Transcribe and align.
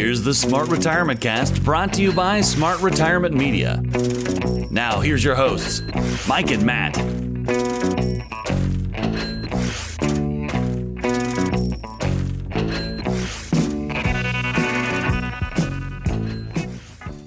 Here's 0.00 0.22
the 0.22 0.32
Smart 0.32 0.70
Retirement 0.70 1.20
Cast 1.20 1.62
brought 1.62 1.92
to 1.92 2.00
you 2.00 2.10
by 2.10 2.40
Smart 2.40 2.80
Retirement 2.80 3.34
Media. 3.34 3.82
Now, 4.70 5.00
here's 5.00 5.22
your 5.22 5.34
hosts, 5.34 5.82
Mike 6.26 6.50
and 6.50 6.64
Matt. 6.64 6.96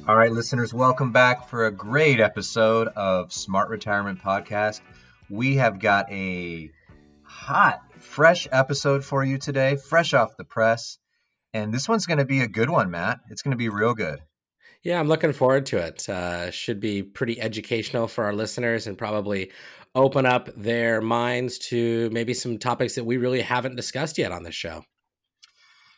All 0.08 0.16
right, 0.16 0.32
listeners, 0.32 0.74
welcome 0.74 1.12
back 1.12 1.50
for 1.50 1.68
a 1.68 1.72
great 1.72 2.20
episode 2.20 2.88
of 2.88 3.32
Smart 3.32 3.70
Retirement 3.70 4.20
Podcast. 4.20 4.82
We 5.30 5.58
have 5.58 5.78
got 5.78 6.12
a 6.12 6.72
hot, 7.22 7.84
fresh 8.00 8.48
episode 8.52 9.06
for 9.06 9.24
you 9.24 9.38
today, 9.38 9.76
fresh 9.76 10.16
off 10.16 10.38
the 10.38 10.44
press. 10.44 10.98
And 11.54 11.74
this 11.74 11.88
one's 11.88 12.06
going 12.06 12.18
to 12.18 12.26
be 12.26 12.42
a 12.42 12.48
good 12.48 12.70
one, 12.70 12.90
Matt. 12.90 13.20
It's 13.30 13.42
going 13.42 13.52
to 13.52 13.58
be 13.58 13.70
real 13.70 13.94
good. 13.94 14.20
Yeah, 14.84 15.00
I'm 15.00 15.08
looking 15.08 15.32
forward 15.32 15.68
to 15.68 15.78
it. 15.78 16.10
Uh, 16.10 16.52
should 16.52 16.80
be 16.80 17.04
pretty 17.04 17.40
educational 17.40 18.08
for 18.08 18.26
our 18.26 18.34
listeners 18.34 18.86
and 18.86 18.98
probably 18.98 19.52
open 19.96 20.26
up 20.26 20.50
their 20.58 21.00
minds 21.00 21.58
to 21.60 22.10
maybe 22.12 22.34
some 22.34 22.58
topics 22.58 22.96
that 22.96 23.06
we 23.06 23.18
really 23.18 23.42
haven't 23.42 23.76
discussed 23.76 24.18
yet 24.18 24.32
on 24.32 24.44
this 24.44 24.56
show. 24.56 24.84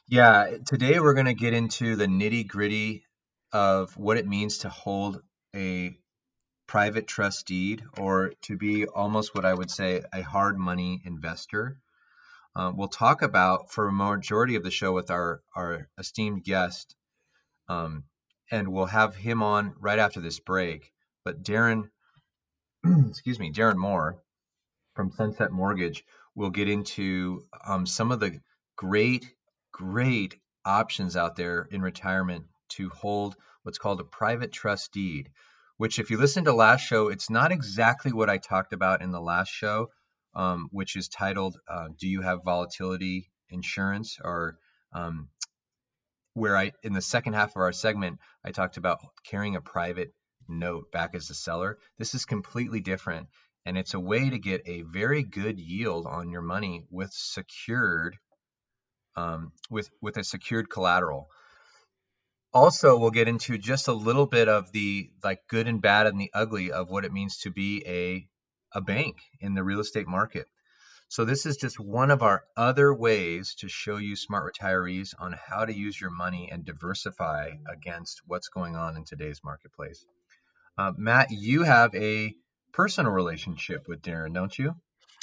Yeah, 0.07 0.57
today 0.67 0.99
we're 0.99 1.15
going 1.15 1.25
to 1.25 1.33
get 1.33 1.53
into 1.53 1.95
the 1.95 2.05
nitty 2.05 2.47
gritty 2.47 3.05
of 3.51 3.97
what 3.97 4.17
it 4.17 4.27
means 4.27 4.59
to 4.59 4.69
hold 4.69 5.21
a 5.55 5.97
private 6.67 7.07
trust 7.07 7.47
deed 7.47 7.83
or 7.97 8.33
to 8.43 8.57
be 8.57 8.85
almost 8.85 9.33
what 9.33 9.45
I 9.45 9.53
would 9.53 9.71
say 9.71 10.03
a 10.13 10.21
hard 10.21 10.57
money 10.57 11.01
investor. 11.05 11.79
Uh, 12.55 12.71
we'll 12.73 12.87
talk 12.87 13.21
about 13.21 13.71
for 13.71 13.87
a 13.87 13.91
majority 13.91 14.55
of 14.55 14.63
the 14.63 14.71
show 14.71 14.93
with 14.93 15.11
our, 15.11 15.41
our 15.55 15.89
esteemed 15.97 16.43
guest, 16.43 16.95
um, 17.67 18.05
and 18.49 18.69
we'll 18.69 18.85
have 18.85 19.15
him 19.15 19.43
on 19.43 19.73
right 19.79 19.99
after 19.99 20.21
this 20.21 20.39
break. 20.39 20.91
But 21.25 21.43
Darren, 21.43 21.89
excuse 23.09 23.39
me, 23.39 23.51
Darren 23.51 23.75
Moore 23.75 24.21
from 24.95 25.11
Sunset 25.11 25.51
Mortgage 25.51 26.05
will 26.33 26.49
get 26.49 26.69
into 26.69 27.45
um, 27.65 27.85
some 27.85 28.11
of 28.11 28.21
the 28.21 28.39
great, 28.77 29.25
great 29.73 30.35
options 30.63 31.17
out 31.17 31.35
there 31.35 31.67
in 31.71 31.81
retirement 31.81 32.45
to 32.69 32.89
hold 32.89 33.35
what's 33.63 33.77
called 33.77 33.99
a 33.99 34.05
private 34.05 34.53
trust 34.53 34.93
deed, 34.93 35.29
which, 35.77 35.99
if 35.99 36.09
you 36.09 36.17
listen 36.17 36.45
to 36.45 36.53
last 36.53 36.81
show, 36.81 37.09
it's 37.09 37.29
not 37.29 37.51
exactly 37.51 38.13
what 38.13 38.29
I 38.29 38.37
talked 38.37 38.71
about 38.71 39.01
in 39.01 39.11
the 39.11 39.19
last 39.19 39.49
show, 39.49 39.89
um, 40.35 40.67
which 40.71 40.95
is 40.95 41.07
titled 41.07 41.57
uh, 41.67 41.87
"Do 41.99 42.07
You 42.07 42.21
Have 42.21 42.43
Volatility 42.43 43.29
Insurance?" 43.49 44.17
or 44.23 44.57
um, 44.93 45.29
where 46.33 46.57
I, 46.57 46.71
in 46.83 46.93
the 46.93 47.01
second 47.01 47.33
half 47.33 47.51
of 47.51 47.61
our 47.61 47.71
segment, 47.71 48.19
I 48.43 48.51
talked 48.51 48.77
about 48.77 48.99
carrying 49.25 49.55
a 49.55 49.61
private 49.61 50.13
note 50.47 50.91
back 50.91 51.15
as 51.15 51.27
the 51.27 51.33
seller. 51.33 51.77
This 51.97 52.15
is 52.15 52.25
completely 52.25 52.81
different, 52.81 53.27
and 53.65 53.77
it's 53.77 53.93
a 53.93 53.99
way 53.99 54.29
to 54.29 54.39
get 54.39 54.61
a 54.65 54.81
very 54.83 55.23
good 55.23 55.59
yield 55.59 56.05
on 56.07 56.29
your 56.29 56.41
money 56.41 56.83
with 56.89 57.11
secured, 57.13 58.17
um, 59.15 59.51
with 59.69 59.89
with 60.01 60.17
a 60.17 60.23
secured 60.23 60.69
collateral 60.69 61.29
also 62.55 62.97
we'll 62.97 63.11
get 63.11 63.27
into 63.27 63.57
just 63.57 63.89
a 63.89 63.93
little 63.93 64.25
bit 64.25 64.47
of 64.47 64.71
the 64.71 65.09
like 65.23 65.41
good 65.49 65.67
and 65.67 65.81
bad 65.81 66.07
and 66.07 66.19
the 66.19 66.31
ugly 66.33 66.71
of 66.71 66.89
what 66.89 67.03
it 67.03 67.11
means 67.11 67.37
to 67.37 67.51
be 67.51 67.83
a 67.85 68.25
a 68.75 68.81
bank 68.81 69.17
in 69.39 69.55
the 69.55 69.63
real 69.63 69.79
estate 69.79 70.07
market. 70.07 70.45
So 71.07 71.23
this 71.23 71.45
is 71.45 71.57
just 71.57 71.79
one 71.79 72.11
of 72.11 72.21
our 72.23 72.43
other 72.57 72.93
ways 72.93 73.55
to 73.59 73.69
show 73.69 73.97
you 73.97 74.15
smart 74.15 74.53
retirees 74.53 75.13
on 75.17 75.33
how 75.33 75.65
to 75.65 75.73
use 75.73 75.99
your 75.99 76.09
money 76.09 76.49
and 76.51 76.65
diversify 76.65 77.51
against 77.71 78.21
what's 78.27 78.49
going 78.49 78.75
on 78.75 78.97
in 78.97 79.05
today's 79.05 79.41
marketplace. 79.43 80.05
Uh, 80.77 80.91
Matt, 80.97 81.31
you 81.31 81.63
have 81.63 81.95
a 81.95 82.35
personal 82.73 83.11
relationship 83.11 83.87
with 83.87 84.01
Darren, 84.01 84.33
don't 84.33 84.57
you? 84.57 84.75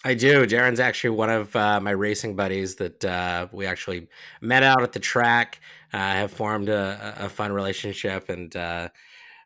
I 0.05 0.15
do. 0.15 0.47
Darren's 0.47 0.81
actually 0.81 1.11
one 1.11 1.31
of 1.31 1.55
uh, 1.55 1.81
my 1.81 1.93
racing 1.93 2.35
buddies 2.35 2.77
that 2.77 3.05
uh, 3.05 3.47
we 3.53 3.67
actually 3.67 4.09
met 4.41 4.63
out 4.63 4.83
at 4.83 4.93
the 4.93 4.99
track. 4.99 5.61
Uh, 5.93 5.99
have 5.99 6.33
formed 6.33 6.69
a, 6.69 7.15
a, 7.19 7.29
fun 7.29 7.53
relationship 7.53 8.31
and 8.31 8.57
uh, 8.57 8.89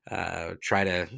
uh, 0.08 0.52
try 0.60 0.84
to 0.84 1.08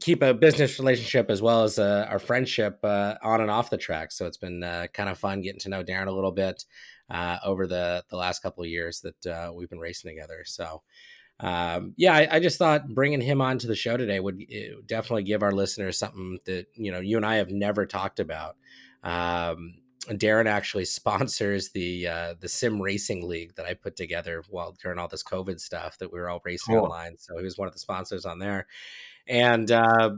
keep 0.00 0.22
a 0.22 0.34
business 0.34 0.78
relationship 0.78 1.30
as 1.30 1.40
well 1.40 1.64
as 1.64 1.78
uh, 1.78 2.06
our 2.08 2.18
friendship 2.18 2.78
on 2.82 3.40
and 3.40 3.50
off 3.50 3.70
the 3.70 3.78
track. 3.78 4.12
So 4.12 4.26
it's 4.26 4.36
been 4.36 4.60
kind 4.92 5.08
of 5.08 5.18
fun 5.18 5.40
getting 5.42 5.60
to 5.60 5.68
know 5.68 5.82
Darren 5.82 6.06
a 6.06 6.12
little 6.12 6.32
bit 6.32 6.64
over 7.44 7.66
the 7.66 8.04
the 8.08 8.16
last 8.16 8.42
couple 8.42 8.62
of 8.62 8.70
years 8.70 9.02
that 9.02 9.54
we've 9.54 9.70
been 9.70 9.78
racing 9.78 10.10
together. 10.10 10.42
So 10.44 10.82
um, 11.40 11.92
yeah, 11.96 12.14
I, 12.14 12.36
I, 12.36 12.40
just 12.40 12.58
thought 12.58 12.88
bringing 12.88 13.20
him 13.20 13.42
onto 13.42 13.66
the 13.66 13.74
show 13.74 13.98
today 13.98 14.20
would 14.20 14.42
definitely 14.86 15.24
give 15.24 15.42
our 15.42 15.52
listeners 15.52 15.98
something 15.98 16.38
that 16.46 16.66
you 16.74 16.90
know 16.90 17.00
you 17.00 17.18
and 17.18 17.26
I 17.26 17.36
have 17.36 17.50
never 17.50 17.84
talked 17.84 18.20
about. 18.20 18.56
Um, 19.02 19.74
Darren 20.08 20.46
actually 20.46 20.84
sponsors 20.86 21.70
the 21.70 22.08
uh, 22.08 22.34
the 22.40 22.48
sim 22.48 22.80
racing 22.80 23.28
league 23.28 23.54
that 23.56 23.66
I 23.66 23.74
put 23.74 23.96
together 23.96 24.44
while 24.48 24.74
during 24.82 24.98
all 24.98 25.08
this 25.08 25.22
COVID 25.22 25.60
stuff 25.60 25.98
that 25.98 26.10
we 26.10 26.18
were 26.18 26.30
all 26.30 26.40
racing 26.42 26.74
cool. 26.74 26.84
online. 26.84 27.18
So 27.18 27.36
he 27.36 27.44
was 27.44 27.58
one 27.58 27.68
of 27.68 27.74
the 27.74 27.80
sponsors 27.80 28.24
on 28.24 28.38
there, 28.38 28.66
and 29.28 29.70
uh, 29.70 30.10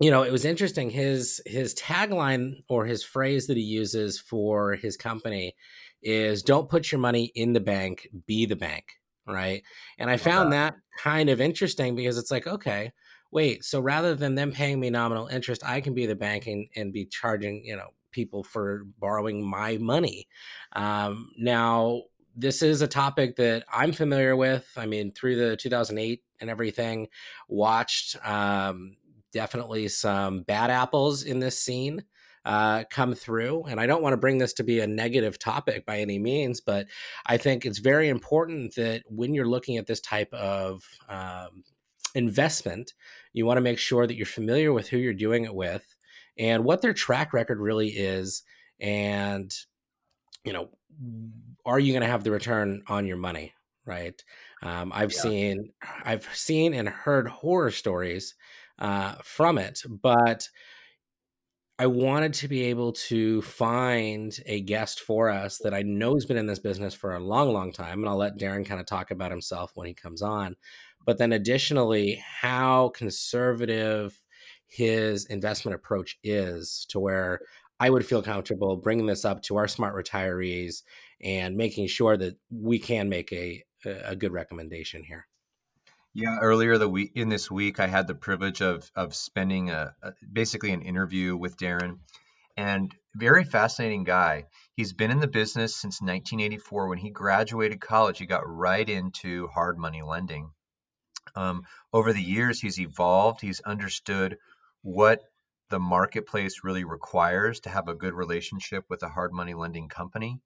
you 0.00 0.10
know 0.10 0.22
it 0.22 0.32
was 0.32 0.44
interesting. 0.44 0.90
His 0.90 1.40
his 1.46 1.74
tagline 1.74 2.62
or 2.68 2.84
his 2.84 3.02
phrase 3.04 3.46
that 3.46 3.56
he 3.56 3.62
uses 3.62 4.18
for 4.18 4.74
his 4.74 4.96
company 4.96 5.54
is 6.02 6.42
"Don't 6.42 6.68
put 6.68 6.92
your 6.92 7.00
money 7.00 7.32
in 7.34 7.52
the 7.52 7.60
bank, 7.60 8.08
be 8.26 8.46
the 8.46 8.56
bank." 8.56 8.84
right? 9.26 9.62
And 9.98 10.10
I 10.10 10.16
found 10.16 10.52
that 10.52 10.74
kind 10.98 11.30
of 11.30 11.40
interesting 11.40 11.96
because 11.96 12.18
it's 12.18 12.30
like, 12.30 12.46
okay, 12.46 12.92
wait, 13.30 13.64
so 13.64 13.80
rather 13.80 14.14
than 14.14 14.34
them 14.34 14.52
paying 14.52 14.78
me 14.78 14.90
nominal 14.90 15.26
interest, 15.28 15.62
I 15.64 15.80
can 15.80 15.94
be 15.94 16.06
the 16.06 16.14
bank 16.14 16.46
and, 16.46 16.68
and 16.76 16.92
be 16.92 17.06
charging, 17.06 17.64
you 17.64 17.76
know, 17.76 17.88
people 18.12 18.44
for 18.44 18.84
borrowing 18.98 19.44
my 19.48 19.76
money. 19.78 20.28
Um, 20.74 21.30
now, 21.36 22.02
this 22.36 22.62
is 22.62 22.82
a 22.82 22.88
topic 22.88 23.36
that 23.36 23.64
I'm 23.72 23.92
familiar 23.92 24.36
with. 24.36 24.70
I 24.76 24.86
mean, 24.86 25.12
through 25.12 25.36
the 25.36 25.56
2008 25.56 26.22
and 26.40 26.50
everything, 26.50 27.08
watched 27.48 28.16
um, 28.26 28.96
definitely 29.32 29.88
some 29.88 30.42
bad 30.42 30.70
apples 30.70 31.22
in 31.22 31.40
this 31.40 31.58
scene 31.58 32.04
uh, 32.44 32.84
come 32.90 33.14
through. 33.14 33.64
And 33.64 33.80
I 33.80 33.86
don't 33.86 34.02
want 34.02 34.12
to 34.12 34.18
bring 34.18 34.38
this 34.38 34.52
to 34.54 34.64
be 34.64 34.80
a 34.80 34.86
negative 34.86 35.38
topic 35.38 35.86
by 35.86 35.98
any 35.98 36.18
means, 36.18 36.60
but 36.60 36.86
I 37.26 37.36
think 37.36 37.64
it's 37.64 37.78
very 37.78 38.08
important 38.08 38.74
that 38.74 39.02
when 39.08 39.34
you're 39.34 39.48
looking 39.48 39.76
at 39.76 39.86
this 39.86 40.00
type 40.00 40.32
of 40.34 40.84
um, 41.08 41.64
investment, 42.14 42.94
you 43.32 43.46
want 43.46 43.56
to 43.56 43.62
make 43.62 43.78
sure 43.78 44.06
that 44.06 44.16
you're 44.16 44.26
familiar 44.26 44.72
with 44.72 44.88
who 44.88 44.98
you're 44.98 45.14
doing 45.14 45.44
it 45.44 45.54
with 45.54 45.96
and 46.38 46.64
what 46.64 46.82
their 46.82 46.92
track 46.92 47.32
record 47.32 47.58
really 47.58 47.88
is. 47.88 48.42
And, 48.80 49.54
you 50.44 50.52
know, 50.52 50.68
are 51.66 51.78
you 51.78 51.92
going 51.92 52.02
to 52.02 52.08
have 52.08 52.24
the 52.24 52.30
return 52.30 52.82
on 52.88 53.06
your 53.06 53.16
money? 53.16 53.54
Right. 53.86 54.22
Um, 54.62 54.92
I've 54.94 55.12
yeah. 55.12 55.20
seen, 55.20 55.72
I've 56.04 56.26
seen 56.32 56.72
and 56.72 56.88
heard 56.88 57.28
horror 57.28 57.70
stories 57.70 58.34
uh, 58.78 59.16
from 59.22 59.58
it, 59.58 59.82
but 59.86 60.48
I 61.78 61.86
wanted 61.86 62.34
to 62.34 62.48
be 62.48 62.64
able 62.64 62.92
to 62.92 63.42
find 63.42 64.34
a 64.46 64.60
guest 64.60 65.00
for 65.00 65.28
us 65.28 65.58
that 65.58 65.74
I 65.74 65.82
know 65.82 66.14
has 66.14 66.24
been 66.24 66.36
in 66.36 66.46
this 66.46 66.60
business 66.60 66.94
for 66.94 67.14
a 67.14 67.20
long, 67.20 67.52
long 67.52 67.72
time. 67.72 67.98
And 67.98 68.08
I'll 68.08 68.16
let 68.16 68.38
Darren 68.38 68.64
kind 68.64 68.80
of 68.80 68.86
talk 68.86 69.10
about 69.10 69.32
himself 69.32 69.72
when 69.74 69.88
he 69.88 69.94
comes 69.94 70.22
on. 70.22 70.54
But 71.04 71.18
then 71.18 71.32
additionally, 71.32 72.22
how 72.40 72.90
conservative 72.90 74.16
his 74.66 75.26
investment 75.26 75.74
approach 75.74 76.16
is 76.22 76.86
to 76.90 77.00
where 77.00 77.40
I 77.80 77.90
would 77.90 78.06
feel 78.06 78.22
comfortable 78.22 78.76
bringing 78.76 79.06
this 79.06 79.24
up 79.24 79.42
to 79.42 79.56
our 79.56 79.68
smart 79.68 79.94
retirees 79.96 80.82
and 81.24 81.56
making 81.56 81.88
sure 81.88 82.16
that 82.16 82.36
we 82.50 82.78
can 82.78 83.08
make 83.08 83.32
a, 83.32 83.64
a 83.84 84.14
good 84.14 84.32
recommendation 84.32 85.02
here. 85.02 85.26
Yeah, 86.12 86.38
earlier 86.40 86.78
the 86.78 86.88
week 86.88 87.12
in 87.16 87.28
this 87.28 87.50
week, 87.50 87.80
I 87.80 87.88
had 87.88 88.06
the 88.06 88.14
privilege 88.14 88.62
of 88.62 88.88
of 88.94 89.16
spending 89.16 89.70
a, 89.70 89.94
a 90.02 90.12
basically 90.32 90.70
an 90.70 90.82
interview 90.82 91.36
with 91.36 91.56
Darren, 91.56 91.98
and 92.56 92.94
very 93.16 93.42
fascinating 93.42 94.04
guy. 94.04 94.44
He's 94.76 94.92
been 94.92 95.10
in 95.10 95.18
the 95.18 95.26
business 95.26 95.74
since 95.74 96.00
1984. 96.00 96.88
When 96.88 96.98
he 96.98 97.10
graduated 97.10 97.80
college, 97.80 98.18
he 98.18 98.26
got 98.26 98.46
right 98.46 98.88
into 98.88 99.48
hard 99.48 99.76
money 99.76 100.02
lending. 100.02 100.50
Um, 101.34 101.62
over 101.92 102.12
the 102.12 102.22
years, 102.22 102.60
he's 102.60 102.78
evolved. 102.78 103.40
He's 103.40 103.60
understood 103.60 104.38
what 104.82 105.20
the 105.70 105.80
marketplace 105.80 106.60
really 106.62 106.84
requires 106.84 107.60
to 107.60 107.70
have 107.70 107.88
a 107.88 107.94
good 107.94 108.14
relationship 108.14 108.84
with 108.88 109.02
a 109.02 109.08
hard 109.08 109.32
money 109.32 109.54
lending 109.54 109.88
company. 109.88 110.40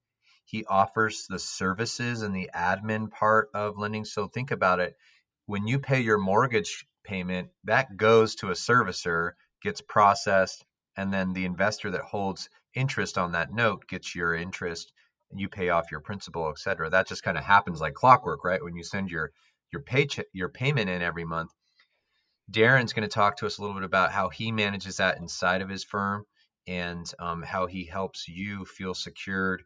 He 0.48 0.64
offers 0.64 1.26
the 1.28 1.38
services 1.38 2.22
and 2.22 2.34
the 2.34 2.48
admin 2.54 3.10
part 3.10 3.50
of 3.52 3.76
lending. 3.76 4.06
So 4.06 4.28
think 4.28 4.50
about 4.50 4.80
it 4.80 4.96
when 5.44 5.66
you 5.66 5.78
pay 5.78 6.00
your 6.00 6.16
mortgage 6.16 6.86
payment, 7.04 7.48
that 7.64 7.96
goes 7.98 8.34
to 8.36 8.48
a 8.48 8.52
servicer, 8.52 9.32
gets 9.62 9.82
processed, 9.82 10.64
and 10.96 11.12
then 11.12 11.34
the 11.34 11.44
investor 11.44 11.90
that 11.90 12.00
holds 12.00 12.48
interest 12.74 13.18
on 13.18 13.32
that 13.32 13.52
note 13.52 13.86
gets 13.88 14.14
your 14.14 14.34
interest 14.34 14.90
and 15.30 15.38
you 15.38 15.50
pay 15.50 15.68
off 15.68 15.90
your 15.90 16.00
principal, 16.00 16.48
et 16.48 16.58
cetera. 16.58 16.88
That 16.88 17.08
just 17.08 17.22
kind 17.22 17.36
of 17.36 17.44
happens 17.44 17.78
like 17.80 17.92
clockwork, 17.92 18.42
right? 18.42 18.62
When 18.62 18.74
you 18.74 18.84
send 18.84 19.10
your 19.10 19.32
your 19.70 19.82
paycheck, 19.82 20.26
your 20.32 20.48
payment 20.48 20.88
in 20.88 21.02
every 21.02 21.26
month. 21.26 21.50
Darren's 22.50 22.94
going 22.94 23.06
to 23.06 23.14
talk 23.14 23.36
to 23.38 23.46
us 23.46 23.58
a 23.58 23.60
little 23.60 23.76
bit 23.76 23.84
about 23.84 24.12
how 24.12 24.30
he 24.30 24.50
manages 24.50 24.96
that 24.96 25.18
inside 25.18 25.60
of 25.60 25.68
his 25.68 25.84
firm 25.84 26.24
and 26.66 27.10
um, 27.18 27.42
how 27.42 27.66
he 27.66 27.84
helps 27.84 28.28
you 28.28 28.64
feel 28.64 28.94
secured 28.94 29.62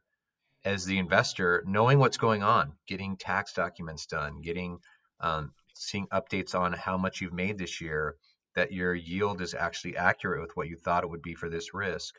as 0.64 0.84
the 0.84 0.98
investor, 0.98 1.62
knowing 1.66 1.98
what's 1.98 2.18
going 2.18 2.42
on, 2.42 2.72
getting 2.86 3.16
tax 3.16 3.52
documents 3.52 4.06
done, 4.06 4.40
getting 4.42 4.78
um, 5.20 5.52
seeing 5.74 6.06
updates 6.08 6.54
on 6.54 6.72
how 6.72 6.96
much 6.96 7.20
you've 7.20 7.32
made 7.32 7.58
this 7.58 7.80
year, 7.80 8.16
that 8.54 8.72
your 8.72 8.94
yield 8.94 9.40
is 9.40 9.54
actually 9.54 9.96
accurate 9.96 10.40
with 10.40 10.56
what 10.56 10.68
you 10.68 10.76
thought 10.76 11.04
it 11.04 11.10
would 11.10 11.22
be 11.22 11.34
for 11.34 11.48
this 11.48 11.74
risk. 11.74 12.14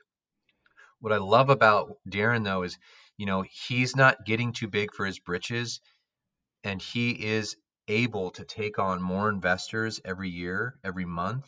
What 0.99 1.13
I 1.13 1.17
love 1.17 1.49
about 1.49 1.97
Darren 2.09 2.43
though 2.43 2.63
is, 2.63 2.77
you 3.17 3.25
know, 3.25 3.43
he's 3.67 3.95
not 3.95 4.25
getting 4.25 4.53
too 4.53 4.67
big 4.67 4.93
for 4.93 5.05
his 5.05 5.19
britches 5.19 5.81
and 6.63 6.81
he 6.81 7.11
is 7.11 7.55
able 7.87 8.31
to 8.31 8.45
take 8.45 8.79
on 8.79 9.01
more 9.01 9.29
investors 9.29 9.99
every 10.05 10.29
year, 10.29 10.79
every 10.83 11.05
month 11.05 11.45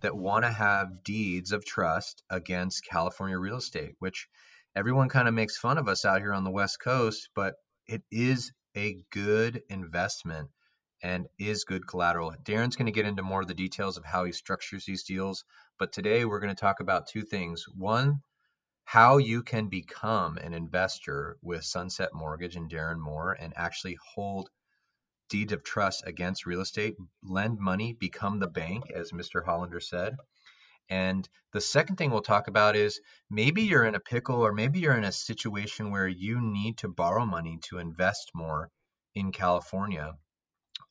that 0.00 0.16
want 0.16 0.44
to 0.44 0.50
have 0.50 1.02
deeds 1.02 1.52
of 1.52 1.64
trust 1.64 2.22
against 2.30 2.84
California 2.84 3.38
real 3.38 3.56
estate, 3.56 3.94
which 3.98 4.28
everyone 4.74 5.08
kind 5.08 5.28
of 5.28 5.34
makes 5.34 5.56
fun 5.56 5.78
of 5.78 5.88
us 5.88 6.04
out 6.04 6.20
here 6.20 6.32
on 6.32 6.44
the 6.44 6.50
West 6.50 6.78
Coast, 6.80 7.28
but 7.34 7.54
it 7.86 8.02
is 8.10 8.52
a 8.76 8.96
good 9.10 9.62
investment 9.68 10.48
and 11.02 11.26
is 11.38 11.64
good 11.64 11.86
collateral. 11.86 12.34
Darren's 12.44 12.76
going 12.76 12.86
to 12.86 12.92
get 12.92 13.06
into 13.06 13.22
more 13.22 13.40
of 13.40 13.48
the 13.48 13.54
details 13.54 13.96
of 13.96 14.04
how 14.04 14.24
he 14.24 14.32
structures 14.32 14.84
these 14.84 15.04
deals, 15.04 15.44
but 15.78 15.92
today 15.92 16.24
we're 16.24 16.40
going 16.40 16.54
to 16.54 16.60
talk 16.60 16.80
about 16.80 17.08
two 17.08 17.22
things. 17.22 17.64
One, 17.74 18.20
how 18.84 19.18
you 19.18 19.42
can 19.42 19.68
become 19.68 20.36
an 20.36 20.52
investor 20.52 21.36
with 21.42 21.64
Sunset 21.64 22.10
Mortgage 22.12 22.56
and 22.56 22.70
Darren 22.70 22.98
Moore 22.98 23.36
and 23.38 23.52
actually 23.56 23.96
hold 24.14 24.50
deeds 25.28 25.52
of 25.52 25.62
trust 25.62 26.02
against 26.06 26.44
real 26.44 26.60
estate, 26.60 26.96
lend 27.22 27.58
money, 27.58 27.92
become 27.92 28.40
the 28.40 28.48
bank, 28.48 28.90
as 28.90 29.12
Mr. 29.12 29.44
Hollander 29.44 29.80
said. 29.80 30.16
And 30.90 31.26
the 31.52 31.60
second 31.60 31.96
thing 31.96 32.10
we'll 32.10 32.20
talk 32.20 32.48
about 32.48 32.76
is 32.76 33.00
maybe 33.30 33.62
you're 33.62 33.84
in 33.84 33.94
a 33.94 34.00
pickle 34.00 34.44
or 34.44 34.52
maybe 34.52 34.80
you're 34.80 34.96
in 34.96 35.04
a 35.04 35.12
situation 35.12 35.90
where 35.90 36.08
you 36.08 36.40
need 36.40 36.78
to 36.78 36.88
borrow 36.88 37.24
money 37.24 37.58
to 37.68 37.78
invest 37.78 38.32
more 38.34 38.70
in 39.14 39.32
California 39.32 40.14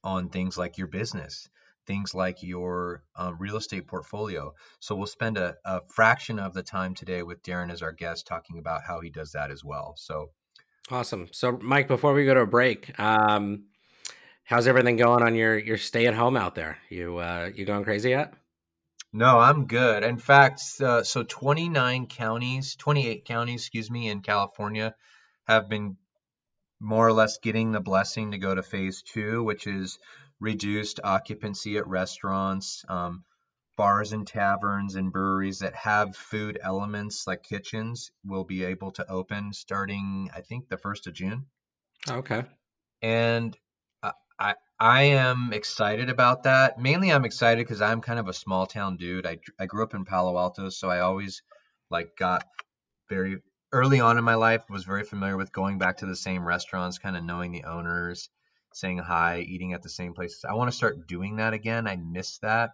on 0.04 0.30
things 0.30 0.58
like 0.58 0.78
your 0.78 0.88
business, 0.88 1.50
things 1.86 2.16
like 2.16 2.42
your 2.42 3.04
um, 3.16 3.38
real 3.40 3.58
estate 3.58 3.88
portfolio. 3.88 4.54
So 4.80 4.96
we'll 4.96 5.08
spend 5.08 5.38
a, 5.38 5.56
a 5.66 5.82
fraction 5.94 6.40
of 6.40 6.54
the 6.54 6.64
time 6.64 6.96
today 6.96 7.22
with 7.22 7.44
Darren 7.44 7.72
as 7.72 7.82
our 7.82 7.92
guest 7.92 8.26
talking 8.26 8.58
about 8.58 8.84
how 8.88 9.02
he 9.02 9.10
does 9.10 9.34
that 9.34 9.52
as 9.52 9.64
well. 9.64 9.96
So 9.98 10.32
awesome. 10.90 11.28
So 11.32 11.60
Mike, 11.62 11.90
before 11.90 12.14
we 12.14 12.26
go 12.26 12.34
to 12.34 12.42
a 12.42 12.48
break, 12.48 12.98
um, 13.00 13.66
How's 14.50 14.66
everything 14.66 14.96
going 14.96 15.22
on 15.22 15.36
your 15.36 15.60
your 15.60 15.78
stay 15.78 16.08
at 16.08 16.16
home 16.16 16.36
out 16.36 16.56
there? 16.56 16.80
You 16.90 17.18
uh, 17.18 17.52
you 17.54 17.66
going 17.66 17.84
crazy 17.84 18.10
yet? 18.10 18.34
No, 19.12 19.40
I'm 19.40 19.66
good. 19.66 20.04
In 20.04 20.18
fact, 20.18 20.62
uh, 20.82 21.04
so 21.04 21.24
29 21.24 22.08
counties, 22.08 22.76
28 22.76 23.26
counties, 23.26 23.62
excuse 23.62 23.90
me, 23.90 24.10
in 24.10 24.22
California 24.22 24.94
have 25.48 25.68
been 25.68 25.98
more 26.80 27.08
or 27.08 27.14
less 27.14 27.40
getting 27.40 27.72
the 27.72 27.80
blessing 27.80 28.32
to 28.32 28.38
go 28.38 28.54
to 28.54 28.62
phase 28.62 29.02
two, 29.02 29.44
which 29.44 29.66
is 29.66 29.98
reduced 30.40 31.00
occupancy 31.04 31.78
at 31.78 31.88
restaurants, 31.88 32.86
um, 32.88 33.24
bars 33.76 34.14
and 34.14 34.28
taverns 34.28 34.96
and 34.96 35.12
breweries 35.12 35.60
that 35.60 35.74
have 35.74 36.16
food 36.16 36.60
elements 36.62 37.26
like 37.26 37.44
kitchens 37.44 38.12
will 38.24 38.44
be 38.44 38.64
able 38.64 38.92
to 38.92 39.10
open 39.10 39.54
starting, 39.54 40.30
I 40.36 40.42
think, 40.42 40.70
the 40.70 40.78
1st 40.78 41.08
of 41.08 41.14
June. 41.14 41.46
Okay. 42.08 42.44
And 43.02 43.58
I 44.40 44.56
I 44.80 45.04
am 45.04 45.52
excited 45.54 46.10
about 46.10 46.44
that. 46.44 46.78
Mainly, 46.80 47.12
I'm 47.12 47.26
excited 47.26 47.66
because 47.66 47.82
I'm 47.82 48.02
kind 48.02 48.20
of 48.20 48.28
a 48.28 48.34
small 48.34 48.66
town 48.66 48.98
dude. 48.98 49.26
I 49.26 49.40
I 49.60 49.66
grew 49.66 49.84
up 49.84 49.94
in 49.94 50.06
Palo 50.06 50.38
Alto, 50.38 50.70
so 50.70 50.90
I 50.90 51.00
always 51.02 51.42
like 51.90 52.16
got 52.18 52.46
very 53.10 53.42
early 53.74 54.00
on 54.00 54.18
in 54.18 54.24
my 54.24 54.36
life 54.36 54.64
was 54.70 54.84
very 54.86 55.04
familiar 55.04 55.38
with 55.38 55.52
going 55.52 55.78
back 55.78 55.98
to 55.98 56.06
the 56.06 56.16
same 56.16 56.46
restaurants, 56.46 56.98
kind 56.98 57.18
of 57.18 57.24
knowing 57.24 57.52
the 57.52 57.66
owners, 57.66 58.30
saying 58.74 59.00
hi, 59.00 59.40
eating 59.42 59.74
at 59.74 59.84
the 59.84 59.90
same 59.90 60.14
places. 60.14 60.46
I 60.46 60.54
want 60.54 60.72
to 60.72 60.78
start 60.78 61.08
doing 61.08 61.38
that 61.38 61.54
again. 61.54 61.88
I 61.88 61.98
miss 61.98 62.38
that. 62.40 62.72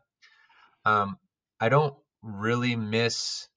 Um, 0.86 1.18
I 1.60 1.70
don't 1.70 1.96
really 2.22 2.76
miss 2.76 3.48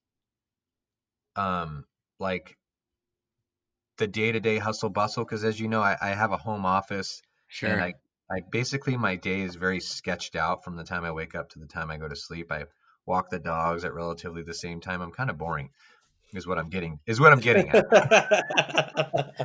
um 1.35 1.85
like 2.19 2.57
the 3.97 4.07
day 4.07 4.31
to 4.31 4.39
day 4.39 4.57
hustle 4.57 4.89
bustle 4.89 5.23
because 5.25 5.43
as 5.43 5.59
you 5.59 5.67
know, 5.67 5.81
I, 5.81 5.97
I 6.01 6.09
have 6.09 6.31
a 6.31 6.37
home 6.37 6.65
office 6.65 7.21
Sure. 7.47 7.71
and 7.71 7.81
I, 7.81 7.93
I 8.31 8.41
basically 8.41 8.95
my 8.95 9.15
day 9.15 9.41
is 9.41 9.55
very 9.55 9.79
sketched 9.79 10.35
out 10.35 10.63
from 10.63 10.75
the 10.75 10.83
time 10.83 11.03
I 11.03 11.11
wake 11.11 11.35
up 11.35 11.49
to 11.51 11.59
the 11.59 11.67
time 11.67 11.89
I 11.89 11.97
go 11.97 12.07
to 12.07 12.15
sleep. 12.15 12.51
I 12.51 12.65
walk 13.05 13.29
the 13.29 13.39
dogs 13.39 13.85
at 13.85 13.93
relatively 13.93 14.43
the 14.43 14.53
same 14.53 14.81
time. 14.81 15.01
I'm 15.01 15.11
kind 15.11 15.29
of 15.29 15.37
boring, 15.37 15.71
is 16.33 16.45
what 16.45 16.59
I'm 16.59 16.69
getting 16.69 16.99
is 17.07 17.19
what 17.19 17.31
I'm 17.31 17.39
getting 17.39 17.71
at. 17.71 17.85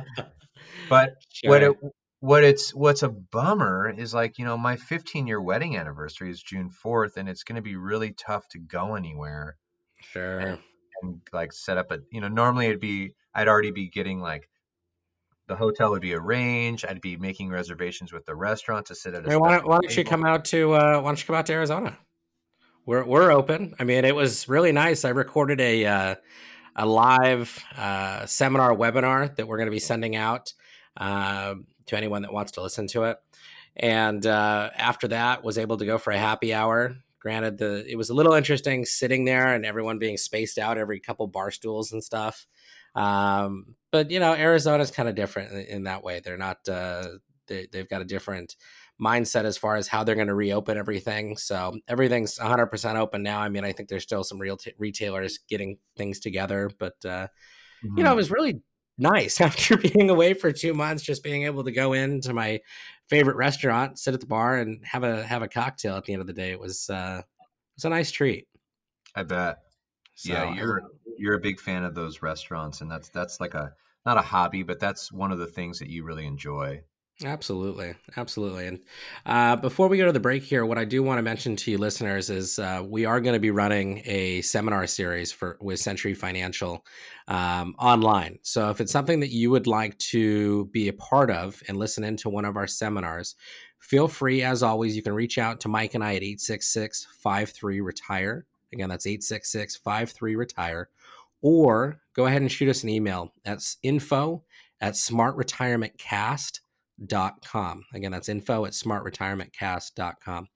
but 0.89 1.15
Sure. 1.33 1.51
what 1.51 1.63
it 1.63 1.77
what 2.19 2.43
it's 2.43 2.73
what's 2.73 3.03
a 3.03 3.09
bummer 3.09 3.89
is 3.89 4.13
like 4.13 4.37
you 4.37 4.45
know 4.45 4.57
my 4.57 4.77
15 4.77 5.27
year 5.27 5.41
wedding 5.41 5.77
anniversary 5.77 6.29
is 6.29 6.41
June 6.41 6.69
4th, 6.69 7.17
and 7.17 7.27
it's 7.27 7.43
going 7.43 7.55
to 7.55 7.61
be 7.61 7.75
really 7.75 8.13
tough 8.13 8.47
to 8.49 8.59
go 8.59 8.95
anywhere 8.95 9.57
Sure. 10.01 10.59
and 11.01 11.21
like 11.33 11.53
set 11.53 11.77
up 11.77 11.91
a 11.91 11.99
you 12.11 12.21
know 12.21 12.27
normally 12.27 12.67
it'd 12.67 12.79
be 12.79 13.15
I'd 13.33 13.47
already 13.47 13.71
be 13.71 13.89
getting 13.89 14.21
like 14.21 14.47
the 15.47 15.55
hotel 15.55 15.91
would 15.91 16.01
be 16.01 16.13
arranged. 16.13 16.85
I'd 16.85 17.01
be 17.01 17.17
making 17.17 17.49
reservations 17.49 18.11
with 18.11 18.25
the 18.25 18.35
restaurant 18.35 18.87
to 18.87 18.95
sit 18.95 19.13
at 19.13 19.25
a 19.25 19.29
Hey, 19.29 19.37
why 19.37 19.51
don't, 19.51 19.67
why 19.67 19.79
don't 19.79 19.95
you 19.95 20.03
come 20.03 20.25
out 20.25 20.45
to 20.45 20.73
uh, 20.73 20.99
why 21.01 21.09
don't 21.09 21.19
you 21.19 21.25
come 21.25 21.35
out 21.35 21.45
to 21.47 21.53
Arizona? 21.53 21.97
We're 22.85 23.03
we're 23.05 23.31
open. 23.31 23.75
I 23.79 23.83
mean, 23.83 24.05
it 24.05 24.15
was 24.15 24.47
really 24.47 24.71
nice. 24.71 25.05
I 25.05 25.09
recorded 25.09 25.61
a 25.61 25.85
uh, 25.85 26.15
a 26.75 26.85
live 26.85 27.63
uh, 27.77 28.25
seminar 28.25 28.75
webinar 28.75 29.35
that 29.35 29.47
we're 29.47 29.57
going 29.57 29.67
to 29.67 29.71
be 29.71 29.79
sending 29.79 30.15
out 30.15 30.53
uh, 30.97 31.55
to 31.87 31.97
anyone 31.97 32.23
that 32.23 32.33
wants 32.33 32.53
to 32.53 32.61
listen 32.61 32.87
to 32.87 33.03
it. 33.05 33.17
And 33.75 34.25
uh, 34.25 34.69
after 34.75 35.09
that, 35.09 35.43
was 35.43 35.57
able 35.57 35.77
to 35.77 35.85
go 35.85 35.97
for 35.97 36.11
a 36.11 36.17
happy 36.17 36.53
hour. 36.53 36.95
Granted, 37.19 37.57
the 37.57 37.85
it 37.89 37.97
was 37.97 38.09
a 38.09 38.13
little 38.13 38.33
interesting 38.33 38.85
sitting 38.85 39.25
there 39.25 39.53
and 39.53 39.65
everyone 39.65 39.99
being 39.99 40.17
spaced 40.17 40.57
out 40.57 40.77
every 40.77 40.99
couple 40.99 41.27
bar 41.27 41.51
stools 41.51 41.91
and 41.91 42.03
stuff. 42.03 42.45
Um, 42.95 43.75
but 43.91 44.11
you 44.11 44.19
know, 44.19 44.33
Arizona's 44.33 44.91
kind 44.91 45.09
of 45.09 45.15
different 45.15 45.51
in, 45.51 45.59
in 45.77 45.83
that 45.83 46.03
way. 46.03 46.21
They're 46.23 46.37
not 46.37 46.67
uh, 46.67 47.07
they, 47.47 47.67
they've 47.71 47.89
got 47.89 48.01
a 48.01 48.05
different 48.05 48.55
mindset 49.01 49.43
as 49.43 49.57
far 49.57 49.75
as 49.75 49.87
how 49.87 50.03
they're 50.03 50.15
going 50.15 50.27
to 50.27 50.35
reopen 50.35 50.77
everything. 50.77 51.37
So 51.37 51.77
everything's 51.87 52.37
100% 52.39 52.95
open 52.95 53.23
now. 53.23 53.41
I 53.41 53.49
mean, 53.49 53.65
I 53.65 53.73
think 53.73 53.89
there's 53.89 54.03
still 54.03 54.23
some 54.23 54.39
real 54.39 54.55
t- 54.57 54.73
retailers 54.77 55.39
getting 55.49 55.77
things 55.97 56.19
together, 56.21 56.69
but 56.79 56.93
uh, 57.05 57.27
you 57.95 58.03
know, 58.03 58.11
it 58.11 58.13
Mhm. 58.13 58.17
was 58.17 58.31
really 58.31 58.61
nice 58.97 59.41
after 59.41 59.77
being 59.77 60.09
away 60.09 60.33
for 60.33 60.51
two 60.51 60.73
months, 60.73 61.03
just 61.03 61.23
being 61.23 61.43
able 61.43 61.63
to 61.63 61.71
go 61.71 61.93
into 61.93 62.33
my 62.33 62.61
favorite 63.09 63.35
restaurant, 63.35 63.99
sit 63.99 64.13
at 64.13 64.21
the 64.21 64.25
bar, 64.27 64.57
and 64.57 64.83
have 64.85 65.03
a 65.03 65.23
have 65.23 65.41
a 65.41 65.47
cocktail 65.47 65.95
at 65.97 66.05
the 66.05 66.13
end 66.13 66.21
of 66.21 66.27
the 66.27 66.33
day. 66.33 66.51
It 66.51 66.59
was 66.59 66.89
uh, 66.89 67.21
it 67.21 67.75
was 67.77 67.85
a 67.85 67.89
nice 67.89 68.11
treat. 68.11 68.47
I 69.15 69.23
bet. 69.23 69.57
So, 70.15 70.33
Yeah, 70.33 70.55
you're 70.55 70.81
you're 71.17 71.35
a 71.35 71.39
big 71.39 71.59
fan 71.59 71.83
of 71.83 71.95
those 71.95 72.21
restaurants, 72.21 72.81
and 72.81 72.89
that's 72.89 73.09
that's 73.09 73.39
like 73.39 73.53
a 73.53 73.73
not 74.05 74.17
a 74.17 74.21
hobby, 74.21 74.63
but 74.63 74.79
that's 74.79 75.11
one 75.11 75.31
of 75.31 75.39
the 75.39 75.47
things 75.47 75.79
that 75.79 75.89
you 75.89 76.03
really 76.03 76.25
enjoy. 76.25 76.81
Absolutely, 77.23 77.95
absolutely. 78.17 78.67
And 78.67 78.79
uh, 79.25 79.55
before 79.55 79.87
we 79.87 79.97
go 79.97 80.05
to 80.05 80.11
the 80.11 80.19
break 80.19 80.43
here, 80.43 80.65
what 80.65 80.77
I 80.77 80.83
do 80.83 81.01
want 81.01 81.17
to 81.17 81.21
mention 81.21 81.55
to 81.55 81.71
you 81.71 81.77
listeners 81.77 82.29
is 82.29 82.59
uh, 82.59 82.83
we 82.85 83.05
are 83.05 83.21
going 83.21 83.35
to 83.35 83.39
be 83.39 83.51
running 83.51 84.01
a 84.03 84.41
seminar 84.41 84.85
series 84.85 85.31
for 85.31 85.57
with 85.61 85.79
Century 85.79 86.13
Financial 86.13 86.85
um, 87.29 87.73
online. 87.79 88.39
So 88.41 88.69
if 88.69 88.81
it's 88.81 88.91
something 88.91 89.21
that 89.21 89.31
you 89.31 89.49
would 89.51 89.65
like 89.65 89.97
to 89.99 90.65
be 90.65 90.89
a 90.89 90.93
part 90.93 91.31
of 91.31 91.63
and 91.69 91.77
listen 91.77 92.03
into 92.03 92.27
one 92.27 92.43
of 92.43 92.57
our 92.57 92.67
seminars, 92.67 93.35
feel 93.79 94.09
free. 94.09 94.43
As 94.43 94.61
always, 94.61 94.97
you 94.97 95.01
can 95.01 95.13
reach 95.13 95.37
out 95.37 95.61
to 95.61 95.69
Mike 95.69 95.93
and 95.93 96.03
I 96.03 96.15
at 96.15 96.23
866 96.23 97.07
53 97.23 97.79
retire. 97.79 98.45
Again, 98.73 98.89
that's 98.89 99.07
866 99.07 99.77
53 99.77 100.35
retire. 100.35 100.89
Or 101.41 102.01
go 102.15 102.25
ahead 102.25 102.41
and 102.41 102.51
shoot 102.51 102.69
us 102.69 102.83
an 102.83 102.89
email. 102.89 103.33
That's 103.43 103.77
info 103.83 104.43
at 104.81 104.93
smartretirementcast.com 104.93 106.61
com. 107.45 107.85
Again, 107.93 108.11
that's 108.11 108.29
info 108.29 108.65
at 108.65 108.73
smartretirementcast.com. 108.73 110.47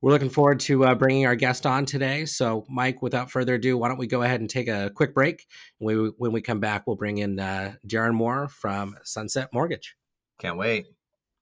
We're 0.00 0.12
looking 0.12 0.30
forward 0.30 0.60
to 0.60 0.84
uh, 0.84 0.94
bringing 0.94 1.26
our 1.26 1.34
guest 1.34 1.66
on 1.66 1.84
today. 1.84 2.24
So, 2.24 2.64
Mike, 2.68 3.02
without 3.02 3.32
further 3.32 3.54
ado, 3.54 3.76
why 3.76 3.88
don't 3.88 3.98
we 3.98 4.06
go 4.06 4.22
ahead 4.22 4.40
and 4.40 4.48
take 4.48 4.68
a 4.68 4.92
quick 4.94 5.12
break? 5.12 5.46
When 5.78 6.02
we, 6.02 6.08
when 6.18 6.32
we 6.32 6.40
come 6.40 6.60
back, 6.60 6.86
we'll 6.86 6.96
bring 6.96 7.18
in 7.18 7.40
uh, 7.40 7.74
Darren 7.86 8.14
Moore 8.14 8.48
from 8.48 8.96
Sunset 9.02 9.48
Mortgage. 9.52 9.96
Can't 10.38 10.56
wait. 10.56 10.86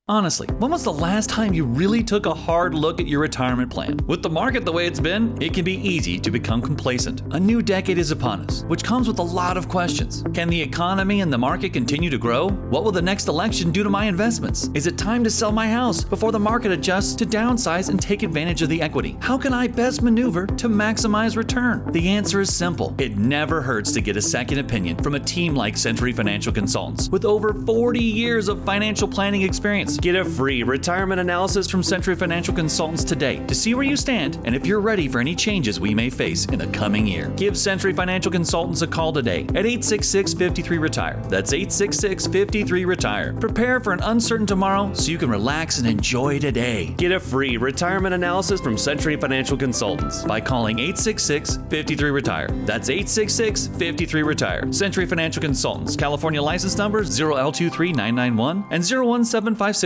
Honestly, 0.09 0.47
when 0.61 0.71
was 0.71 0.85
the 0.85 0.93
last 0.93 1.29
time 1.29 1.53
you 1.53 1.65
really 1.65 2.01
took 2.01 2.27
a 2.27 2.33
hard 2.33 2.75
look 2.75 3.01
at 3.01 3.09
your 3.09 3.19
retirement 3.19 3.69
plan? 3.69 3.99
With 4.07 4.23
the 4.23 4.31
market 4.31 4.65
the 4.65 4.71
way 4.71 4.87
it's 4.87 5.01
been, 5.01 5.37
it 5.43 5.53
can 5.53 5.65
be 5.65 5.79
easy 5.79 6.17
to 6.17 6.31
become 6.31 6.63
complacent. 6.63 7.23
A 7.33 7.41
new 7.41 7.61
decade 7.61 7.99
is 7.99 8.13
upon 8.13 8.43
us, 8.43 8.63
which 8.69 8.85
comes 8.85 9.09
with 9.09 9.19
a 9.19 9.23
lot 9.25 9.57
of 9.57 9.69
questions. 9.69 10.23
Can 10.33 10.49
the 10.49 10.63
economy 10.63 11.23
and 11.23 11.33
the 11.33 11.39
market 11.39 11.73
continue 11.73 12.09
to 12.09 12.19
grow? 12.19 12.51
What 12.51 12.85
will 12.85 12.93
the 12.93 13.03
next 13.03 13.27
election 13.27 13.73
do 13.73 13.83
to 13.83 13.91
my 13.91 14.05
investments? 14.05 14.71
Is 14.75 14.87
it 14.87 14.97
time 14.97 15.25
to 15.25 15.31
sell 15.31 15.51
my 15.51 15.69
house 15.69 16.05
before 16.05 16.31
the 16.31 16.39
market 16.39 16.71
adjusts 16.71 17.17
to 17.17 17.27
downsize 17.27 17.91
and 17.91 18.01
take 18.01 18.23
advantage 18.23 18.63
of 18.63 18.69
the 18.69 18.81
equity? 18.81 19.17
How 19.21 19.37
can 19.37 19.53
I 19.53 19.67
best 19.67 20.03
maneuver 20.03 20.47
to 20.47 20.69
maximize 20.69 21.37
return? 21.37 21.85
The 21.91 22.11
answer 22.11 22.41
is 22.41 22.55
simple. 22.55 22.95
It 22.99 23.17
never 23.17 23.61
hurts 23.61 23.91
to 23.91 24.01
get 24.01 24.17
a 24.17 24.23
second 24.23 24.59
opinion 24.59 24.99
from 25.03 25.17
a 25.17 25.21
team 25.21 25.57
like 25.57 25.77
Century 25.77 26.13
Financial 26.13 26.53
Consultants 26.53 27.09
with 27.09 27.25
over 27.25 27.53
40 27.53 27.99
years 27.99 28.47
of 28.47 28.65
financial 28.65 29.09
planning 29.09 29.43
experience. 29.43 29.96
Get 29.99 30.15
a 30.15 30.25
free 30.25 30.63
retirement 30.63 31.21
analysis 31.21 31.71
from 31.71 31.83
Century 31.83 32.15
Financial 32.17 32.55
Consultants 32.55 33.03
today 33.03 33.45
to 33.47 33.55
see 33.55 33.75
where 33.75 33.85
you 33.85 33.97
stand 33.97 34.39
and 34.45 34.55
if 34.55 34.67
you're 34.67 34.81
ready 34.81 35.09
for 35.09 35.21
any 35.21 35.35
changes 35.35 35.81
we 35.81 35.95
may 35.95 36.11
face 36.11 36.45
in 36.47 36.59
the 36.59 36.67
coming 36.69 37.07
year. 37.07 37.31
Give 37.37 37.57
Century 37.57 37.93
Financial 37.93 38.31
Consultants 38.31 38.83
a 38.83 38.87
call 38.87 39.13
today 39.13 39.43
at 39.55 39.65
866 39.67 40.35
53 40.35 40.79
Retire. 40.79 41.23
That's 41.29 41.53
866 41.53 42.27
53 42.27 42.85
Retire. 42.85 43.33
Prepare 43.35 43.81
for 43.81 43.93
an 43.93 44.01
uncertain 44.01 44.47
tomorrow 44.47 44.93
so 44.93 45.11
you 45.11 45.19
can 45.19 45.31
relax 45.31 45.79
and 45.79 45.87
enjoy 45.87 46.39
today. 46.39 46.95
Get 46.99 47.13
a 47.13 47.21
free 47.21 47.57
retirement 47.57 48.15
analysis 48.15 48.61
from 48.61 48.77
Century 48.77 49.17
Financial 49.17 49.57
Consultants 49.57 50.25
by 50.25 50.41
calling 50.41 50.79
866 50.79 51.59
53 51.71 52.11
Retire. 52.11 52.49
That's 52.65 52.91
866 52.91 53.69
53 53.79 54.23
Retire. 54.23 54.73
Century 54.73 55.07
Financial 55.07 55.41
Consultants, 55.41 55.97
California 55.97 56.43
license 56.43 56.77
number 56.77 57.03
0L23991 57.03 58.67
and 58.71 58.85
0175 58.85 59.86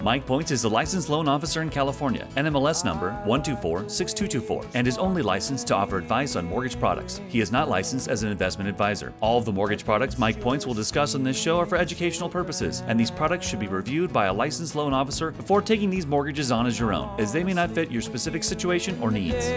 Mike 0.00 0.24
Points 0.26 0.52
is 0.52 0.62
a 0.62 0.68
licensed 0.68 1.08
loan 1.08 1.26
officer 1.26 1.60
in 1.60 1.68
California, 1.70 2.28
NMLS 2.36 2.84
number 2.84 3.20
1246224, 3.26 4.66
and 4.74 4.86
is 4.86 4.96
only 4.96 5.22
licensed 5.22 5.66
to 5.66 5.74
offer 5.74 5.98
advice 5.98 6.36
on 6.36 6.46
mortgage 6.46 6.78
products. 6.78 7.20
He 7.28 7.40
is 7.40 7.50
not 7.50 7.68
licensed 7.68 8.06
as 8.06 8.22
an 8.22 8.30
investment 8.30 8.70
advisor. 8.70 9.12
All 9.20 9.38
of 9.38 9.44
the 9.44 9.52
mortgage 9.52 9.84
products 9.84 10.16
Mike 10.16 10.40
Points 10.40 10.66
will 10.66 10.74
discuss 10.74 11.16
on 11.16 11.24
this 11.24 11.36
show 11.36 11.58
are 11.58 11.66
for 11.66 11.76
educational 11.76 12.28
purposes, 12.28 12.84
and 12.86 12.98
these 12.98 13.10
products 13.10 13.48
should 13.48 13.58
be 13.58 13.66
reviewed 13.66 14.12
by 14.12 14.26
a 14.26 14.32
licensed 14.32 14.76
loan 14.76 14.94
officer 14.94 15.32
before 15.32 15.60
taking 15.60 15.90
these 15.90 16.06
mortgages 16.06 16.52
on 16.52 16.66
as 16.66 16.78
your 16.78 16.92
own, 16.92 17.10
as 17.18 17.32
they 17.32 17.42
may 17.42 17.52
not 17.52 17.72
fit 17.72 17.90
your 17.90 18.02
specific 18.02 18.44
situation 18.44 18.96
or 19.02 19.10
needs. 19.10 19.48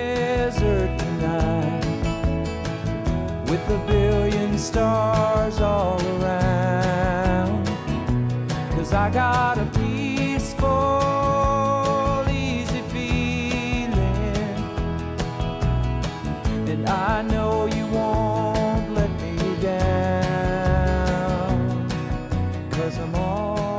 with 3.48 3.70
a 3.70 3.84
billion 3.86 4.58
stars 4.58 5.60
all 5.60 6.02
around. 6.02 7.68
Cause 8.72 8.92
I 8.94 9.10
got 9.12 9.60
a 9.60 9.81
I 16.92 17.22
know 17.22 17.68
you 17.68 17.88
won't 17.88 18.92
let 18.94 19.10
me 19.22 19.38
down. 19.62 20.60
Cause 22.72 22.98
I'm 23.00 23.16
already 23.16 23.70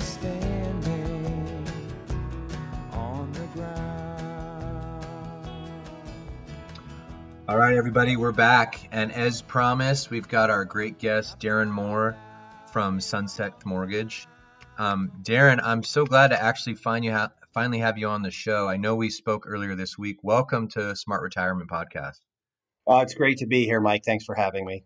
standing 0.00 1.66
on 2.92 3.32
the 3.32 3.46
ground. 3.54 4.26
All 7.48 7.56
right, 7.56 7.76
everybody, 7.76 8.16
we're 8.16 8.32
back. 8.32 8.88
And 8.90 9.12
as 9.12 9.40
promised, 9.40 10.10
we've 10.10 10.26
got 10.26 10.50
our 10.50 10.64
great 10.64 10.98
guest, 10.98 11.38
Darren 11.38 11.70
Moore 11.70 12.16
from 12.72 13.00
Sunset 13.00 13.64
Mortgage. 13.64 14.26
Um, 14.78 15.12
Darren, 15.22 15.60
I'm 15.62 15.84
so 15.84 16.04
glad 16.06 16.28
to 16.28 16.42
actually 16.42 16.74
find 16.74 17.04
you 17.04 17.12
ha- 17.12 17.30
finally 17.52 17.78
have 17.78 17.98
you 17.98 18.08
on 18.08 18.22
the 18.22 18.30
show. 18.30 18.68
I 18.68 18.76
know 18.76 18.96
we 18.96 19.10
spoke 19.10 19.44
earlier 19.46 19.74
this 19.74 19.98
week. 19.98 20.18
Welcome 20.22 20.68
to 20.68 20.96
Smart 20.96 21.22
Retirement 21.22 21.70
Podcast. 21.70 22.18
Oh, 22.86 23.00
it's 23.00 23.14
great 23.14 23.38
to 23.38 23.46
be 23.46 23.64
here, 23.64 23.80
Mike. 23.80 24.04
Thanks 24.04 24.24
for 24.24 24.34
having 24.34 24.64
me. 24.64 24.84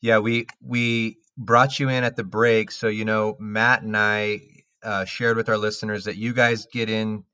Yeah, 0.00 0.18
we 0.18 0.46
we 0.60 1.18
brought 1.38 1.78
you 1.78 1.88
in 1.88 2.04
at 2.04 2.16
the 2.16 2.24
break, 2.24 2.70
so 2.70 2.88
you 2.88 3.04
know 3.04 3.36
Matt 3.38 3.82
and 3.82 3.96
I 3.96 4.40
uh, 4.82 5.04
shared 5.04 5.36
with 5.36 5.48
our 5.48 5.56
listeners 5.56 6.04
that 6.04 6.16
you 6.16 6.34
guys 6.34 6.66
get 6.70 6.90
in 6.90 7.24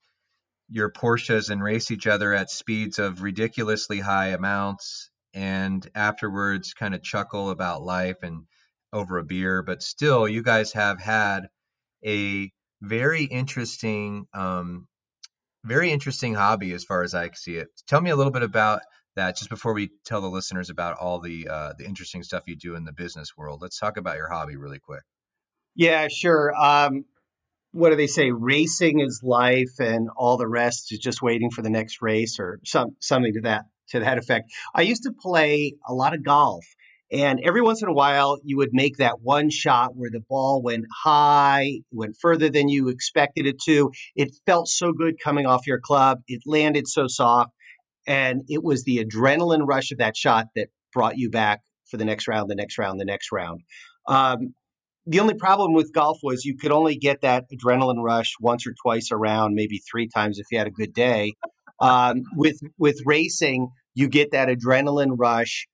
your 0.69 0.93
Porsches 0.93 1.51
and 1.51 1.63
race 1.63 1.91
each 1.91 2.07
other 2.07 2.33
at 2.33 2.51
speeds 2.51 2.99
of 3.01 3.23
ridiculously 3.23 3.99
high 3.99 4.29
amounts, 4.29 5.11
and 5.35 5.89
afterwards 5.95 6.75
kind 6.75 6.95
of 6.95 7.03
chuckle 7.03 7.51
about 7.51 7.83
life 7.83 8.23
and 8.23 8.45
over 8.93 9.19
a 9.19 9.25
beer. 9.25 9.63
But 9.63 9.83
still, 9.83 10.29
you 10.29 10.43
guys 10.43 10.73
have 10.75 11.01
had 11.01 11.49
a 12.07 12.53
very 12.81 13.25
interesting, 13.25 14.27
um, 14.35 14.87
very 15.65 15.91
interesting 15.91 16.35
hobby 16.35 16.73
as 16.73 16.85
far 16.85 17.03
as 17.03 17.15
I 17.15 17.31
see 17.33 17.57
it. 17.57 17.69
Tell 17.87 18.01
me 18.01 18.11
a 18.11 18.17
little 18.17 18.33
bit 18.33 18.43
about 18.43 18.81
that 19.17 19.37
just 19.37 19.51
before 19.51 19.75
we 19.75 19.91
tell 20.05 20.21
the 20.21 20.31
listeners 20.31 20.71
about 20.71 20.99
all 20.99 21.21
the 21.21 21.49
uh, 21.49 21.73
the 21.77 21.85
interesting 21.85 22.23
stuff 22.23 22.45
you 22.47 22.57
do 22.57 22.75
in 22.77 22.85
the 22.85 22.93
business 22.93 23.37
world. 23.37 23.61
Let's 23.61 23.79
talk 23.79 23.97
about 23.97 24.17
your 24.17 24.31
hobby 24.31 24.57
really 24.57 24.79
quick. 24.79 25.03
Yeah, 25.75 26.09
sure. 26.09 26.55
Um, 26.55 27.05
what 27.73 27.91
do 27.91 27.97
they 27.97 28.07
say? 28.07 28.31
Racing 28.31 29.01
is 29.01 29.21
life, 29.23 29.79
and 29.79 30.09
all 30.17 30.37
the 30.37 30.49
rest 30.49 30.93
is 30.93 30.99
just 30.99 31.23
waiting 31.23 31.51
for 31.51 31.63
the 31.63 31.71
next 31.71 32.03
race, 32.03 32.39
or 32.41 32.61
some 32.65 32.97
something 33.01 33.35
to 33.35 33.41
that 33.43 33.67
to 33.91 34.01
that 34.01 34.19
effect. 34.19 34.51
I 34.75 34.83
used 34.83 35.05
to 35.05 35.13
play 35.13 35.75
a 35.87 35.93
lot 35.93 36.15
of 36.15 36.25
golf, 36.25 36.65
and 37.13 37.41
every 37.45 37.61
once 37.61 37.83
in 37.83 37.89
a 37.89 37.93
while, 37.93 38.39
you 38.45 38.57
would 38.59 38.71
make 38.73 38.99
that 38.99 39.21
one 39.21 39.51
shot 39.51 39.97
where 39.97 40.11
the 40.11 40.21
ball 40.21 40.63
went 40.63 40.85
high, 41.03 41.81
went 41.91 42.17
further 42.21 42.49
than 42.49 42.69
you 42.69 42.89
expected 42.89 43.47
it 43.47 43.61
to. 43.65 43.91
It 44.15 44.31
felt 44.47 44.69
so 44.69 44.93
good 44.93 45.17
coming 45.23 45.47
off 45.47 45.67
your 45.67 45.81
club. 45.81 46.21
It 46.29 46.43
landed 46.47 46.87
so 46.87 47.09
soft, 47.09 47.51
and 48.07 48.43
it 48.49 48.63
was 48.63 48.85
the 48.85 49.05
adrenaline 49.05 49.67
rush 49.67 49.91
of 49.91 49.99
that 49.99 50.17
shot 50.17 50.47
that 50.55 50.69
brought 50.93 51.19
you 51.19 51.31
back 51.31 51.61
for 51.91 51.97
the 51.97 52.05
next 52.05 52.29
round, 52.29 52.49
the 52.49 52.55
next 52.55 52.79
round, 52.79 53.01
the 53.01 53.05
next 53.05 53.33
round. 53.33 53.63
Um, 54.07 54.55
the 55.07 55.19
only 55.19 55.35
problem 55.35 55.73
with 55.73 55.93
golf 55.93 56.19
was 56.23 56.45
you 56.45 56.57
could 56.57 56.71
only 56.71 56.97
get 56.97 57.23
that 57.23 57.47
adrenaline 57.53 58.03
rush 58.03 58.35
once 58.41 58.67
or 58.67 58.75
twice 58.81 59.11
around, 59.11 59.55
maybe 59.55 59.81
three 59.91 60.09
times 60.09 60.39
if 60.39 60.47
you 60.53 60.59
had 60.59 60.69
a 60.69 60.71
good 60.73 60.93
day. 60.93 61.33
Um, 61.81 62.23
with 62.37 62.61
with 62.79 63.01
racing, 63.05 63.71
you 63.95 64.09
get 64.09 64.33
that 64.33 64.49
adrenaline 64.49 65.17
rush 65.17 65.67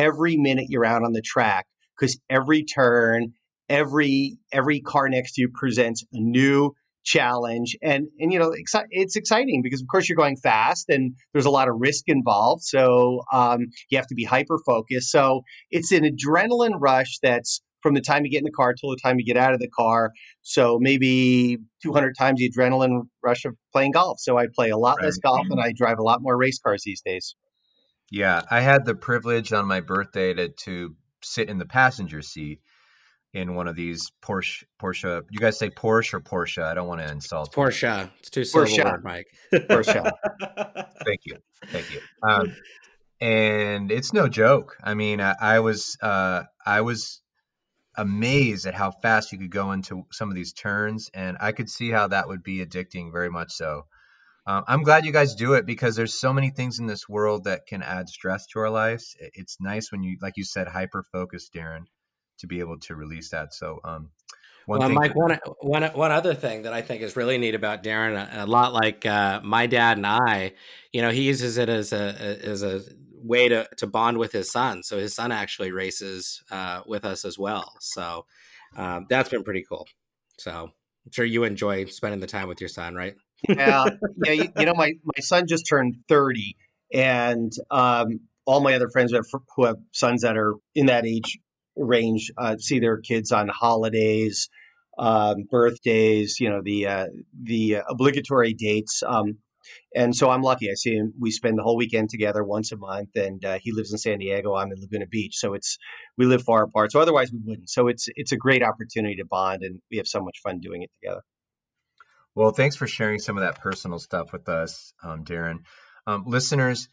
every 0.00 0.36
minute 0.38 0.66
you're 0.68 0.84
out 0.84 1.04
on 1.04 1.12
the 1.12 1.20
track 1.20 1.66
because 1.98 2.18
every 2.30 2.64
turn, 2.64 3.34
every 3.68 4.38
every 4.50 4.80
car 4.80 5.08
next 5.08 5.34
to 5.34 5.42
you 5.42 5.50
presents 5.52 6.02
a 6.12 6.18
new 6.18 6.72
challenge, 7.04 7.76
and 7.82 8.08
and 8.18 8.32
you 8.32 8.38
know 8.38 8.50
exci- 8.50 8.86
it's 8.90 9.14
exciting 9.14 9.60
because 9.62 9.82
of 9.82 9.88
course 9.88 10.08
you're 10.08 10.16
going 10.16 10.36
fast 10.36 10.88
and 10.88 11.14
there's 11.32 11.44
a 11.44 11.50
lot 11.50 11.68
of 11.68 11.74
risk 11.78 12.04
involved, 12.06 12.62
so 12.62 13.20
um, 13.32 13.66
you 13.90 13.98
have 13.98 14.06
to 14.06 14.14
be 14.14 14.24
hyper 14.24 14.58
focused. 14.64 15.10
So 15.10 15.42
it's 15.70 15.92
an 15.92 16.04
adrenaline 16.04 16.78
rush 16.78 17.18
that's 17.22 17.60
from 17.82 17.94
the 17.94 18.00
time 18.00 18.24
you 18.24 18.30
get 18.30 18.38
in 18.38 18.44
the 18.44 18.50
car 18.50 18.74
till 18.74 18.90
the 18.90 18.98
time 19.02 19.18
you 19.18 19.24
get 19.24 19.36
out 19.36 19.54
of 19.54 19.60
the 19.60 19.68
car. 19.68 20.12
So 20.42 20.78
maybe 20.80 21.56
200 21.82 22.14
times 22.18 22.38
the 22.38 22.50
adrenaline 22.50 23.02
rush 23.22 23.46
of 23.46 23.54
playing 23.72 23.92
golf. 23.92 24.18
So 24.20 24.36
I 24.36 24.48
play 24.54 24.68
a 24.68 24.76
lot 24.76 25.02
less 25.02 25.16
golf 25.16 25.46
and 25.48 25.58
I 25.58 25.72
drive 25.74 25.98
a 25.98 26.02
lot 26.02 26.20
more 26.20 26.36
race 26.36 26.58
cars 26.58 26.82
these 26.84 27.00
days. 27.00 27.34
Yeah, 28.10 28.42
I 28.50 28.60
had 28.60 28.84
the 28.84 28.94
privilege 28.94 29.52
on 29.52 29.66
my 29.66 29.80
birthday 29.80 30.34
to 30.34 30.48
to 30.48 30.96
sit 31.22 31.48
in 31.48 31.58
the 31.58 31.66
passenger 31.66 32.22
seat 32.22 32.60
in 33.32 33.54
one 33.54 33.68
of 33.68 33.76
these 33.76 34.10
Porsche 34.22 34.64
Porsche. 34.80 35.22
You 35.30 35.38
guys 35.38 35.58
say 35.58 35.70
Porsche 35.70 36.14
or 36.14 36.20
Porsche? 36.20 36.62
I 36.62 36.74
don't 36.74 36.88
want 36.88 37.00
to 37.00 37.10
insult. 37.10 37.56
you. 37.56 37.62
Porsche. 37.62 38.10
It's 38.18 38.30
two 38.30 38.44
syllable 38.44 38.72
Porsche. 38.72 38.84
word, 38.84 39.04
Mike. 39.04 39.28
For 39.68 39.84
sure. 39.84 40.10
Thank 41.04 41.20
you, 41.24 41.36
thank 41.68 41.90
you. 41.94 42.00
Um, 42.22 42.54
and 43.22 43.90
it's 43.90 44.12
no 44.12 44.28
joke. 44.28 44.76
I 44.82 44.92
mean, 44.92 45.20
I, 45.20 45.34
I 45.40 45.60
was 45.60 45.96
uh, 46.02 46.42
I 46.64 46.82
was 46.82 47.22
amazed 47.96 48.66
at 48.66 48.74
how 48.74 48.90
fast 48.90 49.32
you 49.32 49.38
could 49.38 49.50
go 49.50 49.72
into 49.72 50.04
some 50.10 50.28
of 50.28 50.34
these 50.34 50.52
turns, 50.52 51.10
and 51.14 51.36
I 51.40 51.52
could 51.52 51.70
see 51.70 51.90
how 51.90 52.08
that 52.08 52.28
would 52.28 52.42
be 52.42 52.64
addicting, 52.64 53.12
very 53.12 53.30
much 53.30 53.52
so. 53.52 53.86
Um, 54.50 54.64
I'm 54.66 54.82
glad 54.82 55.04
you 55.06 55.12
guys 55.12 55.36
do 55.36 55.52
it 55.52 55.64
because 55.64 55.94
there's 55.94 56.18
so 56.18 56.32
many 56.32 56.50
things 56.50 56.80
in 56.80 56.86
this 56.86 57.08
world 57.08 57.44
that 57.44 57.66
can 57.68 57.84
add 57.84 58.08
stress 58.08 58.48
to 58.48 58.58
our 58.58 58.70
lives. 58.70 59.14
It's 59.20 59.58
nice 59.60 59.92
when 59.92 60.02
you, 60.02 60.16
like 60.20 60.36
you 60.36 60.42
said, 60.42 60.66
hyper 60.66 61.04
focused, 61.12 61.54
Darren, 61.54 61.84
to 62.40 62.48
be 62.48 62.58
able 62.58 62.80
to 62.80 62.96
release 62.96 63.30
that. 63.30 63.54
So, 63.54 63.78
um, 63.84 64.10
one 64.66 64.80
well, 64.80 64.88
thing, 64.88 64.96
Mike, 64.96 65.14
one, 65.14 65.38
one, 65.60 65.84
one 65.92 66.10
other 66.10 66.34
thing 66.34 66.62
that 66.62 66.72
I 66.72 66.82
think 66.82 67.00
is 67.02 67.14
really 67.14 67.38
neat 67.38 67.54
about 67.54 67.84
Darren, 67.84 68.16
a, 68.16 68.44
a 68.44 68.46
lot 68.46 68.72
like 68.72 69.06
uh, 69.06 69.40
my 69.44 69.68
dad 69.68 69.98
and 69.98 70.06
I, 70.06 70.54
you 70.92 71.00
know, 71.00 71.10
he 71.10 71.22
uses 71.22 71.56
it 71.56 71.68
as 71.68 71.92
a 71.92 72.40
as 72.44 72.64
a 72.64 72.80
way 73.22 73.48
to 73.48 73.68
to 73.76 73.86
bond 73.86 74.18
with 74.18 74.32
his 74.32 74.50
son. 74.50 74.82
So 74.82 74.98
his 74.98 75.14
son 75.14 75.30
actually 75.30 75.70
races 75.70 76.42
uh, 76.50 76.80
with 76.86 77.04
us 77.04 77.24
as 77.24 77.38
well. 77.38 77.74
So 77.80 78.26
um, 78.76 79.06
that's 79.08 79.28
been 79.28 79.44
pretty 79.44 79.64
cool. 79.68 79.86
So 80.40 80.72
I'm 81.06 81.12
sure 81.12 81.24
you 81.24 81.44
enjoy 81.44 81.84
spending 81.84 82.18
the 82.18 82.26
time 82.26 82.48
with 82.48 82.60
your 82.60 82.68
son, 82.68 82.96
right? 82.96 83.14
Yeah, 83.48 83.86
yeah. 84.24 84.32
You, 84.32 84.48
you, 84.58 84.66
know, 84.66 84.74
my 84.74 84.92
my 85.04 85.20
son 85.20 85.46
just 85.46 85.66
turned 85.68 85.96
thirty, 86.08 86.56
and 86.92 87.52
um, 87.70 88.20
all 88.46 88.60
my 88.60 88.74
other 88.74 88.88
friends 88.88 89.12
who 89.12 89.16
have, 89.16 89.42
who 89.56 89.64
have 89.64 89.76
sons 89.92 90.22
that 90.22 90.36
are 90.36 90.54
in 90.74 90.86
that 90.86 91.06
age 91.06 91.38
range 91.76 92.30
uh, 92.36 92.56
see 92.58 92.78
their 92.78 92.98
kids 92.98 93.32
on 93.32 93.48
holidays, 93.48 94.48
um, 94.98 95.44
birthdays. 95.50 96.38
You 96.40 96.50
know, 96.50 96.60
the 96.62 96.86
uh, 96.86 97.06
the 97.42 97.78
obligatory 97.88 98.54
dates. 98.54 99.02
Um, 99.06 99.38
and 99.94 100.14
so 100.14 100.30
I'm 100.30 100.42
lucky. 100.42 100.70
I 100.70 100.74
see 100.74 100.94
him. 100.94 101.12
We 101.18 101.30
spend 101.30 101.58
the 101.58 101.62
whole 101.62 101.76
weekend 101.76 102.10
together 102.10 102.44
once 102.44 102.72
a 102.72 102.76
month, 102.76 103.10
and 103.16 103.44
uh, 103.44 103.58
he 103.60 103.72
lives 103.72 103.92
in 103.92 103.98
San 103.98 104.18
Diego. 104.18 104.54
I'm 104.54 104.72
in 104.72 104.80
Laguna 104.80 105.06
Beach, 105.06 105.36
so 105.36 105.54
it's 105.54 105.78
we 106.16 106.26
live 106.26 106.42
far 106.42 106.64
apart. 106.64 106.92
So 106.92 107.00
otherwise 107.00 107.32
we 107.32 107.40
wouldn't. 107.44 107.70
So 107.70 107.88
it's 107.88 108.08
it's 108.14 108.32
a 108.32 108.36
great 108.36 108.62
opportunity 108.62 109.16
to 109.16 109.24
bond, 109.24 109.62
and 109.62 109.80
we 109.90 109.96
have 109.96 110.06
so 110.06 110.20
much 110.20 110.38
fun 110.42 110.60
doing 110.60 110.82
it 110.82 110.90
together. 111.00 111.22
Well, 112.34 112.52
thanks 112.52 112.76
for 112.76 112.86
sharing 112.86 113.18
some 113.18 113.36
of 113.36 113.42
that 113.42 113.60
personal 113.60 113.98
stuff 113.98 114.32
with 114.32 114.48
us, 114.48 114.92
um, 115.02 115.24
Darren. 115.24 115.64
Um, 116.06 116.24
listeners, 116.26 116.88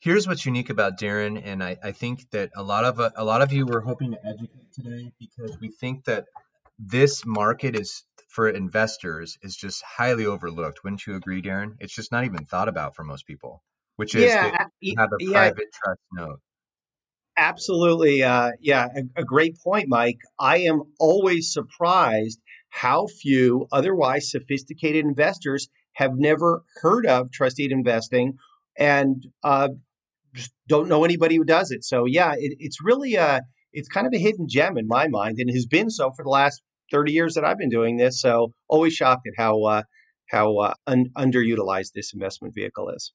here's 0.00 0.26
what's 0.26 0.46
unique 0.46 0.70
about 0.70 0.98
Darren, 0.98 1.40
and 1.44 1.62
I, 1.62 1.76
I 1.82 1.92
think 1.92 2.30
that 2.30 2.50
a 2.56 2.62
lot 2.62 2.84
of 2.84 2.98
a 2.98 3.24
lot 3.24 3.42
of 3.42 3.52
you 3.52 3.66
were 3.66 3.80
hoping 3.80 4.12
to 4.12 4.18
educate 4.26 4.72
today 4.72 5.12
because 5.18 5.58
we 5.60 5.68
think 5.68 6.04
that 6.04 6.26
this 6.78 7.24
market 7.24 7.78
is 7.78 8.04
for 8.28 8.48
investors 8.48 9.38
is 9.42 9.54
just 9.54 9.82
highly 9.82 10.26
overlooked. 10.26 10.82
Wouldn't 10.82 11.06
you 11.06 11.14
agree, 11.14 11.40
Darren? 11.40 11.76
It's 11.78 11.94
just 11.94 12.10
not 12.10 12.24
even 12.24 12.46
thought 12.46 12.68
about 12.68 12.96
for 12.96 13.04
most 13.04 13.26
people, 13.26 13.62
which 13.96 14.14
is 14.14 14.32
yeah, 14.32 14.50
to 14.50 14.94
have 14.98 15.12
a 15.12 15.16
yeah, 15.20 15.32
private 15.32 15.72
trust 15.72 16.00
note. 16.12 16.40
Absolutely. 17.36 18.22
Uh, 18.22 18.52
yeah, 18.60 18.88
a, 18.94 19.20
a 19.20 19.24
great 19.24 19.58
point, 19.62 19.88
Mike. 19.88 20.18
I 20.38 20.58
am 20.58 20.82
always 20.98 21.52
surprised 21.52 22.40
how 22.74 23.06
few 23.06 23.68
otherwise 23.70 24.28
sophisticated 24.28 25.04
investors 25.04 25.68
have 25.92 26.10
never 26.16 26.64
heard 26.82 27.06
of 27.06 27.30
trust 27.30 27.56
deed 27.56 27.70
investing 27.70 28.36
and 28.76 29.24
uh, 29.44 29.68
don't 30.66 30.88
know 30.88 31.04
anybody 31.04 31.36
who 31.36 31.44
does 31.44 31.70
it. 31.70 31.84
So 31.84 32.04
yeah, 32.04 32.32
it, 32.36 32.56
it's 32.58 32.82
really 32.82 33.14
a 33.14 33.42
it's 33.72 33.88
kind 33.88 34.08
of 34.08 34.12
a 34.12 34.18
hidden 34.18 34.48
gem 34.48 34.76
in 34.76 34.88
my 34.88 35.06
mind, 35.06 35.38
and 35.38 35.48
has 35.50 35.66
been 35.66 35.88
so 35.88 36.10
for 36.16 36.24
the 36.24 36.30
last 36.30 36.62
thirty 36.90 37.12
years 37.12 37.34
that 37.34 37.44
I've 37.44 37.58
been 37.58 37.70
doing 37.70 37.96
this. 37.96 38.20
So 38.20 38.52
always 38.68 38.92
shocked 38.92 39.28
at 39.28 39.34
how 39.36 39.62
uh, 39.62 39.82
how 40.28 40.56
uh, 40.58 40.74
un- 40.88 41.10
underutilized 41.16 41.92
this 41.94 42.12
investment 42.12 42.54
vehicle 42.56 42.90
is. 42.90 43.12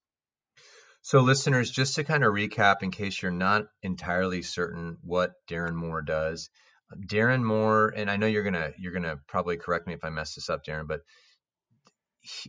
So, 1.01 1.20
listeners, 1.20 1.70
just 1.70 1.96
to 1.96 2.06
kind 2.06 2.24
of 2.24 2.34
recap, 2.34 2.82
in 2.82 2.92
case 2.92 3.22
you're 3.22 3.32
not 3.32 3.66
entirely 3.84 4.42
certain 4.42 4.98
what 5.01 5.34
Darren 5.50 5.75
Moore 5.75 6.01
does, 6.01 6.50
Darren 6.96 7.43
Moore, 7.43 7.93
and 7.96 8.10
I 8.10 8.17
know 8.17 8.27
you're 8.27 8.43
gonna 8.43 8.72
you're 8.77 8.93
gonna 8.93 9.19
probably 9.27 9.58
correct 9.58 9.88
me 9.88 9.93
if 9.93 10.03
I 10.03 10.10
mess 10.10 10.36
this 10.36 10.50
up, 10.50 10.65
Darren, 10.65 10.88
but 10.88 11.01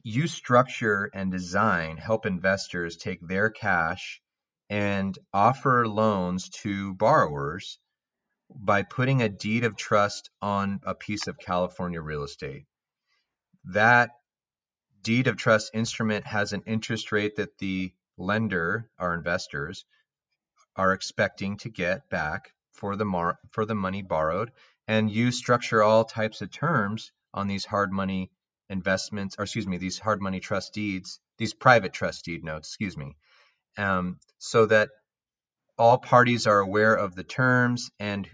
you 0.02 0.26
structure 0.26 1.11
and 1.14 1.30
design 1.30 1.97
help 1.97 2.26
investors 2.26 2.97
take 2.97 3.20
their 3.26 3.50
cash 3.50 4.20
and 4.68 5.16
offer 5.32 5.87
loans 5.87 6.49
to 6.49 6.94
borrowers 6.94 7.78
by 8.49 8.82
putting 8.82 9.23
a 9.23 9.28
deed 9.28 9.64
of 9.64 9.76
trust 9.76 10.30
on 10.42 10.80
a 10.85 10.94
piece 10.94 11.26
of 11.26 11.38
California 11.38 12.00
real 12.00 12.25
estate. 12.25 12.66
That 13.64 14.11
deed 15.02 15.28
of 15.28 15.37
trust 15.37 15.70
instrument 15.75 16.26
has 16.26 16.52
an 16.52 16.62
interest 16.66 17.12
rate 17.12 17.37
that 17.37 17.59
the 17.59 17.92
lender, 18.16 18.90
our 18.99 19.14
investors, 19.14 19.85
are 20.76 20.92
expecting 20.92 21.59
to 21.59 21.68
get 21.68 22.09
back 22.11 22.52
for 22.80 22.96
the 22.96 23.04
mar- 23.04 23.38
for 23.52 23.64
the 23.64 23.75
money 23.75 24.02
borrowed, 24.02 24.50
and 24.88 25.10
you 25.10 25.30
structure 25.30 25.82
all 25.82 26.04
types 26.04 26.40
of 26.40 26.50
terms 26.50 27.12
on 27.32 27.46
these 27.46 27.64
hard 27.64 27.92
money 27.92 28.30
investments, 28.70 29.37
or 29.38 29.44
excuse 29.44 29.66
me, 29.66 29.76
these 29.76 29.99
hard 29.99 30.20
money 30.20 30.40
trust 30.40 30.72
deeds, 30.72 31.20
these 31.38 31.54
private 31.54 31.92
trust 31.92 32.25
deed 32.25 32.42
notes, 32.42 32.70
excuse 32.70 32.96
me, 32.96 33.16
um, 33.76 34.18
so 34.38 34.66
that 34.66 34.88
all 35.78 35.99
parties 35.99 36.46
are 36.46 36.58
aware 36.58 36.94
of 36.94 37.14
the 37.14 37.24
terms 37.24 37.90
and 38.00 38.28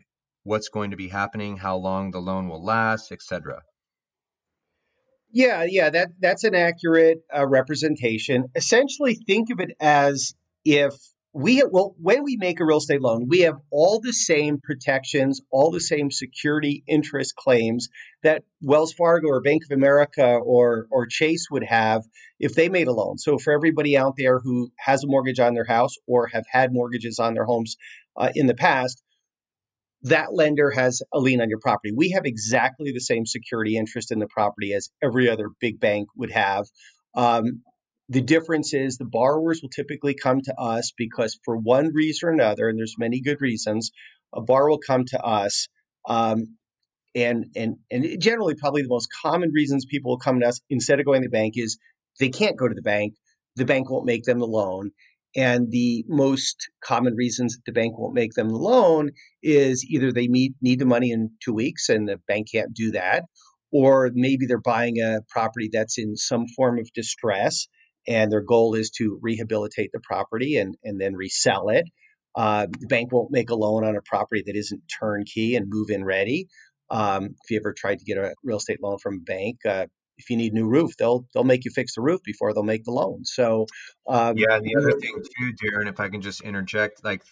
what's 0.44 0.68
going 0.68 0.92
to 0.92 0.97
be 0.97 1.09
happening, 1.09 1.57
how 1.57 1.77
long 1.77 2.11
the 2.11 2.21
loan 2.21 2.49
will 2.49 2.64
last, 2.64 3.12
etc. 3.12 3.62
Yeah, 5.33 5.66
yeah, 5.68 5.90
that 5.90 6.09
that's 6.21 6.44
an 6.44 6.55
accurate 6.55 7.18
uh, 7.37 7.47
representation. 7.47 8.47
Essentially, 8.55 9.14
think 9.14 9.51
of 9.51 9.61
it 9.61 9.77
as 9.81 10.35
if 10.64 10.94
we 11.37 11.62
well 11.70 11.94
when 12.01 12.25
we 12.25 12.37
make 12.37 12.61
a 12.61 12.64
real 12.64 12.79
estate 12.79 13.01
loan 13.01 13.27
we 13.29 13.40
have 13.40 13.57
all 13.70 14.01
the 14.01 14.12
same 14.12 14.59
protections 14.62 15.40
all 15.51 15.70
the 15.70 15.81
same 15.81 16.11
security 16.11 16.83
interest 16.87 17.35
claims 17.37 17.88
that 18.22 18.42
wells 18.62 18.92
fargo 18.92 19.29
or 19.29 19.40
bank 19.40 19.62
of 19.64 19.75
america 19.75 20.38
or 20.42 20.87
or 20.90 21.07
chase 21.07 21.46
would 21.51 21.64
have 21.64 22.03
if 22.38 22.55
they 22.55 22.68
made 22.68 22.87
a 22.87 22.92
loan. 22.92 23.18
So 23.18 23.38
for 23.38 23.53
everybody 23.53 23.96
out 23.96 24.14
there 24.16 24.40
who 24.40 24.70
has 24.79 25.03
a 25.03 25.07
mortgage 25.07 25.40
on 25.40 25.55
their 25.55 25.64
house 25.64 25.94
or 26.07 26.27
have 26.29 26.44
had 26.51 26.72
mortgages 26.72 27.18
on 27.18 27.35
their 27.35 27.44
homes 27.44 27.77
uh, 28.16 28.31
in 28.35 28.46
the 28.46 28.55
past 28.55 29.03
that 30.03 30.35
lender 30.35 30.70
has 30.70 31.03
a 31.12 31.18
lien 31.18 31.40
on 31.40 31.49
your 31.49 31.59
property. 31.59 31.90
We 31.92 32.11
have 32.11 32.27
exactly 32.27 32.92
the 32.92 33.01
same 33.01 33.27
security 33.27 33.77
interest 33.77 34.12
in 34.12 34.20
the 34.20 34.29
property 34.29 34.72
as 34.72 34.88
every 35.03 35.29
other 35.29 35.49
big 35.59 35.81
bank 35.81 36.09
would 36.16 36.31
have. 36.31 36.66
Um, 37.16 37.62
the 38.09 38.21
difference 38.21 38.73
is 38.73 38.97
the 38.97 39.05
borrowers 39.05 39.61
will 39.62 39.71
typically 39.71 40.14
come 40.14 40.40
to 40.42 40.55
us 40.59 40.92
because, 40.97 41.38
for 41.45 41.57
one 41.57 41.92
reason 41.92 42.29
or 42.29 42.33
another, 42.33 42.69
and 42.69 42.79
there's 42.79 42.95
many 42.99 43.21
good 43.21 43.40
reasons, 43.40 43.90
a 44.35 44.40
borrower 44.40 44.71
will 44.71 44.79
come 44.79 45.05
to 45.07 45.21
us. 45.23 45.69
Um, 46.09 46.57
and 47.14 47.47
and 47.57 47.77
and 47.90 48.21
generally, 48.21 48.55
probably 48.55 48.83
the 48.83 48.88
most 48.88 49.09
common 49.23 49.51
reasons 49.53 49.87
people 49.87 50.12
will 50.12 50.19
come 50.19 50.40
to 50.40 50.47
us 50.47 50.61
instead 50.71 51.01
of 51.01 51.07
going 51.07 51.23
to 51.23 51.29
the 51.29 51.33
bank 51.33 51.55
is 51.57 51.79
they 52.21 52.29
can't 52.29 52.57
go 52.57 52.69
to 52.69 52.75
the 52.75 52.83
bank. 52.83 53.14
The 53.57 53.64
bank 53.64 53.90
won't 53.90 54.07
make 54.07 54.25
them 54.25 54.38
the 54.38 54.47
loan. 54.47 54.90
And 55.35 55.71
the 55.71 56.05
most 56.09 56.71
common 56.83 57.14
reasons 57.14 57.59
the 57.66 57.73
bank 57.73 57.99
won't 57.99 58.14
make 58.14 58.33
them 58.33 58.49
the 58.49 58.57
loan 58.57 59.11
is 59.42 59.85
either 59.85 60.11
they 60.11 60.29
need, 60.29 60.55
need 60.62 60.79
the 60.79 60.87
money 60.87 61.11
in 61.11 61.31
two 61.45 61.53
weeks 61.53 61.90
and 61.90 62.09
the 62.09 62.19
bank 62.27 62.49
can't 62.53 62.73
do 62.73 62.90
that, 62.92 63.25
or 63.71 64.11
maybe 64.14 64.47
they're 64.47 64.59
buying 64.59 64.99
a 64.99 65.21
property 65.29 65.69
that's 65.71 65.99
in 65.99 66.16
some 66.16 66.47
form 66.57 66.79
of 66.79 66.90
distress 66.95 67.66
and 68.07 68.31
their 68.31 68.40
goal 68.42 68.75
is 68.75 68.90
to 68.90 69.19
rehabilitate 69.23 69.90
the 69.92 70.01
property 70.01 70.57
and, 70.57 70.77
and 70.85 71.01
then 71.01 71.14
resell 71.14 71.69
it. 71.69 71.85
Uh, 72.35 72.66
the 72.81 72.87
bank 72.87 73.12
won't 73.12 73.31
make 73.31 73.51
a 73.51 73.55
loan 73.55 73.85
on 73.85 73.97
a 73.97 74.03
property 74.03 74.42
that 74.47 74.57
isn't 74.57 74.83
turnkey 75.01 75.57
and 75.57 75.66
move 75.69 75.88
in 75.90 76.05
ready. 76.05 76.49
Um, 76.90 77.35
if 77.42 77.51
you 77.51 77.59
ever 77.59 77.75
tried 77.77 77.99
to 77.99 78.05
get 78.05 78.19
a 78.19 78.35
real 78.45 78.59
estate 78.59 78.83
loan 78.83 78.99
from 78.99 79.14
a 79.16 79.25
bank, 79.25 79.59
uh, 79.66 79.87
if 80.19 80.31
you 80.31 80.37
need 80.37 80.53
new 80.53 80.66
roof, 80.66 80.97
they'll 80.97 81.27
they'll 81.35 81.45
make 81.45 81.64
you 81.64 81.71
fix 81.71 81.95
the 81.95 82.03
roof 82.03 82.21
before 82.25 82.55
they'll 82.55 82.62
make 82.62 82.85
the 82.85 82.92
loan. 82.92 83.25
So 83.25 83.66
um, 84.07 84.37
yeah, 84.37 84.59
the 84.61 84.77
other 84.79 84.92
thing 84.92 85.14
too, 85.38 85.53
Darren, 85.62 85.88
if 85.88 86.01
I 86.01 86.09
can 86.09 86.21
just 86.21 86.42
interject, 86.42 87.05
like 87.05 87.23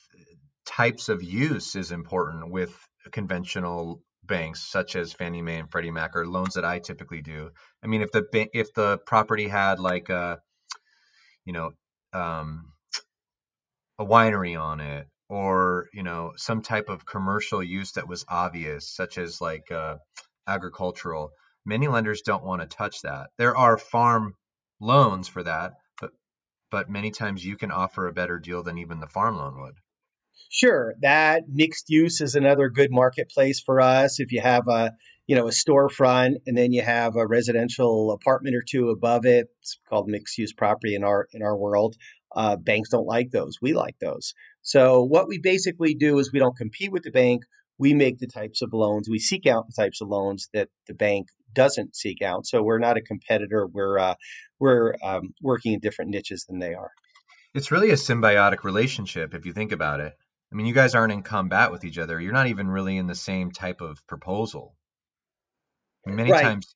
types 0.67 1.09
of 1.09 1.23
use 1.23 1.77
is 1.77 1.93
important 1.93 2.51
with 2.51 2.75
conventional 3.13 4.03
banks 4.27 4.63
such 4.63 4.97
as 4.97 5.13
Fannie 5.13 5.43
Mae 5.43 5.59
and 5.59 5.71
Freddie 5.71 5.91
Mac 5.91 6.17
or 6.17 6.27
loans 6.27 6.55
that 6.55 6.65
I 6.65 6.79
typically 6.79 7.21
do. 7.21 7.51
I 7.83 7.87
mean, 7.87 8.03
if 8.03 8.11
the 8.13 8.49
if 8.53 8.73
the 8.75 8.99
property 9.07 9.49
had 9.49 9.79
like 9.79 10.09
a 10.09 10.41
you 11.45 11.53
know, 11.53 11.71
um, 12.13 12.73
a 13.99 14.05
winery 14.05 14.61
on 14.61 14.81
it 14.81 15.07
or, 15.29 15.89
you 15.93 16.03
know, 16.03 16.33
some 16.37 16.63
type 16.63 16.89
of 16.89 17.07
commercial 17.07 17.63
use 17.63 17.93
that 17.93 18.09
was 18.09 18.25
obvious, 18.29 18.95
such 18.95 19.19
as 19.19 19.41
like 19.41 19.71
uh, 19.71 19.97
agricultural. 20.47 21.31
Many 21.65 21.89
lenders 21.89 22.23
don't 22.23 22.45
want 22.45 22.63
to 22.63 22.77
touch 22.77 23.03
that. 23.03 23.31
There 23.39 23.57
are 23.57 23.79
farm 23.79 24.35
loans 24.81 25.29
for 25.29 25.43
that, 25.43 25.73
but 26.01 26.11
but 26.71 26.91
many 26.91 27.11
times 27.11 27.45
you 27.45 27.57
can 27.57 27.71
offer 27.71 28.07
a 28.07 28.13
better 28.13 28.39
deal 28.39 28.63
than 28.63 28.79
even 28.79 29.01
the 29.01 29.07
farm 29.07 29.37
loan 29.37 29.61
would. 29.61 29.75
Sure, 30.51 30.95
that 31.01 31.45
mixed 31.49 31.89
use 31.89 32.21
is 32.21 32.35
another 32.35 32.69
good 32.69 32.91
marketplace 32.91 33.61
for 33.61 33.81
us. 33.81 34.21
If 34.21 34.31
you 34.31 34.41
have 34.41 34.69
a 34.69 34.93
you 35.27 35.37
know 35.37 35.47
a 35.47 35.51
storefront 35.51 36.37
and 36.47 36.57
then 36.57 36.73
you 36.73 36.83
have 36.83 37.17
a 37.17 37.27
residential 37.27 38.13
apartment 38.13 38.57
or 38.57 38.63
two 38.63 38.91
above 38.91 39.25
it, 39.27 39.49
it's 39.61 39.79
called 39.89 40.09
mixed 40.09 40.39
use 40.39 40.53
property 40.53 40.95
in 40.95 41.05
our 41.05 41.29
in 41.33 41.43
our 41.43 41.57
world. 41.57 41.97
Uh, 42.35 42.57
banks 42.57 42.89
don't 42.89 43.07
like 43.07 43.31
those. 43.31 43.59
We 43.63 43.75
like 43.75 43.97
those. 44.01 44.35
So 44.63 45.05
what 45.05 45.29
we 45.29 45.39
basically 45.39 45.95
do 45.95 46.19
is 46.19 46.33
we 46.33 46.41
don't 46.41 46.57
compete 46.57 46.91
with 46.91 47.05
the 47.05 47.13
bank. 47.13 47.45
We 47.79 47.95
make 47.95 48.19
the 48.19 48.27
types 48.27 48.61
of 48.61 48.73
loans. 48.73 49.09
We 49.09 49.19
seek 49.19 49.47
out 49.47 49.67
the 49.67 49.83
types 49.83 50.01
of 50.01 50.09
loans 50.09 50.49
that 50.53 50.69
the 50.89 50.95
bank 50.95 51.29
doesn't 51.53 51.95
seek 51.95 52.23
out. 52.23 52.47
So 52.47 52.63
we're 52.63 52.79
not 52.79 52.97
a 52.97 53.03
competitor. 53.03 53.67
We're 53.67 53.99
uh, 53.99 54.15
we're 54.59 54.95
um, 55.03 55.35
working 55.41 55.75
in 55.75 55.81
different 55.81 56.11
niches 56.11 56.45
than 56.49 56.59
they 56.59 56.75
are. 56.75 56.91
It's 57.55 57.71
really 57.71 57.91
a 57.91 57.95
symbiotic 57.95 58.65
relationship 58.65 59.35
if 59.35 59.47
you 59.47 59.53
think 59.53 59.73
about 59.73 60.01
it. 60.01 60.13
I 60.53 60.57
mean, 60.57 60.67
you 60.67 60.75
guys 60.75 60.95
aren't 60.95 61.13
in 61.13 61.23
combat 61.23 61.71
with 61.71 61.85
each 61.85 61.99
other. 61.99 62.21
You're 62.21 62.33
not 62.33 62.49
even 62.49 62.69
really 62.69 62.97
in 62.97 63.07
the 63.07 63.15
same 63.15 63.51
type 63.51 63.81
of 63.81 64.05
proposal. 64.07 64.75
Many 66.07 66.31
right. 66.31 66.43
times, 66.43 66.75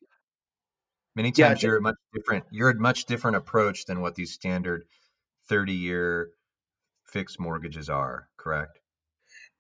many 1.15 1.33
times 1.33 1.63
yeah, 1.63 1.69
you're 1.69 1.79
a 1.79 1.83
much 1.83 1.97
different. 2.15 2.45
You're 2.51 2.71
a 2.71 2.79
much 2.79 3.05
different 3.05 3.37
approach 3.37 3.87
than 3.87 4.01
what 4.01 4.15
these 4.15 4.33
standard 4.33 4.85
30 5.49 5.73
year 5.73 6.31
fixed 7.05 7.41
mortgages 7.41 7.89
are. 7.89 8.29
Correct? 8.37 8.79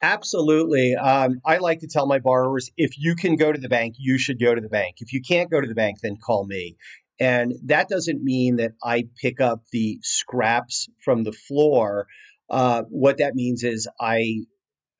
Absolutely. 0.00 0.94
Um, 0.94 1.40
I 1.44 1.58
like 1.58 1.80
to 1.80 1.88
tell 1.88 2.06
my 2.06 2.20
borrowers 2.20 2.70
if 2.76 2.98
you 2.98 3.16
can 3.16 3.36
go 3.36 3.50
to 3.52 3.58
the 3.58 3.68
bank, 3.68 3.96
you 3.98 4.16
should 4.18 4.40
go 4.40 4.54
to 4.54 4.60
the 4.60 4.68
bank. 4.68 4.96
If 5.00 5.12
you 5.12 5.20
can't 5.20 5.50
go 5.50 5.60
to 5.60 5.66
the 5.66 5.74
bank, 5.74 5.98
then 6.02 6.16
call 6.16 6.46
me. 6.46 6.76
And 7.20 7.54
that 7.64 7.88
doesn't 7.88 8.22
mean 8.22 8.56
that 8.56 8.72
I 8.82 9.08
pick 9.20 9.40
up 9.40 9.62
the 9.72 9.98
scraps 10.02 10.88
from 11.04 11.24
the 11.24 11.32
floor. 11.32 12.06
Uh, 12.48 12.84
what 12.88 13.18
that 13.18 13.34
means 13.34 13.64
is 13.64 13.88
I, 14.00 14.44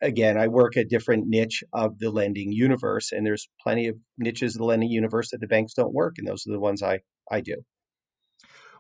again, 0.01 0.37
I 0.37 0.49
work 0.49 0.77
a 0.77 0.85
different 0.85 1.27
niche 1.27 1.65
of 1.73 1.99
the 1.99 2.11
lending 2.11 2.53
universe, 2.53 3.13
and 3.13 3.27
there's 3.27 3.49
plenty 3.63 3.89
of 3.89 3.97
niches 4.17 4.55
of 4.55 4.61
the 4.61 4.65
lending 4.65 4.91
universe 4.91 5.31
that 5.31 5.41
the 5.41 5.47
banks 5.47 5.75
don't 5.75 5.93
work, 5.93 6.17
and 6.19 6.27
those 6.27 6.47
are 6.47 6.53
the 6.53 6.61
ones 6.61 6.83
I 6.83 7.01
I 7.31 7.41
do. 7.41 7.57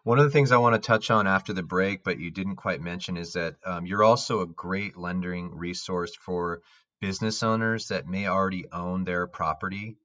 One 0.04 0.18
of 0.18 0.24
the 0.24 0.31
things 0.31 0.52
I 0.52 0.59
want 0.59 0.74
to 0.74 0.87
touch 0.87 1.11
on 1.11 1.26
after 1.26 1.52
the 1.52 1.62
break, 1.62 2.02
but 2.02 2.18
you 2.18 2.31
didn't 2.31 2.57
quite 2.57 2.81
mention, 2.81 3.16
is 3.16 3.35
that 3.35 3.57
um, 3.64 3.85
you're 3.85 4.04
also 4.04 4.40
a 4.40 4.46
great 4.46 4.96
lending 4.96 5.54
resource 5.54 6.14
for 6.14 6.62
business 7.00 7.42
owners 7.42 7.88
that 7.88 8.07
may 8.07 8.26
already 8.26 8.66
own 8.72 9.04
their 9.04 9.26
property 9.26 9.96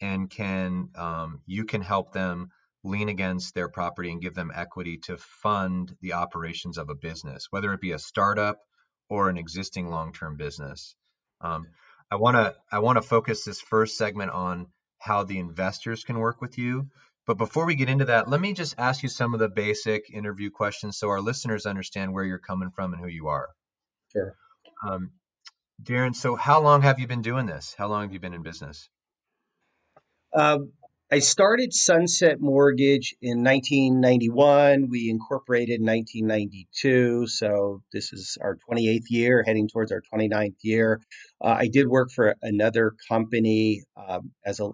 and 0.00 0.30
can 0.30 0.88
um, 0.94 1.40
you 1.46 1.64
can 1.64 1.82
help 1.82 2.12
them 2.12 2.50
lean 2.82 3.08
against 3.08 3.54
their 3.54 3.68
property 3.68 4.10
and 4.10 4.22
give 4.22 4.34
them 4.34 4.50
equity 4.54 4.96
to 4.96 5.16
fund 5.18 5.94
the 6.00 6.14
operations 6.14 6.78
of 6.78 6.88
a 6.88 6.94
business, 6.94 7.48
whether 7.50 7.72
it 7.72 7.80
be 7.80 7.92
a 7.92 7.98
startup 7.98 8.58
or 9.10 9.28
an 9.28 9.36
existing 9.36 9.90
long-term 9.90 10.36
business. 10.36 10.94
Um, 11.42 11.66
I 12.10 12.16
want 12.16 12.36
to 12.36 12.54
I 12.72 12.78
want 12.78 12.96
to 12.96 13.02
focus 13.02 13.44
this 13.44 13.60
first 13.60 13.98
segment 13.98 14.30
on 14.30 14.68
how 14.98 15.24
the 15.24 15.38
investors 15.38 16.04
can 16.04 16.18
work 16.18 16.40
with 16.40 16.56
you. 16.56 16.88
But 17.26 17.38
before 17.38 17.66
we 17.66 17.74
get 17.74 17.88
into 17.88 18.06
that, 18.06 18.28
let 18.28 18.40
me 18.40 18.54
just 18.54 18.74
ask 18.78 19.02
you 19.02 19.08
some 19.08 19.34
of 19.34 19.40
the 19.40 19.48
basic 19.48 20.10
interview 20.10 20.50
questions 20.50 20.96
so 20.96 21.10
our 21.10 21.20
listeners 21.20 21.66
understand 21.66 22.12
where 22.12 22.24
you're 22.24 22.38
coming 22.38 22.70
from 22.70 22.92
and 22.92 23.00
who 23.00 23.08
you 23.08 23.28
are. 23.28 23.48
Sure. 24.12 24.34
Um, 24.86 25.10
Darren, 25.82 26.14
so 26.14 26.34
how 26.34 26.60
long 26.60 26.82
have 26.82 26.98
you 26.98 27.06
been 27.06 27.22
doing 27.22 27.46
this? 27.46 27.74
How 27.76 27.88
long 27.88 28.02
have 28.02 28.12
you 28.12 28.20
been 28.20 28.34
in 28.34 28.42
business? 28.42 28.88
Um, 30.34 30.72
I 31.12 31.18
started 31.18 31.74
Sunset 31.74 32.40
Mortgage 32.40 33.16
in 33.20 33.42
1991. 33.42 34.88
We 34.88 35.10
incorporated 35.10 35.80
in 35.80 35.86
1992. 35.86 37.26
So 37.26 37.82
this 37.92 38.12
is 38.12 38.38
our 38.40 38.56
28th 38.70 39.10
year, 39.10 39.42
heading 39.44 39.66
towards 39.66 39.90
our 39.90 40.02
29th 40.14 40.54
year. 40.62 41.00
Uh, 41.40 41.56
I 41.58 41.66
did 41.66 41.88
work 41.88 42.12
for 42.14 42.36
another 42.42 42.92
company 43.08 43.82
um, 43.96 44.30
as 44.46 44.60
a 44.60 44.68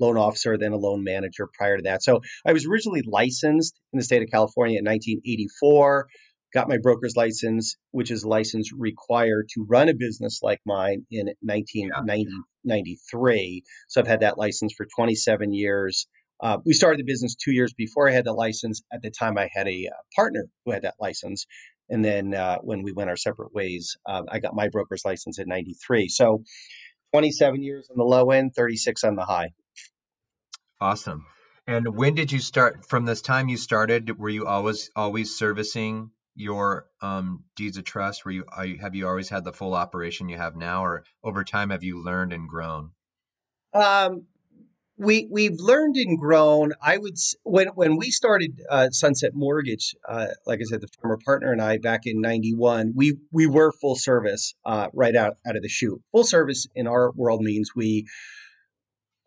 loan 0.00 0.16
officer, 0.16 0.58
then 0.58 0.72
a 0.72 0.76
loan 0.76 1.04
manager 1.04 1.48
prior 1.56 1.76
to 1.76 1.84
that. 1.84 2.02
So 2.02 2.20
I 2.44 2.52
was 2.52 2.66
originally 2.66 3.02
licensed 3.06 3.78
in 3.92 3.98
the 3.98 4.04
state 4.04 4.22
of 4.22 4.28
California 4.28 4.78
in 4.78 4.84
1984 4.84 6.08
got 6.52 6.68
my 6.68 6.78
broker's 6.78 7.16
license, 7.16 7.76
which 7.92 8.10
is 8.10 8.24
license 8.24 8.72
required 8.72 9.48
to 9.54 9.64
run 9.68 9.88
a 9.88 9.94
business 9.94 10.40
like 10.42 10.60
mine 10.66 11.06
in 11.10 11.26
1993. 11.40 13.62
So 13.88 14.00
I've 14.00 14.06
had 14.06 14.20
that 14.20 14.38
license 14.38 14.72
for 14.76 14.86
27 14.96 15.52
years. 15.52 16.06
Uh, 16.42 16.58
we 16.64 16.72
started 16.72 16.98
the 16.98 17.04
business 17.04 17.34
two 17.34 17.52
years 17.52 17.74
before 17.74 18.08
I 18.08 18.12
had 18.12 18.24
the 18.24 18.32
license. 18.32 18.82
At 18.92 19.02
the 19.02 19.10
time, 19.10 19.38
I 19.38 19.48
had 19.52 19.68
a 19.68 19.88
uh, 19.88 19.96
partner 20.16 20.46
who 20.64 20.72
had 20.72 20.82
that 20.82 20.94
license. 20.98 21.46
And 21.88 22.04
then 22.04 22.34
uh, 22.34 22.58
when 22.58 22.82
we 22.82 22.92
went 22.92 23.10
our 23.10 23.16
separate 23.16 23.52
ways, 23.52 23.96
uh, 24.08 24.22
I 24.30 24.38
got 24.38 24.54
my 24.54 24.68
broker's 24.68 25.04
license 25.04 25.38
in 25.38 25.48
93. 25.48 26.08
So 26.08 26.42
27 27.12 27.62
years 27.62 27.88
on 27.90 27.98
the 27.98 28.04
low 28.04 28.30
end, 28.30 28.54
36 28.54 29.04
on 29.04 29.16
the 29.16 29.24
high. 29.24 29.50
Awesome. 30.80 31.26
And 31.66 31.94
when 31.94 32.14
did 32.14 32.32
you 32.32 32.38
start? 32.38 32.86
From 32.88 33.04
this 33.04 33.20
time 33.20 33.48
you 33.48 33.56
started, 33.56 34.18
were 34.18 34.30
you 34.30 34.46
always 34.46 34.90
always 34.96 35.36
servicing 35.36 36.10
your 36.34 36.86
um, 37.02 37.44
deeds 37.56 37.76
of 37.76 37.84
trust? 37.84 38.24
Were 38.24 38.30
you, 38.30 38.44
you, 38.64 38.78
have 38.78 38.94
you 38.94 39.06
always 39.08 39.28
had 39.28 39.44
the 39.44 39.52
full 39.52 39.74
operation 39.74 40.28
you 40.28 40.36
have 40.36 40.56
now, 40.56 40.84
or 40.84 41.04
over 41.22 41.44
time 41.44 41.70
have 41.70 41.84
you 41.84 42.02
learned 42.02 42.32
and 42.32 42.48
grown? 42.48 42.90
Um, 43.72 44.26
we 44.96 45.26
we've 45.30 45.58
learned 45.58 45.96
and 45.96 46.18
grown. 46.18 46.72
I 46.82 46.98
would 46.98 47.16
when 47.42 47.68
when 47.68 47.96
we 47.96 48.10
started 48.10 48.60
uh, 48.68 48.90
Sunset 48.90 49.32
Mortgage, 49.34 49.94
uh, 50.06 50.28
like 50.46 50.60
I 50.60 50.64
said, 50.64 50.82
the 50.82 50.88
former 51.00 51.18
partner 51.24 51.52
and 51.52 51.62
I 51.62 51.78
back 51.78 52.02
in 52.04 52.20
'91, 52.20 52.92
we 52.94 53.16
we 53.32 53.46
were 53.46 53.72
full 53.72 53.96
service 53.96 54.54
uh, 54.66 54.88
right 54.92 55.16
out 55.16 55.38
out 55.46 55.56
of 55.56 55.62
the 55.62 55.68
chute. 55.68 56.00
Full 56.12 56.24
service 56.24 56.66
in 56.74 56.86
our 56.86 57.12
world 57.12 57.40
means 57.40 57.70
we 57.74 58.06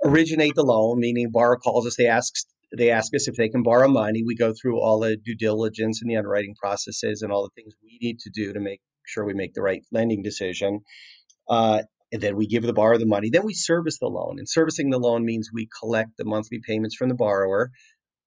originate 0.03 0.55
the 0.55 0.63
loan, 0.63 0.99
meaning 0.99 1.31
borrower 1.31 1.57
calls 1.57 1.87
us, 1.87 1.95
they 1.95 2.07
ask 2.07 2.33
they 2.77 2.89
ask 2.89 3.13
us 3.13 3.27
if 3.27 3.36
they 3.36 3.49
can 3.49 3.63
borrow 3.63 3.88
money. 3.88 4.23
We 4.25 4.36
go 4.36 4.53
through 4.53 4.79
all 4.79 4.99
the 4.99 5.15
due 5.15 5.36
diligence 5.36 6.01
and 6.01 6.09
the 6.09 6.17
underwriting 6.17 6.55
processes 6.55 7.21
and 7.21 7.31
all 7.31 7.43
the 7.43 7.62
things 7.62 7.73
we 7.83 7.99
need 8.01 8.19
to 8.19 8.31
do 8.33 8.53
to 8.53 8.59
make 8.59 8.81
sure 9.05 9.25
we 9.25 9.33
make 9.33 9.53
the 9.53 9.62
right 9.62 9.83
lending 9.91 10.23
decision. 10.23 10.81
Uh, 11.49 11.83
and 12.12 12.21
then 12.21 12.36
we 12.36 12.47
give 12.47 12.63
the 12.63 12.73
borrower 12.73 12.97
the 12.97 13.05
money. 13.05 13.29
Then 13.31 13.45
we 13.45 13.53
service 13.53 13.97
the 13.99 14.07
loan. 14.07 14.38
And 14.38 14.47
servicing 14.47 14.89
the 14.89 14.99
loan 14.99 15.25
means 15.25 15.49
we 15.51 15.67
collect 15.79 16.12
the 16.17 16.25
monthly 16.25 16.59
payments 16.65 16.95
from 16.95 17.09
the 17.09 17.15
borrower. 17.15 17.71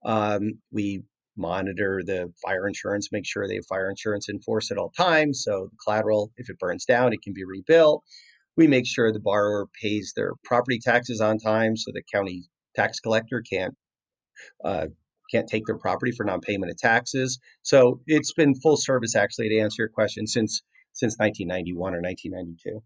Um, 0.05 0.61
we 0.73 1.03
monitor 1.37 2.03
the 2.05 2.33
fire 2.45 2.67
insurance, 2.67 3.11
make 3.13 3.27
sure 3.27 3.47
they 3.47 3.57
have 3.57 3.67
fire 3.69 3.91
insurance 3.91 4.29
in 4.29 4.41
force 4.41 4.71
at 4.71 4.79
all 4.79 4.91
times. 4.91 5.43
So 5.45 5.69
the 5.71 5.77
collateral, 5.85 6.33
if 6.37 6.51
it 6.51 6.59
burns 6.59 6.85
down, 6.85 7.13
it 7.13 7.23
can 7.23 7.33
be 7.33 7.45
rebuilt. 7.45 8.03
We 8.57 8.67
make 8.67 8.87
sure 8.87 9.13
the 9.13 9.21
borrower 9.21 9.67
pays 9.83 10.13
their 10.17 10.33
property 10.45 10.79
taxes 10.83 11.21
on 11.21 11.39
time 11.39 11.77
so 11.77 11.91
the 11.93 12.03
county 12.13 12.45
tax 12.75 13.01
collector 13.01 13.43
can't 13.49 13.75
uh, 14.65 14.87
can't 15.31 15.49
take 15.49 15.67
their 15.67 15.79
property 15.79 16.13
for 16.13 16.25
non-payment 16.25 16.71
of 16.71 16.77
taxes. 16.77 17.41
So 17.63 18.01
it's 18.07 18.33
been 18.33 18.55
full 18.55 18.77
service 18.77 19.17
actually 19.17 19.49
to 19.51 19.59
answer 19.59 19.83
your 19.83 19.89
question 19.89 20.27
since 20.27 20.63
since 20.93 21.17
1991 21.19 21.95
or 21.95 22.01
1992. 22.01 22.83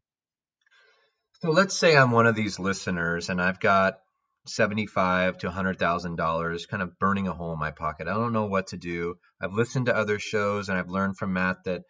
So 1.42 1.50
let's 1.50 1.76
say 1.76 1.96
I'm 1.96 2.10
one 2.10 2.26
of 2.26 2.34
these 2.34 2.58
listeners 2.58 3.28
and 3.28 3.40
I've 3.40 3.60
got 3.60 4.00
seventy-five 4.46 5.38
to 5.38 5.50
hundred 5.50 5.78
thousand 5.78 6.16
dollars 6.16 6.66
kind 6.66 6.82
of 6.82 6.98
burning 6.98 7.28
a 7.28 7.32
hole 7.32 7.52
in 7.52 7.58
my 7.58 7.70
pocket. 7.70 8.08
I 8.08 8.14
don't 8.14 8.32
know 8.32 8.46
what 8.46 8.68
to 8.68 8.76
do. 8.76 9.16
I've 9.40 9.52
listened 9.52 9.86
to 9.86 9.96
other 9.96 10.18
shows 10.18 10.68
and 10.68 10.78
I've 10.78 10.90
learned 10.90 11.16
from 11.16 11.32
Matt 11.32 11.64
that 11.64 11.82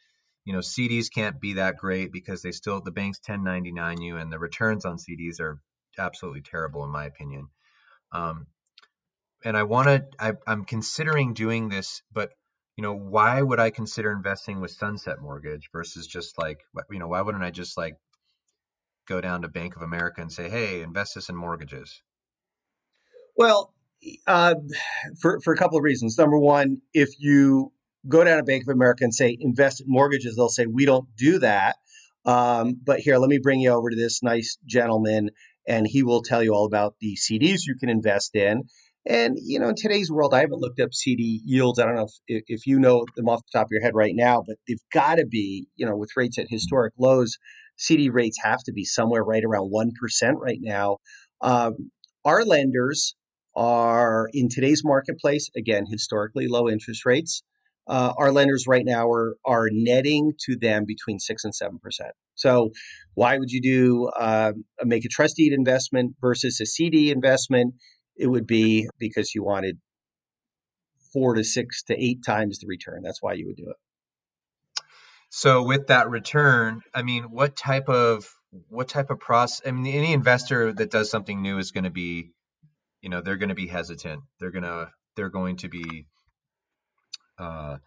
you 0.45 0.53
know 0.53 0.61
CDs 0.61 1.07
can't 1.13 1.41
be 1.41 1.55
that 1.55 1.77
great 1.77 2.13
because 2.13 2.43
they 2.43 2.53
still 2.53 2.81
the 2.81 2.91
banks 2.91 3.21
1099 3.27 4.03
you 4.03 4.17
and 4.17 4.33
the 4.33 4.39
returns 4.39 4.85
on 4.85 4.99
CDs 4.99 5.41
are 5.41 5.61
absolutely 5.99 6.43
terrible 6.43 6.85
in 6.85 6.91
my 6.91 7.07
opinion. 7.07 7.49
Um, 8.13 8.47
and 9.45 9.57
I 9.57 9.63
want 9.65 9.89
to. 10.19 10.37
I'm 10.47 10.65
considering 10.65 11.35
doing 11.35 11.69
this, 11.69 12.03
but 12.13 12.31
you 12.77 12.83
know, 12.83 12.95
why 12.95 13.41
would 13.41 13.61
I 13.61 13.71
consider 13.71 14.11
investing 14.11 14.61
with 14.61 14.71
Sunset 14.71 15.21
Mortgage 15.21 15.69
versus 15.73 16.07
just 16.07 16.39
like, 16.39 16.61
you 16.91 16.99
know, 16.99 17.09
why 17.09 17.21
wouldn't 17.21 17.45
I 17.45 17.51
just 17.51 17.77
like 17.77 17.95
go 19.07 19.21
down 19.21 19.43
to 19.43 19.49
Bank 19.49 19.77
of 19.77 19.83
America 19.83 20.23
and 20.23 20.33
say, 20.33 20.49
hey, 20.49 20.83
invest 20.83 21.15
this 21.15 21.29
in 21.29 21.37
mortgages? 21.37 22.01
Well, 23.37 23.75
uh, 24.27 24.55
for 25.21 25.41
for 25.41 25.53
a 25.53 25.57
couple 25.57 25.79
of 25.79 25.85
reasons. 25.85 26.17
Number 26.17 26.39
one, 26.39 26.81
if 26.95 27.11
you 27.19 27.73
go 28.09 28.25
down 28.25 28.39
to 28.39 28.45
Bank 28.45 28.63
of 28.63 28.75
America 28.75 29.05
and 29.05 29.15
say 29.15 29.37
invest 29.39 29.81
in 29.81 29.87
mortgages, 29.89 30.37
they'll 30.37 30.49
say 30.49 30.67
we 30.67 30.87
don't 30.87 31.09
do 31.17 31.39
that. 31.41 31.77
Um, 32.25 32.81
but 32.83 33.01
here, 33.01 33.19
let 33.19 33.29
me 33.29 33.39
bring 33.39 33.61
you 33.61 33.71
over 33.71 33.91
to 33.91 33.97
this 33.97 34.23
nice 34.23 34.59
gentleman, 34.65 35.31
and 35.67 35.87
he 35.87 36.03
will 36.03 36.23
tell 36.23 36.43
you 36.43 36.55
all 36.55 36.67
about 36.67 36.95
the 37.01 37.17
CDs 37.17 37.67
you 37.67 37.77
can 37.79 37.89
invest 37.89 38.35
in. 38.37 38.65
And 39.11 39.39
you 39.43 39.59
know, 39.59 39.71
in 39.71 39.75
today's 39.75 40.09
world, 40.09 40.33
I 40.33 40.39
haven't 40.39 40.61
looked 40.61 40.79
up 40.79 40.95
CD 40.95 41.41
yields. 41.45 41.81
I 41.81 41.85
don't 41.85 41.97
know 41.97 42.07
if, 42.29 42.45
if 42.47 42.65
you 42.65 42.79
know 42.79 43.05
them 43.17 43.29
off 43.29 43.41
the 43.41 43.59
top 43.59 43.67
of 43.67 43.71
your 43.73 43.83
head 43.83 43.95
right 43.95 44.15
now, 44.15 44.45
but 44.47 44.55
they've 44.69 44.79
got 44.93 45.17
to 45.17 45.27
be, 45.27 45.67
you 45.75 45.85
know, 45.85 45.97
with 45.97 46.11
rates 46.17 46.39
at 46.39 46.47
historic 46.49 46.95
lows, 46.97 47.37
CD 47.77 48.09
rates 48.09 48.39
have 48.45 48.61
to 48.67 48.73
be 48.73 48.85
somewhere 48.85 49.25
right 49.25 49.43
around 49.45 49.65
one 49.65 49.91
percent 50.01 50.37
right 50.39 50.61
now. 50.61 50.99
Um, 51.41 51.91
our 52.25 52.45
lenders 52.45 53.17
are 53.57 54.29
in 54.33 54.49
today's 54.49 54.83
marketplace 54.85 55.51
again 55.57 55.87
historically 55.91 56.47
low 56.47 56.69
interest 56.69 57.05
rates. 57.05 57.43
Uh, 57.89 58.13
our 58.17 58.31
lenders 58.31 58.67
right 58.69 58.85
now 58.85 59.11
are 59.11 59.35
are 59.45 59.71
netting 59.73 60.35
to 60.47 60.57
them 60.57 60.85
between 60.87 61.19
six 61.19 61.43
and 61.43 61.53
seven 61.53 61.81
percent. 61.83 62.13
So, 62.37 62.71
why 63.15 63.39
would 63.39 63.51
you 63.51 63.61
do 63.61 64.09
uh, 64.21 64.53
make 64.85 65.05
a 65.05 65.09
trust 65.09 65.35
deed 65.35 65.53
investment 65.53 66.15
versus 66.21 66.61
a 66.61 66.67
CD 66.67 67.11
investment? 67.11 67.75
It 68.21 68.27
would 68.27 68.47
be 68.47 68.89
because 68.99 69.35
you 69.35 69.43
wanted 69.43 69.79
four 71.13 71.35
to 71.35 71.43
six 71.43 71.85
to 71.85 71.95
eight 71.95 72.23
times 72.25 72.59
the 72.59 72.67
return. 72.67 73.03
That's 73.03 73.23
why 73.23 73.33
you 73.33 73.47
would 73.47 73.57
do 73.57 73.71
it. 73.71 73.77
So 75.31 75.63
with 75.63 75.87
that 75.87 76.11
return, 76.11 76.83
I 76.95 77.03
mean, 77.03 77.25
what 77.25 77.57
type 77.57 77.89
of 77.89 78.29
what 78.69 78.89
type 78.89 79.11
of 79.11 79.21
process? 79.21 79.63
I 79.67 79.71
mean, 79.71 79.95
any 79.95 80.13
investor 80.13 80.73
that 80.73 80.91
does 80.91 81.11
something 81.11 81.41
new 81.41 81.59
is 81.59 81.71
going 81.71 81.85
to 81.85 81.91
be, 81.91 82.33
you 83.01 83.09
know, 83.09 83.23
they're 83.23 83.37
going 83.37 83.51
to 83.51 83.55
be 83.55 83.69
hesitant. 83.69 84.23
They're 84.39 84.51
gonna 84.51 84.91
they're 85.17 85.31
going 85.31 85.57
to 85.59 85.69
be 85.69 86.07
uh, 87.39 87.79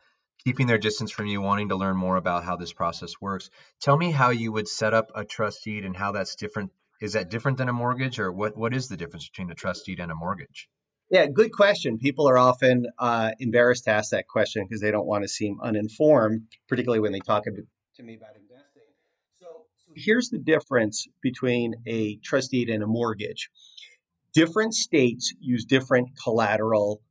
keeping 0.43 0.67
their 0.67 0.77
distance 0.77 1.11
from 1.11 1.27
you, 1.27 1.41
wanting 1.41 1.69
to 1.69 1.75
learn 1.75 1.95
more 1.95 2.15
about 2.15 2.43
how 2.43 2.55
this 2.55 2.73
process 2.73 3.13
works. 3.21 3.49
Tell 3.81 3.97
me 3.97 4.11
how 4.11 4.31
you 4.31 4.51
would 4.51 4.67
set 4.67 4.93
up 4.93 5.11
a 5.13 5.25
trust 5.25 5.63
deed 5.63 5.85
and 5.85 5.95
how 5.95 6.13
that's 6.13 6.35
different 6.35 6.71
is 7.03 7.13
that 7.13 7.29
different 7.29 7.57
than 7.57 7.67
a 7.67 7.73
mortgage 7.73 8.17
or 8.17 8.31
what 8.31 8.55
what 8.55 8.73
is 8.73 8.87
the 8.87 8.95
difference 8.95 9.27
between 9.27 9.51
a 9.51 9.55
trust 9.55 9.85
deed 9.85 9.99
and 9.99 10.11
a 10.11 10.15
mortgage 10.15 10.69
yeah 11.09 11.27
good 11.27 11.51
question 11.51 11.97
people 11.97 12.29
are 12.29 12.37
often 12.37 12.85
uh, 12.97 13.31
embarrassed 13.39 13.83
to 13.83 13.91
ask 13.91 14.11
that 14.11 14.27
question 14.27 14.63
because 14.63 14.81
they 14.81 14.91
don't 14.91 15.05
want 15.05 15.23
to 15.23 15.27
seem 15.27 15.59
uninformed 15.61 16.41
particularly 16.69 17.01
when 17.01 17.11
they 17.11 17.19
talk 17.19 17.43
to 17.43 17.51
me 18.03 18.15
about 18.15 18.35
investing 18.35 18.83
so 19.37 19.65
so 19.85 19.91
Here's 19.95 20.29
the 20.29 20.39
difference 20.39 21.05
between 21.21 21.75
a 21.85 22.15
trust 22.17 22.51
deed 22.51 22.69
and 22.69 22.81
a 22.83 22.87
mortgage. 22.87 23.49
Different 24.33 24.73
states 24.73 25.33
use 25.39 25.65
different 25.65 26.09
collateral 26.23 27.01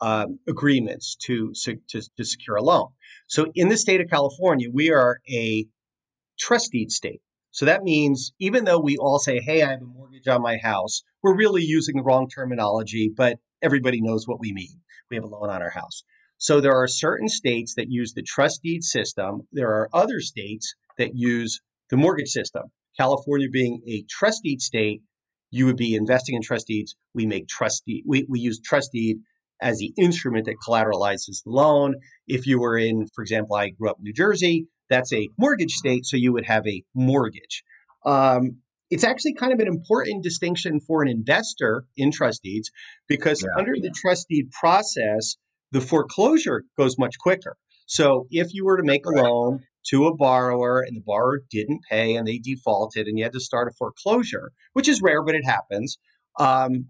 um, 0.00 0.38
agreements 0.48 1.16
to, 1.26 1.52
to, 1.64 1.78
to 2.16 2.24
secure 2.24 2.56
a 2.56 2.62
loan. 2.62 2.88
So 3.26 3.46
in 3.54 3.68
the 3.68 3.76
state 3.76 4.00
of 4.00 4.08
California, 4.08 4.68
we 4.72 4.90
are 4.90 5.20
a 5.28 5.66
trust 6.38 6.72
deed 6.72 6.90
state. 6.90 7.20
So 7.52 7.66
that 7.66 7.84
means 7.84 8.32
even 8.38 8.64
though 8.64 8.80
we 8.80 8.96
all 8.96 9.18
say, 9.18 9.38
hey, 9.40 9.62
I 9.62 9.70
have 9.70 9.82
a 9.82 9.84
mortgage 9.84 10.26
on 10.26 10.42
my 10.42 10.56
house, 10.56 11.02
we're 11.22 11.36
really 11.36 11.62
using 11.62 11.96
the 11.96 12.02
wrong 12.02 12.28
terminology, 12.28 13.10
but 13.14 13.38
everybody 13.60 14.00
knows 14.00 14.26
what 14.26 14.40
we 14.40 14.52
mean. 14.52 14.80
We 15.10 15.16
have 15.16 15.24
a 15.24 15.28
loan 15.28 15.50
on 15.50 15.62
our 15.62 15.70
house. 15.70 16.02
So 16.38 16.60
there 16.60 16.74
are 16.74 16.88
certain 16.88 17.28
states 17.28 17.74
that 17.76 17.90
use 17.90 18.14
the 18.14 18.22
trust 18.22 18.62
deed 18.62 18.82
system. 18.82 19.42
There 19.52 19.68
are 19.68 19.88
other 19.92 20.20
states 20.20 20.74
that 20.98 21.14
use 21.14 21.60
the 21.90 21.96
mortgage 21.96 22.30
system. 22.30 22.64
California 22.98 23.48
being 23.50 23.82
a 23.86 24.04
trust 24.08 24.42
deed 24.42 24.60
state, 24.60 25.02
you 25.50 25.66
would 25.66 25.76
be 25.76 25.94
investing 25.94 26.34
in 26.34 26.42
trust 26.42 26.66
deeds. 26.66 26.96
We 27.14 27.26
make 27.26 27.48
trust 27.48 27.84
deed, 27.86 28.04
we, 28.06 28.26
we 28.28 28.40
use 28.40 28.60
trust 28.60 28.92
deed 28.92 29.18
as 29.60 29.78
the 29.78 29.92
instrument 29.96 30.46
that 30.46 30.56
collateralizes 30.66 31.44
the 31.44 31.50
loan. 31.50 31.94
If 32.26 32.46
you 32.46 32.58
were 32.58 32.76
in, 32.78 33.06
for 33.14 33.22
example, 33.22 33.56
I 33.56 33.68
grew 33.68 33.90
up 33.90 33.98
in 33.98 34.04
New 34.04 34.12
Jersey, 34.12 34.66
that's 34.92 35.12
a 35.12 35.28
mortgage 35.38 35.72
state, 35.72 36.06
so 36.06 36.16
you 36.16 36.32
would 36.32 36.44
have 36.44 36.66
a 36.66 36.82
mortgage. 36.94 37.64
Um, 38.04 38.58
it's 38.90 39.04
actually 39.04 39.34
kind 39.34 39.52
of 39.52 39.60
an 39.60 39.68
important 39.68 40.22
distinction 40.22 40.78
for 40.80 41.02
an 41.02 41.08
investor 41.08 41.84
in 41.96 42.10
trust 42.10 42.42
deeds 42.42 42.70
because 43.08 43.42
yeah. 43.42 43.58
under 43.58 43.72
the 43.80 43.90
trust 43.90 44.26
deed 44.28 44.50
process, 44.50 45.36
the 45.70 45.80
foreclosure 45.80 46.64
goes 46.76 46.98
much 46.98 47.18
quicker. 47.18 47.56
So 47.86 48.26
if 48.30 48.52
you 48.52 48.66
were 48.66 48.76
to 48.76 48.82
make 48.82 49.06
a 49.06 49.10
loan 49.10 49.60
to 49.88 50.06
a 50.06 50.14
borrower 50.14 50.80
and 50.80 50.96
the 50.96 51.00
borrower 51.00 51.40
didn't 51.50 51.80
pay 51.90 52.16
and 52.16 52.26
they 52.26 52.38
defaulted 52.38 53.06
and 53.06 53.18
you 53.18 53.24
had 53.24 53.32
to 53.32 53.40
start 53.40 53.68
a 53.68 53.74
foreclosure, 53.76 54.52
which 54.74 54.88
is 54.88 55.00
rare, 55.02 55.22
but 55.22 55.34
it 55.34 55.44
happens, 55.44 55.98
um, 56.38 56.86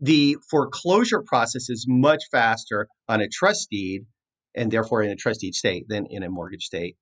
the 0.00 0.36
foreclosure 0.50 1.22
process 1.22 1.70
is 1.70 1.86
much 1.88 2.24
faster 2.30 2.88
on 3.08 3.20
a 3.20 3.28
trust 3.28 3.68
deed 3.70 4.02
and 4.54 4.70
therefore 4.70 5.02
in 5.02 5.10
a 5.10 5.16
trust 5.16 5.40
deed 5.40 5.54
state 5.54 5.86
than 5.88 6.06
in 6.10 6.22
a 6.22 6.28
mortgage 6.28 6.64
state. 6.64 6.96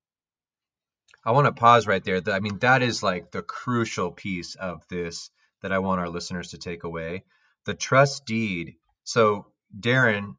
I 1.27 1.33
want 1.33 1.47
to 1.47 1.53
pause 1.53 1.89
right 1.89 2.05
there. 2.05 2.23
I 2.29 2.39
mean, 2.39 2.61
that 2.61 2.83
is 2.83 3.03
like 3.03 3.33
the 3.33 3.43
crucial 3.43 4.13
piece 4.13 4.55
of 4.55 4.87
this 4.89 5.29
that 5.61 5.73
I 5.73 5.81
want 5.81 6.01
our 6.01 6.09
listeners 6.09 6.51
to 6.51 6.59
take 6.59 6.85
away. 6.85 7.25
The 7.65 7.75
trust 7.75 8.27
deed. 8.27 8.77
So, 9.03 9.49
Darren 9.77 10.37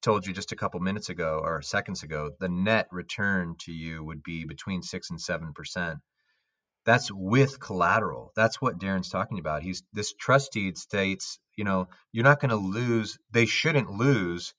told 0.00 0.26
you 0.26 0.32
just 0.32 0.52
a 0.52 0.56
couple 0.56 0.80
minutes 0.80 1.10
ago 1.10 1.42
or 1.44 1.60
seconds 1.60 2.04
ago, 2.04 2.30
the 2.40 2.48
net 2.48 2.88
return 2.90 3.56
to 3.60 3.72
you 3.72 4.02
would 4.02 4.22
be 4.22 4.46
between 4.46 4.80
six 4.80 5.10
and 5.10 5.20
seven 5.20 5.52
percent. 5.52 5.98
That's 6.86 7.12
with 7.12 7.60
collateral. 7.60 8.32
That's 8.34 8.62
what 8.62 8.78
Darren's 8.78 9.10
talking 9.10 9.40
about. 9.40 9.62
He's 9.62 9.82
this 9.92 10.14
trust 10.14 10.52
deed 10.52 10.78
states, 10.78 11.38
you 11.54 11.64
know, 11.64 11.88
you're 12.12 12.24
not 12.24 12.40
going 12.40 12.48
to 12.48 12.56
lose. 12.56 13.18
They 13.30 13.44
shouldn't 13.44 13.90
lose 13.90 14.54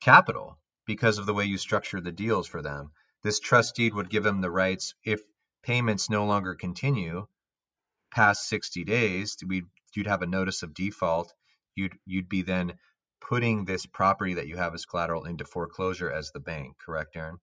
capital 0.00 0.60
because 0.86 1.18
of 1.18 1.26
the 1.26 1.34
way 1.34 1.46
you 1.46 1.58
structure 1.58 2.00
the 2.00 2.12
deals 2.12 2.46
for 2.46 2.62
them. 2.62 2.92
This 3.22 3.40
trust 3.40 3.76
deed 3.76 3.94
would 3.94 4.10
give 4.10 4.24
them 4.24 4.40
the 4.40 4.50
rights 4.50 4.94
if 5.04 5.20
payments 5.62 6.10
no 6.10 6.24
longer 6.24 6.54
continue 6.54 7.26
past 8.10 8.48
60 8.48 8.84
days. 8.84 9.36
we 9.46 9.62
You'd 9.94 10.06
have 10.06 10.22
a 10.22 10.26
notice 10.26 10.62
of 10.62 10.72
default. 10.74 11.32
You'd 11.74 11.98
you'd 12.06 12.28
be 12.28 12.42
then 12.42 12.74
putting 13.20 13.64
this 13.64 13.86
property 13.86 14.34
that 14.34 14.46
you 14.46 14.56
have 14.56 14.74
as 14.74 14.86
collateral 14.86 15.24
into 15.24 15.44
foreclosure 15.44 16.10
as 16.10 16.30
the 16.30 16.40
bank, 16.40 16.76
correct, 16.78 17.14
Darren? 17.14 17.36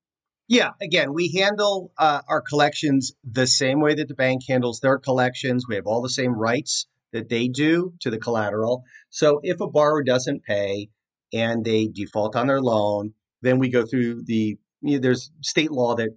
Yeah, 0.47 0.71
again, 0.81 1.13
we 1.13 1.31
handle 1.31 1.91
uh, 1.97 2.21
our 2.27 2.41
collections 2.41 3.13
the 3.23 3.45
same 3.45 3.81
way 3.81 3.93
that 3.93 4.07
the 4.07 4.15
bank 4.15 4.41
handles 4.47 4.79
their 4.79 4.97
collections. 4.97 5.67
We 5.67 5.75
have 5.75 5.85
all 5.85 6.01
the 6.01 6.09
same 6.09 6.33
rights 6.33 6.87
that 7.13 7.29
they 7.29 7.47
do 7.47 7.93
to 8.01 8.09
the 8.09 8.17
collateral. 8.17 8.83
So 9.11 9.41
if 9.43 9.61
a 9.61 9.67
borrower 9.67 10.03
doesn't 10.03 10.43
pay 10.43 10.89
and 11.31 11.63
they 11.63 11.87
default 11.87 12.35
on 12.35 12.47
their 12.47 12.61
loan, 12.61 13.13
then 13.43 13.59
we 13.59 13.69
go 13.69 13.85
through 13.85 14.23
the 14.25 14.57
you 14.81 14.95
know, 14.95 15.01
there's 15.01 15.31
state 15.41 15.71
law 15.71 15.95
that 15.95 16.09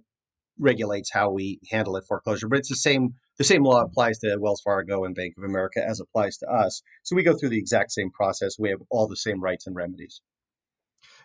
regulates 0.59 1.11
how 1.11 1.31
we 1.31 1.59
handle 1.71 1.97
it 1.97 2.05
foreclosure, 2.07 2.47
but 2.47 2.59
it's 2.59 2.69
the 2.69 2.75
same 2.75 3.15
the 3.37 3.43
same 3.43 3.63
law 3.63 3.81
applies 3.81 4.19
to 4.19 4.37
Wells 4.39 4.61
Fargo 4.61 5.05
and 5.05 5.15
Bank 5.15 5.33
of 5.37 5.43
America 5.43 5.83
as 5.83 5.99
applies 5.99 6.37
to 6.37 6.47
us. 6.47 6.83
So 7.01 7.15
we 7.15 7.23
go 7.23 7.35
through 7.35 7.49
the 7.49 7.57
exact 7.57 7.91
same 7.91 8.11
process. 8.11 8.59
We 8.59 8.69
have 8.69 8.81
all 8.91 9.07
the 9.07 9.15
same 9.15 9.41
rights 9.41 9.65
and 9.65 9.75
remedies. 9.75 10.21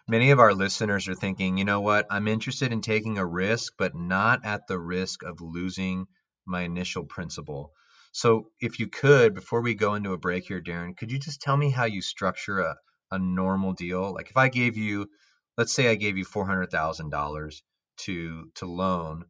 Many 0.08 0.30
of 0.30 0.40
our 0.40 0.54
listeners 0.54 1.06
are 1.06 1.14
thinking, 1.14 1.58
you 1.58 1.66
know 1.66 1.82
what, 1.82 2.06
I'm 2.10 2.28
interested 2.28 2.72
in 2.72 2.80
taking 2.80 3.18
a 3.18 3.26
risk, 3.26 3.74
but 3.76 3.94
not 3.94 4.42
at 4.42 4.66
the 4.66 4.78
risk 4.78 5.22
of 5.22 5.42
losing 5.42 6.06
my 6.46 6.62
initial 6.62 7.04
principal. 7.04 7.72
So, 8.12 8.48
if 8.58 8.80
you 8.80 8.88
could, 8.88 9.34
before 9.34 9.60
we 9.60 9.74
go 9.74 9.94
into 9.94 10.14
a 10.14 10.18
break 10.18 10.46
here, 10.46 10.62
Darren, 10.62 10.96
could 10.96 11.12
you 11.12 11.18
just 11.18 11.42
tell 11.42 11.58
me 11.58 11.68
how 11.70 11.84
you 11.84 12.00
structure 12.00 12.60
a, 12.60 12.76
a 13.10 13.18
normal 13.18 13.74
deal? 13.74 14.14
Like, 14.14 14.30
if 14.30 14.36
I 14.38 14.48
gave 14.48 14.78
you, 14.78 15.10
let's 15.58 15.74
say 15.74 15.90
I 15.90 15.96
gave 15.96 16.16
you 16.16 16.24
$400,000 16.24 17.62
to, 17.98 18.50
to 18.54 18.66
loan 18.66 19.24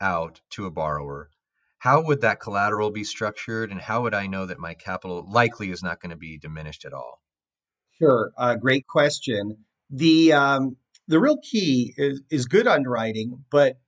out 0.00 0.40
to 0.50 0.66
a 0.66 0.70
borrower, 0.70 1.30
how 1.78 2.04
would 2.04 2.20
that 2.20 2.40
collateral 2.40 2.92
be 2.92 3.02
structured 3.02 3.72
and 3.72 3.80
how 3.80 4.02
would 4.02 4.14
I 4.14 4.28
know 4.28 4.46
that 4.46 4.60
my 4.60 4.74
capital 4.74 5.26
likely 5.28 5.70
is 5.70 5.82
not 5.82 6.00
going 6.00 6.10
to 6.10 6.16
be 6.16 6.38
diminished 6.38 6.84
at 6.84 6.92
all? 6.92 7.20
Sure, 7.98 8.32
uh, 8.36 8.54
great 8.54 8.86
question. 8.86 9.64
The 9.90 10.32
um, 10.32 10.76
the 11.08 11.18
real 11.18 11.38
key 11.38 11.92
is 11.96 12.22
is 12.30 12.46
good 12.46 12.66
underwriting, 12.66 13.44
but 13.50 13.78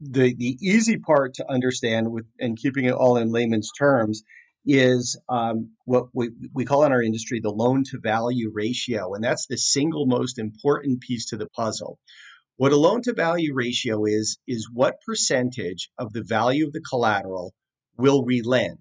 the 0.00 0.34
the 0.34 0.56
easy 0.60 0.98
part 0.98 1.34
to 1.34 1.50
understand 1.50 2.10
with 2.12 2.26
and 2.38 2.56
keeping 2.56 2.84
it 2.84 2.92
all 2.92 3.16
in 3.16 3.32
layman's 3.32 3.72
terms 3.72 4.22
is 4.68 5.18
um, 5.30 5.70
what 5.86 6.08
we, 6.12 6.28
we 6.52 6.66
call 6.66 6.84
in 6.84 6.92
our 6.92 7.02
industry 7.02 7.40
the 7.40 7.50
loan 7.50 7.84
to 7.84 7.98
value 7.98 8.52
ratio, 8.52 9.14
and 9.14 9.24
that's 9.24 9.46
the 9.46 9.56
single 9.56 10.06
most 10.06 10.38
important 10.38 11.00
piece 11.00 11.30
to 11.30 11.38
the 11.38 11.48
puzzle. 11.48 11.98
What 12.58 12.72
a 12.72 12.76
loan 12.76 13.00
to 13.02 13.14
value 13.14 13.54
ratio 13.54 14.04
is, 14.04 14.38
is 14.46 14.68
what 14.70 15.00
percentage 15.06 15.90
of 15.98 16.12
the 16.12 16.22
value 16.22 16.66
of 16.66 16.72
the 16.72 16.82
collateral 16.82 17.54
will 17.96 18.24
relend. 18.24 18.78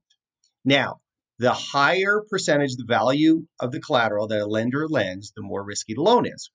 Now, 0.66 1.00
the 1.40 1.54
higher 1.54 2.22
percentage 2.30 2.76
the 2.76 2.86
value 2.86 3.46
of 3.60 3.72
the 3.72 3.80
collateral 3.80 4.28
that 4.28 4.42
a 4.42 4.46
lender 4.46 4.88
lends, 4.90 5.32
the 5.36 5.44
more 5.44 5.64
risky 5.64 5.94
the 5.94 6.02
loan 6.02 6.26
is. 6.26 6.52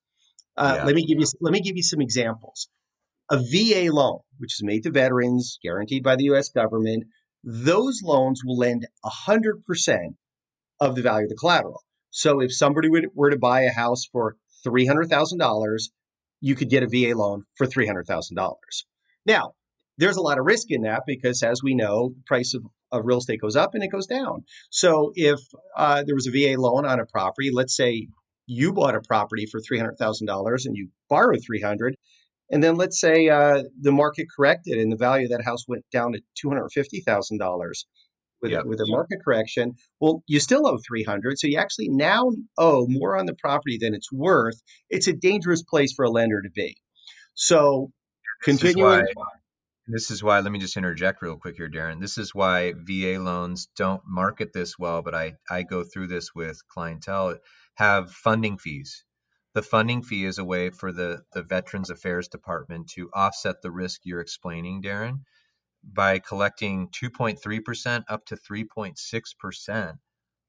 Uh, 0.55 0.75
yeah. 0.77 0.85
Let 0.85 0.95
me 0.95 1.05
give 1.05 1.19
you 1.19 1.25
let 1.41 1.53
me 1.53 1.61
give 1.61 1.75
you 1.75 1.83
some 1.83 2.01
examples. 2.01 2.69
A 3.31 3.37
VA 3.37 3.91
loan, 3.91 4.19
which 4.37 4.53
is 4.53 4.61
made 4.63 4.83
to 4.83 4.91
veterans, 4.91 5.57
guaranteed 5.63 6.03
by 6.03 6.17
the 6.17 6.25
U.S. 6.25 6.49
government, 6.49 7.05
those 7.43 8.01
loans 8.03 8.41
will 8.45 8.57
lend 8.57 8.87
100% 9.05 10.15
of 10.79 10.95
the 10.95 11.01
value 11.01 11.25
of 11.25 11.29
the 11.29 11.35
collateral. 11.35 11.83
So 12.09 12.41
if 12.41 12.53
somebody 12.53 12.89
would, 12.89 13.07
were 13.13 13.31
to 13.31 13.37
buy 13.37 13.61
a 13.61 13.71
house 13.71 14.05
for 14.11 14.35
$300,000, 14.65 15.77
you 16.41 16.55
could 16.55 16.69
get 16.69 16.83
a 16.83 16.87
VA 16.87 17.17
loan 17.17 17.43
for 17.55 17.67
$300,000. 17.67 18.53
Now, 19.25 19.53
there's 19.97 20.17
a 20.17 20.21
lot 20.21 20.39
of 20.39 20.45
risk 20.45 20.67
in 20.69 20.81
that 20.81 21.03
because, 21.05 21.43
as 21.43 21.61
we 21.63 21.75
know, 21.75 22.09
the 22.09 22.23
price 22.25 22.53
of, 22.53 22.63
of 22.91 23.05
real 23.05 23.19
estate 23.19 23.41
goes 23.41 23.55
up 23.55 23.73
and 23.73 23.83
it 23.83 23.91
goes 23.91 24.07
down. 24.07 24.43
So, 24.69 25.11
if 25.15 25.39
uh, 25.77 26.03
there 26.03 26.15
was 26.15 26.27
a 26.27 26.31
VA 26.31 26.59
loan 26.59 26.85
on 26.85 26.99
a 26.99 27.05
property, 27.05 27.49
let's 27.51 27.75
say 27.75 28.07
you 28.45 28.73
bought 28.73 28.95
a 28.95 29.01
property 29.01 29.45
for 29.45 29.61
$300,000 29.61 30.65
and 30.65 30.75
you 30.75 30.89
borrowed 31.09 31.39
300 31.45 31.95
and 32.53 32.63
then 32.63 32.75
let's 32.75 33.01
say 33.01 33.29
uh, 33.29 33.63
the 33.81 33.91
market 33.91 34.27
corrected 34.33 34.77
and 34.77 34.91
the 34.91 34.95
value 34.95 35.25
of 35.25 35.31
that 35.31 35.43
house 35.43 35.67
went 35.67 35.83
down 35.91 36.13
to 36.13 36.21
$250,000 36.45 37.71
with, 38.43 38.51
yep. 38.51 38.65
with 38.65 38.79
a 38.79 38.85
market 38.85 39.19
correction, 39.25 39.73
well, 39.99 40.21
you 40.27 40.39
still 40.39 40.67
owe 40.67 40.77
300. 40.87 41.39
So 41.39 41.47
you 41.47 41.57
actually 41.57 41.89
now 41.89 42.29
owe 42.59 42.85
more 42.87 43.17
on 43.17 43.25
the 43.25 43.33
property 43.33 43.79
than 43.81 43.95
it's 43.95 44.11
worth. 44.11 44.61
It's 44.91 45.07
a 45.07 45.13
dangerous 45.13 45.63
place 45.63 45.93
for 45.93 46.05
a 46.05 46.11
lender 46.11 46.43
to 46.43 46.49
be. 46.51 46.77
So 47.33 47.91
continuing. 48.43 48.99
This 48.99 49.09
is 49.09 49.15
why, 49.15 49.25
this 49.87 50.11
is 50.11 50.23
why 50.23 50.39
let 50.41 50.51
me 50.51 50.59
just 50.59 50.77
interject 50.77 51.23
real 51.23 51.37
quick 51.37 51.55
here, 51.57 51.71
Darren. 51.71 52.01
This 52.01 52.19
is 52.19 52.35
why 52.35 52.73
VA 52.77 53.19
loans 53.19 53.67
don't 53.75 54.03
market 54.05 54.53
this 54.53 54.77
well, 54.77 55.01
but 55.01 55.15
I, 55.15 55.33
I 55.49 55.63
go 55.63 55.83
through 55.83 56.05
this 56.05 56.35
with 56.35 56.59
clientele, 56.67 57.37
have 57.77 58.11
funding 58.11 58.59
fees. 58.59 59.03
The 59.53 59.61
funding 59.61 60.03
fee 60.03 60.25
is 60.25 60.37
a 60.37 60.45
way 60.45 60.69
for 60.69 60.91
the, 60.91 61.23
the 61.33 61.43
Veterans 61.43 61.89
Affairs 61.89 62.27
Department 62.27 62.89
to 62.91 63.09
offset 63.13 63.61
the 63.61 63.71
risk 63.71 64.01
you're 64.03 64.21
explaining, 64.21 64.81
Darren 64.81 65.19
by 65.83 66.19
collecting 66.19 66.87
2.3% 66.89 68.05
up 68.07 68.25
to 68.25 68.37
3.6% 68.37 69.97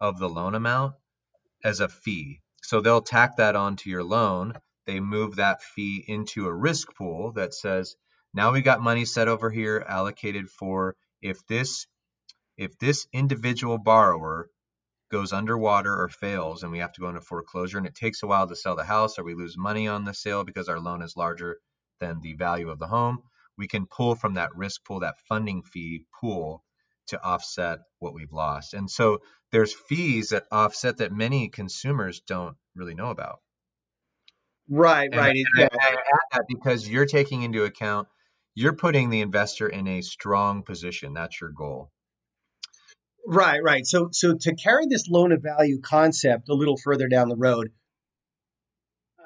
of 0.01 0.19
the 0.19 0.29
loan 0.29 0.55
amount 0.55 0.95
as 1.65 1.81
a 1.81 1.89
fee. 1.89 2.41
So 2.63 2.81
they'll 2.81 3.03
tack 3.03 3.37
that 3.37 3.57
onto 3.57 3.91
your 3.91 4.05
loan. 4.05 4.55
They 4.87 5.01
move 5.01 5.37
that 5.37 5.63
fee 5.63 6.05
into 6.07 6.47
a 6.47 6.55
risk 6.55 6.95
pool 6.95 7.33
that 7.33 7.55
says, 7.55 7.97
now 8.33 8.53
we 8.53 8.63
got 8.63 8.81
money 8.81 9.05
set 9.05 9.29
over 9.29 9.51
here 9.51 9.85
allocated 9.87 10.49
for 10.49 10.97
if 11.21 11.45
this 11.47 11.87
if 12.57 12.79
this 12.79 13.09
individual 13.13 13.79
borrower 13.79 14.49
goes 15.11 15.33
underwater 15.33 15.93
or 15.95 16.09
fails 16.09 16.63
and 16.63 16.73
we 16.73 16.79
have 16.79 16.93
to 16.93 17.01
go 17.01 17.09
into 17.09 17.21
foreclosure 17.21 17.79
and 17.79 17.87
it 17.87 17.95
takes 17.95 18.23
a 18.23 18.27
while 18.27 18.49
to 18.49 18.57
sell 18.57 18.77
the 18.77 18.85
house 18.85 19.19
or 19.19 19.25
we 19.25 19.35
lose 19.35 19.57
money 19.57 19.87
on 19.89 20.05
the 20.05 20.15
sale 20.15 20.45
because 20.45 20.69
our 20.69 20.81
loan 20.81 21.03
is 21.03 21.17
larger 21.17 21.59
than 22.01 22.21
the 22.21 22.35
value 22.35 22.71
of 22.71 22.79
the 22.79 22.87
home, 22.87 23.23
we 23.57 23.67
can 23.69 23.87
pull 23.87 24.15
from 24.15 24.35
that 24.35 24.55
risk 24.57 24.85
pool, 24.85 25.01
that 25.01 25.21
funding 25.29 25.63
fee 25.63 26.05
pool 26.21 26.65
to 27.07 27.23
offset 27.23 27.81
what 27.99 28.15
we've 28.15 28.33
lost. 28.33 28.75
And 28.75 28.91
so 28.91 29.21
there's 29.53 29.75
fees 29.75 30.31
that 30.31 30.47
offset 30.51 30.99
that 30.99 31.13
many 31.13 31.49
consumers 31.49 32.21
don't 32.21 32.57
really 32.75 32.95
know 32.95 33.11
about. 33.11 33.41
Right, 34.69 35.11
And, 35.13 35.21
right. 35.21 35.37
I, 35.57 35.63
I 35.63 35.91
add 35.91 36.21
that 36.33 36.45
because 36.49 36.89
you're 36.89 37.07
taking 37.07 37.43
into 37.43 37.65
account, 37.65 38.09
you're 38.55 38.77
putting 38.77 39.11
the 39.11 39.21
investor 39.21 39.69
in 39.69 39.87
a 39.87 40.01
strong 40.03 40.63
position. 40.63 41.13
That's 41.15 41.41
your 41.41 41.51
goal. 41.51 41.91
Right, 43.27 43.61
right. 43.63 43.87
So, 43.87 44.09
so 44.13 44.35
to 44.39 44.55
carry 44.55 44.87
this 44.87 45.09
loan 45.09 45.33
of 45.33 45.43
value 45.43 45.81
concept 45.81 46.49
a 46.49 46.55
little 46.55 46.77
further 46.77 47.09
down 47.09 47.29
the 47.29 47.37
road, 47.37 47.71
uh, 49.19 49.23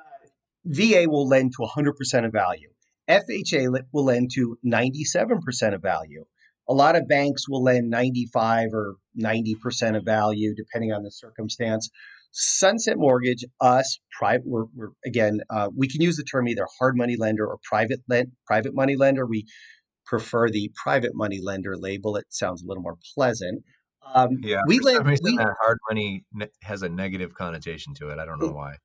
VA 0.65 1.07
will 1.09 1.27
lend 1.27 1.53
to 1.57 1.67
100% 1.67 2.25
of 2.25 2.33
value. 2.33 2.71
FHA 3.09 3.85
will 3.93 4.05
lend 4.05 4.31
to 4.35 4.57
97% 4.65 5.75
of 5.75 5.83
value. 5.83 6.25
A 6.69 6.75
lot 6.75 6.97
of 6.97 7.09
banks 7.09 7.49
will 7.49 7.63
lend 7.63 7.91
95 7.91 8.69
or 8.73 8.97
90% 9.19 9.97
of 9.97 10.05
value, 10.05 10.55
depending 10.55 10.93
on 10.93 11.03
the 11.03 11.11
circumstance. 11.11 11.89
Sunset 12.31 12.99
Mortgage, 12.99 13.45
us, 13.61 13.99
private, 14.17 14.47
we're, 14.47 14.67
we're 14.77 14.91
again, 15.05 15.41
uh, 15.49 15.71
we 15.75 15.89
can 15.89 16.03
use 16.03 16.17
the 16.17 16.25
term 16.25 16.47
either 16.47 16.67
hard 16.79 16.97
money 16.97 17.17
lender 17.17 17.47
or 17.47 17.59
private 17.65 18.01
lend, 18.09 18.33
private 18.47 18.75
money 18.75 18.97
lender. 18.97 19.27
We 19.27 19.47
prefer 20.05 20.51
the 20.51 20.71
private 20.81 21.13
money 21.15 21.41
lender 21.43 21.77
label. 21.77 22.17
It 22.17 22.27
sounds 22.29 22.63
a 22.63 22.67
little 22.67 22.83
more 22.83 22.99
pleasant. 23.15 23.65
Um, 24.15 24.39
Yeah. 24.43 24.63
we 24.67 24.79
lend, 24.81 25.07
reason, 25.07 25.25
we, 25.25 25.37
that 25.37 25.55
hard 25.61 25.79
money 25.91 26.25
has 26.63 26.83
a 26.83 26.89
negative 26.89 27.35
connotation 27.35 27.95
to 27.95 28.09
it. 28.09 28.19
I 28.19 28.25
don't 28.25 28.39
know 28.41 28.53
why. 28.53 28.77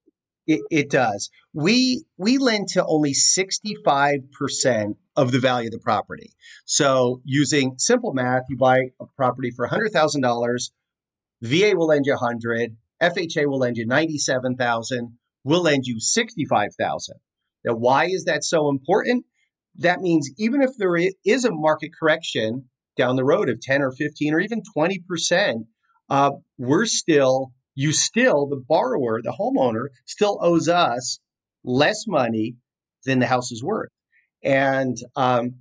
It, 0.46 0.62
it 0.70 0.90
does. 0.90 1.30
We 1.54 2.04
we 2.18 2.38
lend 2.38 2.68
to 2.70 2.86
only 2.86 3.14
65% 3.14 4.96
of 5.16 5.32
the 5.32 5.40
value 5.40 5.68
of 5.68 5.72
the 5.72 5.80
property. 5.80 6.34
So 6.66 7.22
using 7.24 7.76
simple 7.78 8.14
math, 8.14 8.44
you 8.50 8.58
buy 8.58 8.90
a 9.00 9.06
property 9.16 9.52
for 9.56 9.66
$100,000, 9.68 10.72
VA 11.42 11.74
will 11.78 11.88
lend 11.88 12.06
you 12.06 12.14
100, 12.14 12.76
FHA 13.02 13.48
will 13.48 13.60
lend 13.60 13.78
you 13.78 13.86
97,000, 13.86 15.18
we'll 15.46 15.62
lend 15.62 15.86
you 15.86 16.00
65,000. 16.00 17.16
Now 17.64 17.76
why 17.76 18.08
is 18.08 18.26
that 18.26 18.44
so 18.44 18.70
important? 18.70 19.26
That 19.78 20.02
means 20.02 20.30
even 20.38 20.62
if 20.62 20.72
there 20.78 20.98
is 21.26 21.46
a 21.46 21.52
market 21.52 21.92
correction 21.98 22.66
down 22.98 23.16
the 23.16 23.26
road 23.26 23.50
of 23.50 23.62
10 23.62 23.82
or 23.82 23.92
15 23.92 24.34
or 24.34 24.40
even 24.40 24.62
20%, 24.76 25.66
uh, 26.10 26.32
we're 26.58 26.86
still 26.86 27.52
you 27.76 27.92
still, 27.92 28.48
the 28.48 28.64
borrower, 28.68 29.22
the 29.22 29.36
homeowner, 29.40 29.88
still 30.06 30.38
owes 30.42 30.70
us 30.70 31.20
less 31.64 32.06
money 32.08 32.56
than 33.06 33.20
the 33.20 33.26
house 33.26 33.52
is 33.52 33.64
worth. 33.64 33.90
And 34.44 34.98
um, 35.16 35.56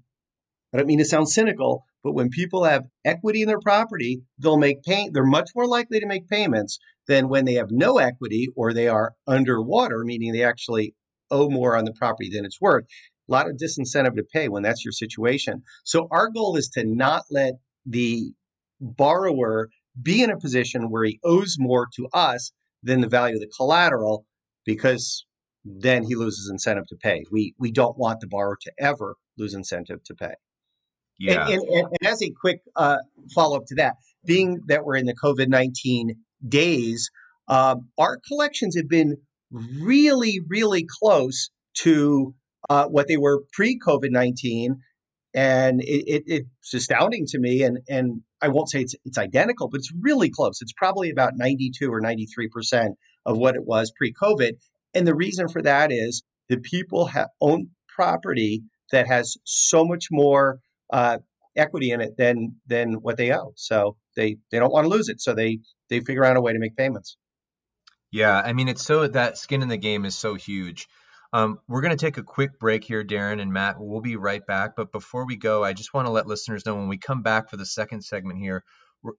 I 0.73 0.79
don't 0.79 0.87
mean 0.87 0.99
to 0.99 1.05
sound 1.05 1.29
cynical, 1.29 1.85
but 2.03 2.13
when 2.13 2.29
people 2.29 2.65
have 2.65 2.85
equity 3.05 3.43
in 3.43 3.49
their 3.49 3.61
property, 3.61 4.23
they'll 4.39 4.59
make 4.59 4.83
pay. 4.83 5.09
They're 5.13 5.25
much 5.25 5.51
more 5.55 5.67
likely 5.67 6.01
to 6.01 6.07
make 6.07 6.29
payments 6.29 6.79
than 7.07 7.29
when 7.29 7.45
they 7.45 7.55
have 7.55 7.71
no 7.71 7.99
equity 7.99 8.49
or 8.57 8.73
they 8.73 8.89
are 8.89 9.15
underwater, 9.27 10.05
meaning 10.05 10.33
they 10.33 10.45
actually 10.45 10.95
owe 11.31 11.49
more 11.49 11.77
on 11.77 11.85
the 11.85 11.93
property 11.93 12.31
than 12.33 12.45
it's 12.45 12.61
worth. 12.61 12.85
A 13.29 13.33
lot 13.33 13.49
of 13.49 13.57
disincentive 13.57 14.17
to 14.17 14.25
pay 14.33 14.49
when 14.49 14.63
that's 14.63 14.85
your 14.85 14.93
situation. 14.93 15.63
So 15.85 16.09
our 16.11 16.29
goal 16.29 16.57
is 16.57 16.69
to 16.75 16.85
not 16.85 17.23
let 17.31 17.55
the 17.87 18.33
borrower 18.81 19.69
be 20.01 20.23
in 20.23 20.31
a 20.31 20.39
position 20.39 20.91
where 20.91 21.05
he 21.05 21.21
owes 21.23 21.57
more 21.59 21.89
to 21.97 22.09
us 22.13 22.53
than 22.83 23.01
the 23.01 23.09
value 23.09 23.37
of 23.37 23.41
the 23.41 23.51
collateral 23.57 24.27
because 24.65 25.25
then 25.65 26.05
he 26.05 26.17
loses 26.17 26.51
incentive 26.51 26.87
to 26.89 26.97
pay. 26.97 27.25
We 27.31 27.55
we 27.59 27.71
don't 27.71 27.97
want 27.97 28.21
the 28.21 28.27
borrower 28.27 28.59
to 28.63 28.73
ever 28.79 29.17
lose 29.39 29.55
incentive 29.55 30.03
to 30.05 30.15
pay. 30.15 30.35
Yeah. 31.19 31.45
And, 31.45 31.53
and, 31.53 31.63
and, 31.63 31.87
and 32.01 32.09
as 32.13 32.23
a 32.23 32.33
quick 32.41 32.61
uh, 32.75 32.99
follow 33.35 33.57
up 33.57 33.67
to 33.69 33.77
that, 33.77 33.95
being 34.25 34.61
that 34.67 34.85
we're 34.85 34.97
in 34.97 35.07
the 35.07 35.15
COVID 35.15 35.49
19 35.49 36.17
days, 36.49 37.11
um, 37.49 37.89
our 37.99 38.19
collections 38.27 38.77
have 38.77 38.89
been 38.89 39.17
really, 39.53 40.41
really 40.49 40.87
close 41.01 41.51
to 41.75 42.35
uh, 42.69 42.87
what 42.87 43.09
they 43.09 43.17
were 43.17 43.43
pre 43.53 43.79
COVID 43.79 44.11
19. 44.11 44.81
And 45.35 45.81
it, 45.81 46.05
it, 46.07 46.23
it's 46.27 46.75
astounding 46.75 47.25
to 47.29 47.39
me. 47.39 47.63
And, 47.63 47.79
and 47.89 48.21
I 48.43 48.49
won't 48.49 48.69
say 48.69 48.83
it's, 48.83 48.95
it's 49.07 49.17
identical, 49.17 49.69
but 49.69 49.79
it's 49.79 49.93
really 49.99 50.29
close. 50.29 50.61
It's 50.61 50.75
probably 50.75 51.11
about 51.11 51.33
92 51.37 51.91
or 51.91 52.03
93% 52.03 52.91
of 53.25 53.39
what 53.39 53.55
it 53.55 53.65
was 53.65 53.93
pre 53.97 54.13
COVID. 54.13 54.53
And 54.95 55.07
the 55.07 55.15
reason 55.15 55.49
for 55.49 55.63
that 55.63 55.91
is 55.91 56.23
the 56.49 56.59
people 56.59 57.07
have 57.07 57.29
own 57.41 57.71
property 57.89 58.63
that 58.91 59.07
has 59.07 59.37
so 59.45 59.85
much 59.87 60.09
more 60.11 60.61
uh, 60.93 61.19
equity 61.57 61.91
in 61.91 62.01
it 62.01 62.17
than 62.17 62.57
than 62.67 62.95
what 62.95 63.17
they 63.17 63.33
owe. 63.33 63.53
So 63.57 63.97
they 64.17 64.37
they 64.51 64.59
don't 64.59 64.73
want 64.73 64.85
to 64.85 64.91
lose 64.91 65.09
it. 65.09 65.21
So 65.21 65.35
they 65.35 65.61
they 65.89 66.01
figure 66.01 66.25
out 66.25 66.37
a 66.37 66.41
way 66.41 66.53
to 66.53 66.59
make 66.59 66.77
payments. 66.77 67.17
Yeah, 68.11 68.39
I 68.39 68.53
mean, 68.53 68.69
it's 68.69 68.85
so 68.85 69.09
that 69.09 69.39
skin 69.39 69.63
in 69.63 69.69
the 69.69 69.79
game 69.79 70.05
is 70.05 70.15
so 70.15 70.35
huge. 70.35 70.87
Um, 71.33 71.59
we're 71.67 71.81
going 71.81 71.97
to 71.97 72.05
take 72.05 72.19
a 72.19 72.23
quick 72.23 72.59
break 72.59 72.85
here, 72.85 73.05
Darren 73.05 73.41
and 73.41 73.53
Matt. 73.53 73.77
We'll 73.79 74.03
be 74.03 74.17
right 74.17 74.45
back. 74.47 74.77
But 74.77 74.93
before 74.93 75.27
we 75.27 75.37
go, 75.37 75.65
I 75.65 75.73
just 75.73 75.95
want 75.95 76.07
to 76.07 76.13
let 76.13 76.27
listeners 76.27 76.67
know 76.67 76.75
when 76.75 76.89
we 76.89 76.99
come 76.99 77.23
back 77.23 77.49
for 77.49 77.57
the 77.57 77.67
second 77.67 78.03
segment 78.03 78.39
here, 78.39 78.65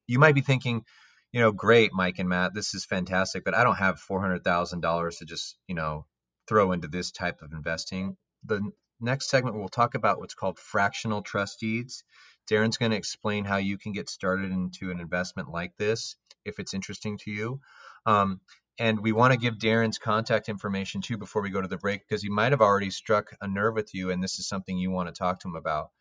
you 0.06 0.20
might 0.20 0.36
be 0.36 0.42
thinking, 0.42 0.84
you 1.32 1.40
know, 1.40 1.52
great, 1.52 1.92
Mike 1.94 2.20
and 2.20 2.30
Matt, 2.30 2.54
this 2.54 2.76
is 2.76 2.86
fantastic, 2.86 3.44
but 3.44 3.56
I 3.56 3.64
don't 3.64 3.78
have 3.78 4.00
$400,000 4.10 5.18
to 5.18 5.26
just, 5.26 5.58
you 5.68 5.76
know, 5.76 6.06
throw 6.48 6.72
into 6.72 6.88
this 6.88 7.12
type 7.12 7.42
of 7.42 7.52
investing. 7.52 8.16
The 8.46 8.62
next 9.02 9.30
segment, 9.30 9.56
we'll 9.56 9.70
talk 9.70 9.96
about 9.96 10.20
what's 10.20 10.36
called 10.36 10.60
fractional 10.60 11.24
trust 11.24 11.60
deeds. 11.60 12.04
Darren's 12.50 12.78
going 12.78 12.92
to 12.92 12.98
explain 12.98 13.46
how 13.46 13.58
you 13.58 13.78
can 13.78 13.94
get 13.94 14.10
started 14.10 14.52
into 14.52 14.92
an 14.92 15.00
investment 15.00 15.50
like 15.50 15.76
this 15.78 16.16
if 16.46 16.60
it's 16.60 16.74
interesting 16.74 17.18
to 17.20 17.32
you. 17.32 17.60
Um, 18.06 18.42
and 18.80 19.00
we 19.00 19.12
want 19.12 19.34
to 19.34 19.40
give 19.40 19.58
Darren's 19.58 19.98
contact 19.98 20.50
information 20.50 21.02
too 21.02 21.18
before 21.18 21.42
we 21.42 21.50
go 21.50 21.62
to 21.62 21.68
the 21.68 21.78
break 21.78 22.02
because 22.08 22.24
he 22.24 22.30
might 22.30 22.52
have 22.52 22.62
already 22.62 22.90
struck 22.90 23.36
a 23.42 23.48
nerve 23.48 23.76
with 23.76 23.94
you 23.94 24.12
and 24.12 24.24
this 24.24 24.40
is 24.40 24.48
something 24.48 24.78
you 24.78 24.92
want 24.92 25.08
to 25.08 25.18
talk 25.18 25.40
to 25.42 25.48
him 25.48 25.56
about. 25.56 25.92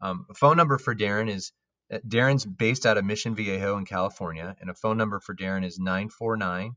Um, 0.00 0.26
phone 0.34 0.56
number 0.56 0.78
for 0.78 0.94
Darren 0.94 1.30
is 1.30 1.52
uh, 1.92 1.98
Darren's 2.06 2.44
based 2.44 2.84
out 2.84 2.98
of 2.98 3.04
Mission 3.04 3.34
Viejo 3.34 3.76
in 3.78 3.84
California, 3.84 4.56
and 4.60 4.68
a 4.68 4.74
phone 4.74 4.96
number 4.96 5.20
for 5.20 5.34
Darren 5.34 5.64
is 5.64 5.78
949 5.78 6.76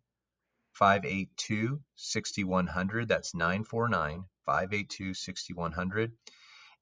582 0.74 1.82
6100. 1.96 3.08
That's 3.08 3.34
949 3.34 4.26
582 4.46 5.14
6100. 5.14 6.12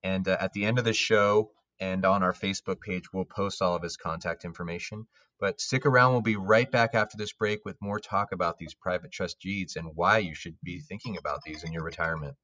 And 0.03 0.27
uh, 0.27 0.37
at 0.39 0.53
the 0.53 0.65
end 0.65 0.77
of 0.77 0.85
the 0.85 0.93
show 0.93 1.51
and 1.79 2.05
on 2.05 2.23
our 2.23 2.33
Facebook 2.33 2.81
page, 2.81 3.03
we'll 3.13 3.25
post 3.25 3.61
all 3.61 3.75
of 3.75 3.83
his 3.83 3.97
contact 3.97 4.45
information. 4.45 5.07
But 5.39 5.61
stick 5.61 5.85
around. 5.85 6.13
We'll 6.13 6.21
be 6.21 6.35
right 6.35 6.69
back 6.69 6.95
after 6.95 7.17
this 7.17 7.33
break 7.33 7.63
with 7.63 7.81
more 7.81 7.99
talk 7.99 8.31
about 8.31 8.57
these 8.57 8.73
private 8.73 9.11
trust 9.11 9.39
deeds 9.39 9.75
and 9.75 9.91
why 9.93 10.17
you 10.17 10.33
should 10.33 10.55
be 10.63 10.79
thinking 10.79 11.17
about 11.17 11.41
these 11.45 11.63
in 11.63 11.73
your 11.73 11.83
retirement. 11.83 12.35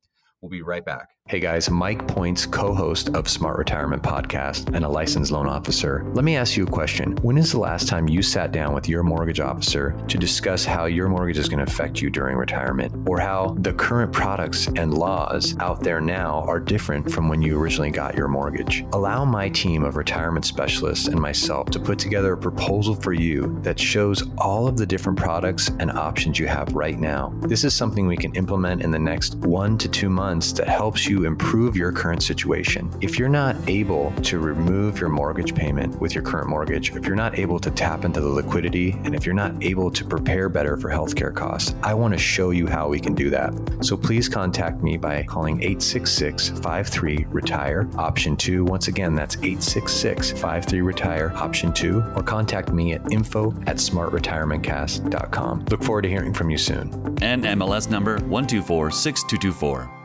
We'll 0.44 0.50
be 0.50 0.62
right 0.62 0.84
back. 0.84 1.14
Hey 1.30 1.40
guys, 1.40 1.70
Mike 1.70 2.06
Points, 2.06 2.46
co 2.46 2.74
host 2.74 3.08
of 3.16 3.30
Smart 3.30 3.58
Retirement 3.58 4.04
Podcast 4.04 4.76
and 4.76 4.84
a 4.84 4.90
licensed 4.90 5.32
loan 5.32 5.48
officer. 5.48 6.04
Let 6.14 6.26
me 6.26 6.36
ask 6.36 6.58
you 6.58 6.66
a 6.66 6.70
question. 6.70 7.16
When 7.22 7.38
is 7.38 7.54
the 7.54 7.60
last 7.60 7.88
time 7.88 8.10
you 8.10 8.22
sat 8.22 8.52
down 8.52 8.74
with 8.74 8.90
your 8.90 9.04
mortgage 9.04 9.40
officer 9.40 9.96
to 10.10 10.18
discuss 10.18 10.66
how 10.66 10.84
your 10.84 11.08
mortgage 11.08 11.38
is 11.38 11.48
going 11.48 11.66
to 11.66 11.72
affect 11.72 12.02
you 12.02 12.10
during 12.10 12.36
retirement 12.36 13.08
or 13.08 13.22
how 13.22 13.56
the 13.60 13.72
current 13.72 14.12
products 14.12 14.68
and 14.68 14.98
laws 14.98 15.56
out 15.62 15.80
there 15.80 16.02
now 16.02 16.44
are 16.46 16.60
different 16.60 17.10
from 17.10 17.30
when 17.30 17.42
you 17.42 17.58
originally 17.58 17.90
got 17.90 18.14
your 18.14 18.28
mortgage? 18.28 18.84
Allow 18.92 19.24
my 19.24 19.48
team 19.48 19.86
of 19.86 19.96
retirement 19.96 20.46
specialists 20.46 21.08
and 21.08 21.22
myself 21.22 21.70
to 21.70 21.80
put 21.80 21.98
together 21.98 22.34
a 22.34 22.38
proposal 22.38 22.96
for 22.96 23.14
you 23.14 23.58
that 23.62 23.80
shows 23.80 24.24
all 24.40 24.68
of 24.68 24.76
the 24.76 24.86
different 24.86 25.18
products 25.18 25.70
and 25.80 25.90
options 25.92 26.38
you 26.38 26.48
have 26.48 26.74
right 26.74 27.00
now. 27.00 27.34
This 27.44 27.64
is 27.64 27.74
something 27.74 28.08
we 28.08 28.18
can 28.18 28.36
implement 28.36 28.82
in 28.82 28.92
the 28.92 29.00
next 29.00 29.36
one 29.36 29.78
to 29.78 29.88
two 29.88 30.10
months 30.10 30.33
that 30.42 30.68
helps 30.68 31.08
you 31.08 31.26
improve 31.26 31.78
your 31.78 31.92
current 31.92 32.24
situation. 32.24 32.92
If 33.02 33.20
you're 33.20 33.30
not 33.30 33.56
able 33.68 34.12
to 34.24 34.40
remove 34.40 35.00
your 35.00 35.10
mortgage 35.10 35.54
payment 35.54 36.00
with 36.02 36.16
your 36.16 36.24
current 36.24 36.50
mortgage, 36.50 36.92
if 36.96 37.06
you're 37.06 37.16
not 37.16 37.38
able 37.38 37.60
to 37.60 37.70
tap 37.70 38.04
into 38.04 38.20
the 38.20 38.28
liquidity, 38.28 38.92
and 39.04 39.14
if 39.14 39.26
you're 39.26 39.36
not 39.36 39.64
able 39.64 39.92
to 39.92 40.04
prepare 40.04 40.50
better 40.50 40.76
for 40.76 40.90
healthcare 40.90 41.34
costs, 41.34 41.76
I 41.84 41.94
want 41.94 42.14
to 42.14 42.18
show 42.18 42.50
you 42.50 42.66
how 42.66 42.88
we 42.90 43.00
can 43.00 43.14
do 43.14 43.30
that. 43.30 43.54
So 43.82 43.96
please 43.96 44.28
contact 44.28 44.82
me 44.82 44.98
by 44.98 45.24
calling 45.24 45.58
866 45.62 46.50
53 46.50 47.26
Retire, 47.30 47.88
option 47.98 48.36
2. 48.36 48.66
Once 48.66 48.88
again, 48.88 49.14
that's 49.16 49.36
866 49.38 50.32
53 50.32 50.82
Retire, 50.82 51.32
option 51.36 51.72
2, 51.72 52.04
or 52.16 52.24
contact 52.24 52.72
me 52.74 52.94
at 52.94 53.12
info 53.12 53.52
at 53.68 53.78
smartretirementcast.com. 53.78 55.66
Look 55.70 55.84
forward 55.84 56.02
to 56.04 56.10
hearing 56.10 56.34
from 56.34 56.50
you 56.50 56.58
soon. 56.58 56.92
and 57.22 57.44
MLS 57.44 57.90
number 57.90 58.18
1246224. 58.20 60.03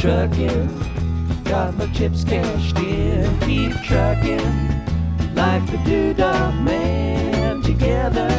Trucking, 0.00 1.44
got 1.44 1.76
my 1.76 1.86
chips 1.92 2.24
cashed 2.24 2.78
in. 2.78 3.38
Keep 3.40 3.82
trucking, 3.82 5.34
like 5.34 5.66
the 5.66 5.76
doodah 5.84 6.58
man 6.64 7.60
together. 7.60 8.30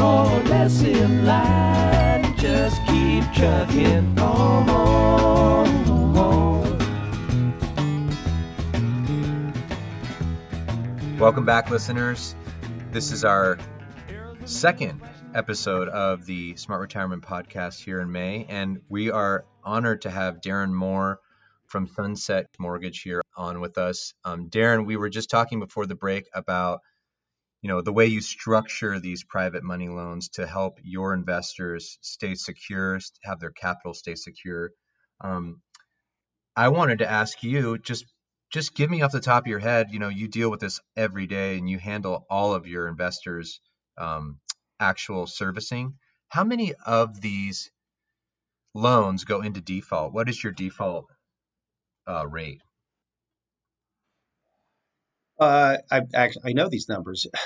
More 0.00 0.30
or 0.30 0.42
less 0.44 0.80
in 0.82 1.26
line, 1.26 2.36
just 2.36 2.76
keep 2.86 3.24
trucking 3.34 4.16
on. 4.20 4.60
Welcome 11.18 11.44
back, 11.44 11.68
listeners. 11.68 12.36
This 12.92 13.10
is 13.10 13.24
our 13.24 13.58
second 14.44 15.02
episode 15.34 15.88
of 15.88 16.26
the 16.26 16.56
Smart 16.56 16.80
Retirement 16.80 17.22
Podcast 17.22 17.82
here 17.82 18.00
in 18.00 18.10
May, 18.10 18.46
and 18.48 18.80
we 18.88 19.10
are 19.10 19.44
honored 19.62 20.02
to 20.02 20.10
have 20.10 20.40
Darren 20.40 20.72
Moore 20.72 21.20
from 21.66 21.86
Sunset 21.88 22.46
Mortgage 22.58 23.02
here 23.02 23.22
on 23.36 23.60
with 23.60 23.78
us. 23.78 24.14
Um, 24.24 24.50
Darren, 24.50 24.86
we 24.86 24.96
were 24.96 25.08
just 25.08 25.30
talking 25.30 25.60
before 25.60 25.86
the 25.86 25.94
break 25.94 26.28
about 26.34 26.80
you 27.62 27.68
know 27.68 27.80
the 27.80 27.92
way 27.92 28.06
you 28.06 28.20
structure 28.20 28.98
these 28.98 29.24
private 29.24 29.62
money 29.62 29.88
loans 29.88 30.30
to 30.30 30.46
help 30.46 30.78
your 30.82 31.14
investors 31.14 31.98
stay 32.00 32.34
secure, 32.34 32.98
have 33.22 33.40
their 33.40 33.52
capital 33.52 33.94
stay 33.94 34.14
secure. 34.14 34.70
Um, 35.20 35.60
I 36.56 36.68
wanted 36.68 36.98
to 37.00 37.10
ask 37.10 37.42
you 37.42 37.78
just 37.78 38.04
just 38.50 38.74
give 38.74 38.90
me 38.90 39.02
off 39.02 39.12
the 39.12 39.20
top 39.20 39.44
of 39.44 39.46
your 39.46 39.60
head, 39.60 39.88
you 39.92 40.00
know, 40.00 40.08
you 40.08 40.28
deal 40.28 40.50
with 40.50 40.60
this 40.60 40.80
every 40.96 41.26
day 41.26 41.56
and 41.56 41.70
you 41.70 41.78
handle 41.78 42.26
all 42.28 42.52
of 42.52 42.66
your 42.66 42.88
investors' 42.88 43.60
um, 43.96 44.40
actual 44.80 45.26
servicing. 45.26 45.94
How 46.28 46.44
many 46.44 46.74
of 46.86 47.20
these 47.20 47.70
loans 48.74 49.24
go 49.24 49.42
into 49.42 49.60
default? 49.60 50.12
What 50.12 50.28
is 50.28 50.42
your 50.42 50.52
default 50.52 51.06
uh, 52.06 52.26
rate? 52.26 52.62
Uh, 55.38 55.78
I 55.90 56.02
actually 56.14 56.42
I 56.50 56.52
know 56.52 56.68
these 56.68 56.88
numbers. 56.88 57.26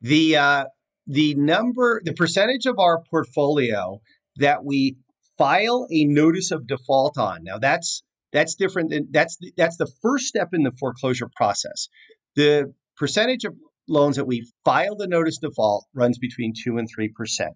The 0.00 0.36
uh, 0.36 0.64
the 1.08 1.34
number, 1.34 2.00
the 2.04 2.12
percentage 2.12 2.66
of 2.66 2.78
our 2.78 3.02
portfolio 3.10 4.00
that 4.36 4.64
we 4.64 4.96
file 5.38 5.88
a 5.90 6.04
notice 6.04 6.52
of 6.52 6.68
default 6.68 7.18
on. 7.18 7.42
Now 7.42 7.58
that's 7.58 8.04
that's 8.32 8.54
different 8.54 8.90
than 8.90 9.08
that's 9.10 9.38
the, 9.38 9.52
that's 9.56 9.76
the 9.76 9.90
first 10.02 10.26
step 10.26 10.50
in 10.52 10.62
the 10.62 10.72
foreclosure 10.78 11.28
process. 11.34 11.88
The 12.36 12.72
percentage 12.96 13.44
of 13.44 13.54
loans 13.88 14.16
that 14.16 14.26
we 14.26 14.50
file 14.64 14.96
the 14.96 15.06
notice 15.06 15.38
default 15.38 15.86
runs 15.94 16.18
between 16.18 16.52
two 16.54 16.78
and 16.78 16.88
three 16.92 17.08
percent. 17.08 17.54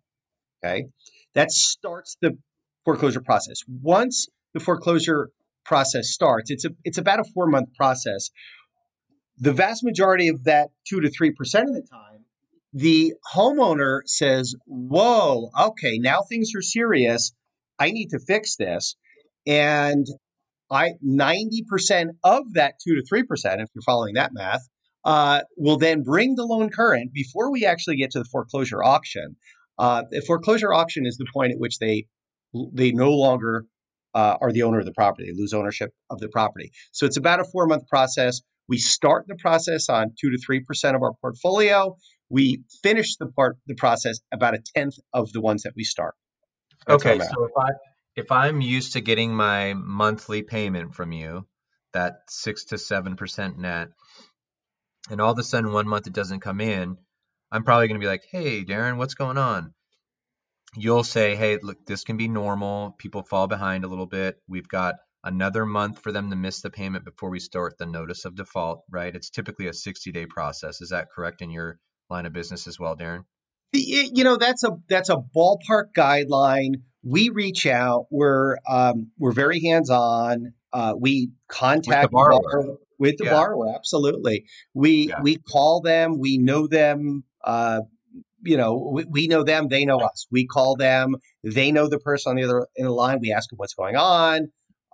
Okay, 0.64 0.86
that 1.34 1.50
starts 1.50 2.16
the 2.20 2.38
foreclosure 2.84 3.20
process. 3.20 3.58
Once 3.68 4.28
the 4.54 4.60
foreclosure 4.60 5.30
process 5.64 6.08
starts, 6.10 6.50
it's 6.50 6.64
a 6.64 6.70
it's 6.84 6.98
about 6.98 7.20
a 7.20 7.24
four 7.34 7.46
month 7.46 7.74
process. 7.74 8.30
The 9.38 9.52
vast 9.52 9.82
majority 9.84 10.28
of 10.28 10.44
that 10.44 10.68
two 10.88 11.00
to 11.00 11.10
three 11.10 11.32
percent 11.32 11.68
of 11.68 11.74
the 11.74 11.82
time, 11.82 12.24
the 12.72 13.14
homeowner 13.34 14.00
says, 14.06 14.54
"Whoa, 14.66 15.50
okay, 15.58 15.98
now 15.98 16.22
things 16.28 16.50
are 16.56 16.62
serious. 16.62 17.32
I 17.78 17.90
need 17.90 18.08
to 18.10 18.20
fix 18.20 18.56
this," 18.56 18.96
and 19.46 20.06
I 20.72 20.94
90% 21.06 22.12
of 22.24 22.54
that 22.54 22.76
2 22.82 22.94
to 22.94 23.02
3%, 23.02 23.24
if 23.60 23.68
you're 23.74 23.82
following 23.84 24.14
that 24.14 24.32
math, 24.32 24.66
uh, 25.04 25.40
will 25.56 25.78
then 25.78 26.02
bring 26.02 26.34
the 26.34 26.44
loan 26.44 26.70
current 26.70 27.12
before 27.12 27.50
we 27.50 27.64
actually 27.64 27.96
get 27.96 28.10
to 28.12 28.18
the 28.18 28.24
foreclosure 28.24 28.82
auction. 28.82 29.36
Uh, 29.78 30.02
the 30.10 30.20
foreclosure 30.20 30.72
auction 30.72 31.06
is 31.06 31.16
the 31.16 31.26
point 31.32 31.52
at 31.52 31.58
which 31.58 31.78
they 31.78 32.06
they 32.72 32.92
no 32.92 33.12
longer 33.12 33.64
uh, 34.14 34.36
are 34.40 34.52
the 34.52 34.62
owner 34.62 34.78
of 34.78 34.84
the 34.84 34.92
property; 34.92 35.26
they 35.26 35.36
lose 35.36 35.52
ownership 35.52 35.90
of 36.10 36.20
the 36.20 36.28
property. 36.28 36.70
So 36.92 37.06
it's 37.06 37.16
about 37.16 37.40
a 37.40 37.44
four 37.44 37.66
month 37.66 37.88
process. 37.88 38.40
We 38.68 38.78
start 38.78 39.26
the 39.26 39.36
process 39.36 39.88
on 39.88 40.12
two 40.20 40.30
to 40.30 40.38
three 40.38 40.60
percent 40.60 40.96
of 40.96 41.02
our 41.02 41.12
portfolio. 41.20 41.96
We 42.28 42.62
finish 42.82 43.16
the 43.16 43.26
part 43.26 43.56
the 43.66 43.74
process 43.74 44.20
about 44.32 44.54
a 44.54 44.62
tenth 44.74 44.94
of 45.12 45.32
the 45.32 45.40
ones 45.40 45.62
that 45.62 45.72
we 45.74 45.84
start. 45.84 46.14
That's 46.86 47.04
okay, 47.04 47.18
so 47.18 47.44
if 47.44 47.52
I 47.58 47.70
if 48.14 48.30
I'm 48.30 48.60
used 48.60 48.92
to 48.92 49.00
getting 49.00 49.34
my 49.34 49.74
monthly 49.74 50.42
payment 50.42 50.94
from 50.94 51.12
you, 51.12 51.46
that 51.92 52.20
six 52.28 52.64
to 52.66 52.78
seven 52.78 53.16
percent 53.16 53.58
net, 53.58 53.88
and 55.10 55.20
all 55.20 55.32
of 55.32 55.38
a 55.38 55.42
sudden 55.42 55.72
one 55.72 55.88
month 55.88 56.06
it 56.06 56.12
doesn't 56.12 56.40
come 56.40 56.60
in, 56.60 56.96
I'm 57.50 57.64
probably 57.64 57.88
going 57.88 58.00
to 58.00 58.04
be 58.04 58.08
like, 58.08 58.24
"Hey, 58.30 58.64
Darren, 58.64 58.96
what's 58.96 59.14
going 59.14 59.38
on?" 59.38 59.74
You'll 60.76 61.04
say, 61.04 61.36
"Hey, 61.36 61.58
look, 61.62 61.84
this 61.86 62.04
can 62.04 62.16
be 62.16 62.28
normal. 62.28 62.94
People 62.98 63.22
fall 63.22 63.46
behind 63.46 63.84
a 63.84 63.88
little 63.88 64.06
bit. 64.06 64.36
We've 64.48 64.68
got 64.68 64.96
another 65.24 65.66
month 65.66 66.00
for 66.00 66.12
them 66.12 66.30
to 66.30 66.36
miss 66.36 66.62
the 66.62 66.70
payment 66.70 67.04
before 67.04 67.30
we 67.30 67.40
start 67.40 67.78
the 67.78 67.86
notice 67.86 68.24
of 68.24 68.34
default." 68.34 68.82
Right? 68.90 69.14
It's 69.14 69.30
typically 69.30 69.68
a 69.68 69.74
60 69.74 70.12
day 70.12 70.26
process. 70.26 70.80
Is 70.80 70.90
that 70.90 71.08
correct 71.14 71.42
in 71.42 71.50
your 71.50 71.78
line 72.10 72.26
of 72.26 72.32
business 72.32 72.66
as 72.66 72.78
well, 72.78 72.96
Darren? 72.96 73.24
You 73.72 74.24
know, 74.24 74.36
that's 74.36 74.64
a 74.64 74.70
that's 74.88 75.08
a 75.08 75.16
ballpark 75.16 75.92
guideline 75.96 76.82
we 77.02 77.30
reach 77.30 77.66
out. 77.66 78.06
We're 78.10 78.56
um, 78.68 79.10
we're 79.18 79.32
very 79.32 79.60
hands 79.62 79.90
on. 79.90 80.52
Uh, 80.72 80.94
we 80.98 81.30
contact 81.48 81.86
with 81.86 82.02
the 82.02 82.08
borrower. 82.08 82.78
With 83.02 83.18
the 83.18 83.24
yeah. 83.24 83.32
borrower. 83.32 83.74
Absolutely. 83.74 84.44
We 84.74 85.08
yeah. 85.08 85.20
we 85.22 85.38
call 85.38 85.80
them. 85.80 86.20
We 86.20 86.38
know 86.38 86.68
them. 86.68 87.24
Uh, 87.42 87.80
you 88.44 88.56
know, 88.56 88.90
we, 88.92 89.04
we, 89.04 89.26
know 89.26 89.42
them. 89.42 89.66
They 89.68 89.84
know 89.84 89.98
us. 89.98 90.28
We 90.30 90.46
call 90.46 90.76
them. 90.76 91.16
They 91.42 91.72
know 91.72 91.88
the 91.88 91.98
person 91.98 92.30
on 92.30 92.36
the 92.36 92.44
other 92.44 92.68
in 92.76 92.86
the 92.86 92.92
line. 92.92 93.18
We 93.20 93.32
ask 93.32 93.50
them 93.50 93.56
what's 93.56 93.74
going 93.74 93.96
on. 93.96 94.52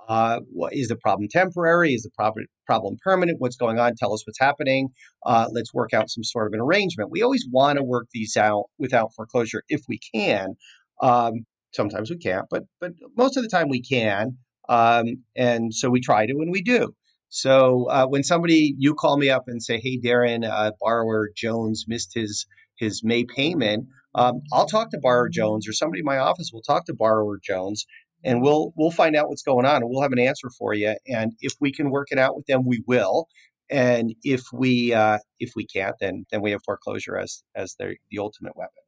Uh, 0.08 0.40
what 0.50 0.72
is 0.72 0.88
the 0.88 0.96
problem 0.96 1.28
temporary? 1.30 1.92
Is 1.92 2.02
the 2.02 2.10
problem 2.10 2.46
problem 2.64 2.96
permanent? 3.04 3.42
What's 3.42 3.56
going 3.56 3.78
on? 3.78 3.94
Tell 3.94 4.14
us 4.14 4.26
what's 4.26 4.40
happening. 4.40 4.88
Uh, 5.26 5.48
let's 5.52 5.74
work 5.74 5.92
out 5.92 6.08
some 6.08 6.24
sort 6.24 6.46
of 6.46 6.54
an 6.54 6.60
arrangement. 6.60 7.10
We 7.10 7.20
always 7.20 7.46
want 7.50 7.76
to 7.76 7.84
work 7.84 8.06
these 8.14 8.38
out 8.38 8.70
without 8.78 9.12
foreclosure 9.14 9.64
if 9.68 9.82
we 9.86 10.00
can. 10.14 10.54
Um, 11.02 11.44
Sometimes 11.72 12.10
we 12.10 12.16
can't, 12.16 12.46
but 12.50 12.64
but 12.80 12.92
most 13.16 13.36
of 13.36 13.42
the 13.42 13.50
time 13.50 13.68
we 13.68 13.82
can. 13.82 14.38
Um, 14.68 15.24
and 15.36 15.74
so 15.74 15.90
we 15.90 16.00
try 16.00 16.26
to, 16.26 16.32
and 16.32 16.50
we 16.50 16.62
do. 16.62 16.94
So 17.28 17.86
uh, 17.90 18.06
when 18.06 18.22
somebody 18.22 18.74
you 18.78 18.94
call 18.94 19.18
me 19.18 19.30
up 19.30 19.44
and 19.48 19.62
say, 19.62 19.78
"Hey, 19.80 19.98
Darren, 19.98 20.48
uh, 20.48 20.72
borrower 20.80 21.30
Jones 21.36 21.84
missed 21.86 22.14
his 22.14 22.46
his 22.76 23.02
May 23.04 23.24
payment," 23.24 23.88
um, 24.14 24.40
I'll 24.52 24.66
talk 24.66 24.90
to 24.90 24.98
borrower 24.98 25.28
Jones, 25.28 25.68
or 25.68 25.72
somebody 25.72 26.00
in 26.00 26.06
my 26.06 26.18
office 26.18 26.50
will 26.52 26.62
talk 26.62 26.86
to 26.86 26.94
borrower 26.94 27.38
Jones, 27.42 27.86
and 28.24 28.42
we'll 28.42 28.72
we'll 28.76 28.90
find 28.90 29.14
out 29.14 29.28
what's 29.28 29.42
going 29.42 29.66
on, 29.66 29.82
and 29.82 29.90
we'll 29.90 30.02
have 30.02 30.12
an 30.12 30.18
answer 30.18 30.48
for 30.58 30.72
you. 30.74 30.96
And 31.06 31.32
if 31.40 31.54
we 31.60 31.72
can 31.72 31.90
work 31.90 32.08
it 32.10 32.18
out 32.18 32.36
with 32.36 32.46
them, 32.46 32.64
we 32.66 32.82
will. 32.86 33.28
And 33.70 34.14
if 34.22 34.44
we 34.52 34.94
uh, 34.94 35.18
if 35.38 35.52
we 35.54 35.66
can't, 35.66 35.96
then 36.00 36.24
then 36.30 36.40
we 36.40 36.52
have 36.52 36.62
foreclosure 36.64 37.18
as 37.18 37.42
as 37.54 37.74
the 37.78 37.96
the 38.10 38.18
ultimate 38.18 38.56
weapon. 38.56 38.82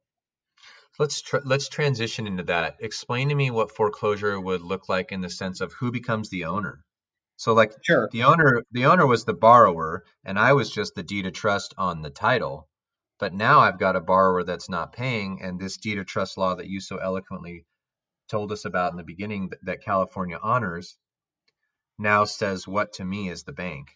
Let's 0.97 1.21
tr- 1.21 1.37
let's 1.45 1.69
transition 1.69 2.27
into 2.27 2.43
that. 2.43 2.77
Explain 2.79 3.29
to 3.29 3.35
me 3.35 3.51
what 3.51 3.75
foreclosure 3.75 4.39
would 4.39 4.61
look 4.61 4.89
like 4.89 5.11
in 5.11 5.21
the 5.21 5.29
sense 5.29 5.61
of 5.61 5.73
who 5.73 5.91
becomes 5.91 6.29
the 6.29 6.45
owner. 6.45 6.83
So 7.41 7.53
like 7.53 7.73
sure. 7.81 8.07
the 8.11 8.21
owner 8.21 8.61
the 8.71 8.85
owner 8.85 9.07
was 9.07 9.25
the 9.25 9.33
borrower 9.33 10.05
and 10.23 10.37
I 10.37 10.53
was 10.53 10.69
just 10.69 10.93
the 10.93 11.01
deed 11.01 11.25
of 11.25 11.33
trust 11.33 11.73
on 11.75 12.03
the 12.03 12.11
title. 12.11 12.69
But 13.17 13.33
now 13.33 13.61
I've 13.61 13.79
got 13.79 13.95
a 13.95 13.99
borrower 13.99 14.43
that's 14.43 14.69
not 14.69 14.93
paying 14.93 15.41
and 15.41 15.59
this 15.59 15.77
deed 15.77 15.97
of 15.97 16.05
trust 16.05 16.37
law 16.37 16.53
that 16.53 16.67
you 16.67 16.79
so 16.79 16.97
eloquently 16.97 17.65
told 18.29 18.51
us 18.51 18.63
about 18.63 18.91
in 18.91 18.97
the 18.97 19.03
beginning 19.03 19.49
that, 19.49 19.65
that 19.65 19.83
California 19.83 20.37
honors 20.39 20.99
now 21.97 22.25
says 22.25 22.67
what 22.67 22.93
to 22.93 23.05
me 23.05 23.27
is 23.27 23.41
the 23.41 23.53
bank. 23.53 23.87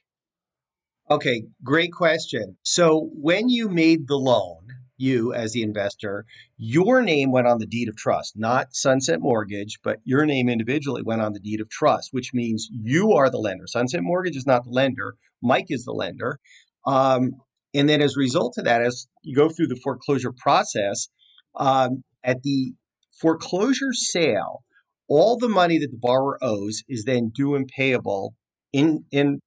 Okay, 1.12 1.44
great 1.64 1.92
question. 1.94 2.58
So 2.64 3.12
when 3.14 3.48
you 3.48 3.70
made 3.70 4.08
the 4.08 4.18
loan, 4.18 4.70
you 4.98 5.34
as 5.34 5.54
the 5.54 5.64
investor, 5.64 6.26
your 6.58 7.02
name 7.02 7.32
went 7.32 7.48
on 7.48 7.60
the 7.60 7.66
deed 7.66 7.90
of 7.90 7.96
trust, 7.96 8.34
not 8.36 8.68
Sunset 8.76 9.20
Mortgage, 9.20 9.80
but 9.84 10.00
your 10.04 10.26
name 10.26 10.50
individually 10.50 11.02
went 11.04 11.22
on 11.22 11.34
the 11.34 11.40
deed 11.40 11.62
of 11.62 11.70
trust, 11.70 12.10
which 12.12 12.34
means 12.34 12.70
you 12.72 13.14
are 13.14 13.30
the 13.30 13.38
lender. 13.38 13.68
Sunset 13.68 14.02
Mortgage 14.04 14.36
is 14.36 14.46
not 14.46 14.64
the 14.64 14.72
lender, 14.72 15.16
Mike 15.42 15.68
is 15.70 15.86
the 15.86 15.94
lender. 15.94 16.40
Um, 16.86 17.32
and 17.74 17.90
then 17.90 18.02
as 18.02 18.16
a 18.16 18.20
result 18.20 18.58
of 18.58 18.66
that, 18.66 18.82
as 18.82 19.08
you 19.24 19.36
go 19.36 19.50
through 19.50 19.68
the 19.68 19.80
foreclosure 19.84 20.32
process, 20.32 21.10
um, 21.56 22.04
at 22.24 22.42
the 22.44 22.74
foreclosure 23.20 23.94
sale, 23.94 24.64
all 25.08 25.38
the 25.38 25.50
money 25.50 25.78
that 25.78 25.92
the 25.92 26.00
borrower 26.00 26.38
owes 26.42 26.84
is 26.88 27.04
then 27.04 27.32
due 27.34 27.56
and 27.56 27.68
payable 27.68 28.34
in 28.74 29.06
in 29.12 29.40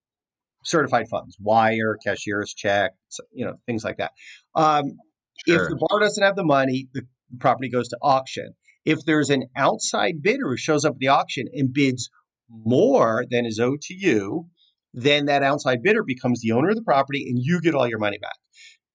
certified 0.65 1.09
funds, 1.09 1.37
wire, 1.41 1.97
cashier's 2.05 2.55
check, 2.55 2.93
you 3.33 3.45
know, 3.45 3.55
things 3.67 3.85
like 3.85 3.97
that. 3.97 4.13
Um, 4.55 4.99
Sure. 5.47 5.65
If 5.65 5.69
the 5.71 5.87
bar 5.89 6.01
doesn't 6.01 6.23
have 6.23 6.37
the 6.37 6.45
money, 6.45 6.89
the 6.93 7.03
property 7.39 7.69
goes 7.69 7.89
to 7.89 7.99
auction. 8.03 8.55
If 8.85 9.05
there's 9.05 9.31
an 9.31 9.45
outside 9.57 10.23
bidder 10.23 10.49
who 10.49 10.57
shows 10.57 10.85
up 10.85 10.95
at 10.95 10.99
the 10.99 11.09
auction 11.09 11.47
and 11.53 11.73
bids 11.73 12.09
more 12.49 13.25
than 13.31 13.45
is 13.45 13.59
owed 13.59 13.83
to 13.83 13.95
you, 13.95 14.47
then 14.95 15.27
that 15.27 15.43
outside 15.43 15.83
bidder 15.83 16.03
becomes 16.03 16.41
the 16.41 16.53
owner 16.53 16.71
of 16.71 16.77
the 16.77 16.83
property 16.83 17.27
and 17.29 17.39
you 17.41 17.61
get 17.61 17.75
all 17.75 17.89
your 17.89 17.99
money 17.99 18.19
back. 18.19 18.37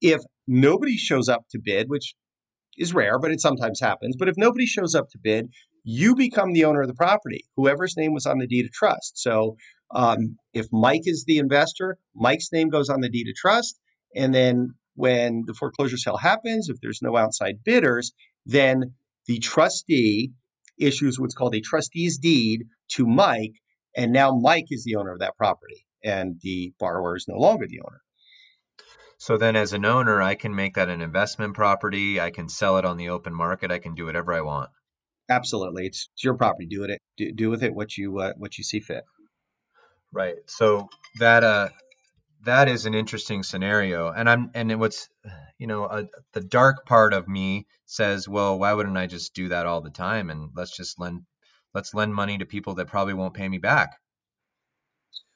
If 0.02 0.22
nobody 0.48 0.98
shows 0.98 1.30
up 1.30 1.44
to 1.52 1.60
bid, 1.64 1.90
which 1.90 2.16
is 2.78 2.94
rare, 2.94 3.20
but 3.20 3.32
it 3.32 3.40
sometimes 3.40 3.80
happens, 3.80 4.16
but 4.18 4.28
if 4.28 4.36
nobody 4.36 4.66
shows 4.66 4.96
up 4.96 5.10
to 5.12 5.20
bid, 5.22 5.50
you 5.84 6.16
become 6.16 6.54
the 6.54 6.66
owner 6.66 6.82
of 6.82 6.88
the 6.88 6.96
property, 6.96 7.46
whoever's 7.56 7.96
name 7.96 8.14
was 8.14 8.26
on 8.26 8.40
the 8.40 8.48
deed 8.48 8.66
of 8.66 8.72
trust. 8.72 9.22
So 9.22 9.58
um, 9.94 10.38
if 10.54 10.66
Mike 10.72 11.04
is 11.06 11.26
the 11.28 11.38
investor, 11.38 11.98
Mike's 12.16 12.52
name 12.52 12.70
goes 12.70 12.90
on 12.90 13.02
the 13.02 13.10
deed 13.10 13.28
of 13.28 13.36
trust. 13.36 13.80
And 14.16 14.34
then 14.34 14.74
when 14.96 15.44
the 15.46 15.54
foreclosure 15.54 15.98
sale 15.98 16.18
happens, 16.18 16.70
if 16.70 16.78
there's 16.82 17.02
no 17.02 17.18
outside 17.18 17.64
bidders, 17.64 18.14
then 18.46 18.94
the 19.28 19.40
trustee 19.40 20.32
issues 20.78 21.20
what's 21.20 21.36
called 21.36 21.56
a 21.56 21.62
trustee's 21.62 22.18
deed 22.18 22.66
to 22.90 23.06
Mike. 23.06 23.54
And 23.96 24.12
now 24.12 24.36
Mike 24.36 24.66
is 24.70 24.84
the 24.84 24.96
owner 24.96 25.12
of 25.12 25.20
that 25.20 25.38
property 25.38 25.86
and 26.04 26.40
the 26.42 26.74
borrower 26.80 27.16
is 27.16 27.28
no 27.28 27.38
longer 27.38 27.66
the 27.68 27.82
owner. 27.82 28.02
So 29.18 29.38
then, 29.38 29.56
as 29.56 29.72
an 29.72 29.86
owner, 29.86 30.22
I 30.22 30.36
can 30.36 30.54
make 30.54 30.76
that 30.76 30.90
an 30.90 31.02
investment 31.02 31.54
property. 31.54 32.20
I 32.20 32.30
can 32.30 32.50
sell 32.50 32.78
it 32.78 32.84
on 32.84 32.98
the 32.98 33.10
open 33.10 33.34
market. 33.34 33.72
I 33.72 33.80
can 33.80 33.96
do 33.96 34.06
whatever 34.06 34.34
I 34.34 34.42
want. 34.42 34.70
Absolutely, 35.30 35.86
it's, 35.86 36.10
it's 36.14 36.24
your 36.26 36.34
property. 36.34 36.66
Do 36.66 36.84
it. 36.84 37.00
Do, 37.16 37.32
do 37.32 37.50
with 37.50 37.64
it 37.64 37.74
what 37.74 37.96
you 37.96 38.20
uh, 38.20 38.34
what 38.36 38.58
you 38.58 38.66
see 38.66 38.82
fit. 38.82 39.04
Right. 40.12 40.36
So 40.48 40.90
that 41.20 41.44
uh 41.44 41.70
that 42.44 42.68
is 42.70 42.86
an 42.86 42.94
interesting 42.94 43.44
scenario, 43.44 44.12
and 44.12 44.30
I'm 44.30 44.52
and 44.54 44.80
what's 44.80 45.10
you 45.60 45.68
know 45.68 45.86
uh, 45.86 46.04
the 46.34 46.42
dark 46.42 46.86
part 46.86 47.14
of 47.14 47.28
me 47.28 47.68
says, 47.86 48.28
well, 48.28 48.60
why 48.60 48.74
wouldn't 48.74 48.98
I 48.98 49.08
just 49.08 49.34
do 49.34 49.50
that 49.50 49.66
all 49.66 49.82
the 49.82 49.90
time 49.92 50.30
and 50.30 50.50
let's 50.56 50.76
just 50.76 51.00
lend 51.00 51.22
let's 51.74 51.94
lend 51.94 52.14
money 52.14 52.38
to 52.38 52.46
people 52.46 52.76
that 52.76 52.88
probably 52.88 53.14
won't 53.14 53.34
pay 53.34 53.48
me 53.48 53.58
back. 53.58 53.92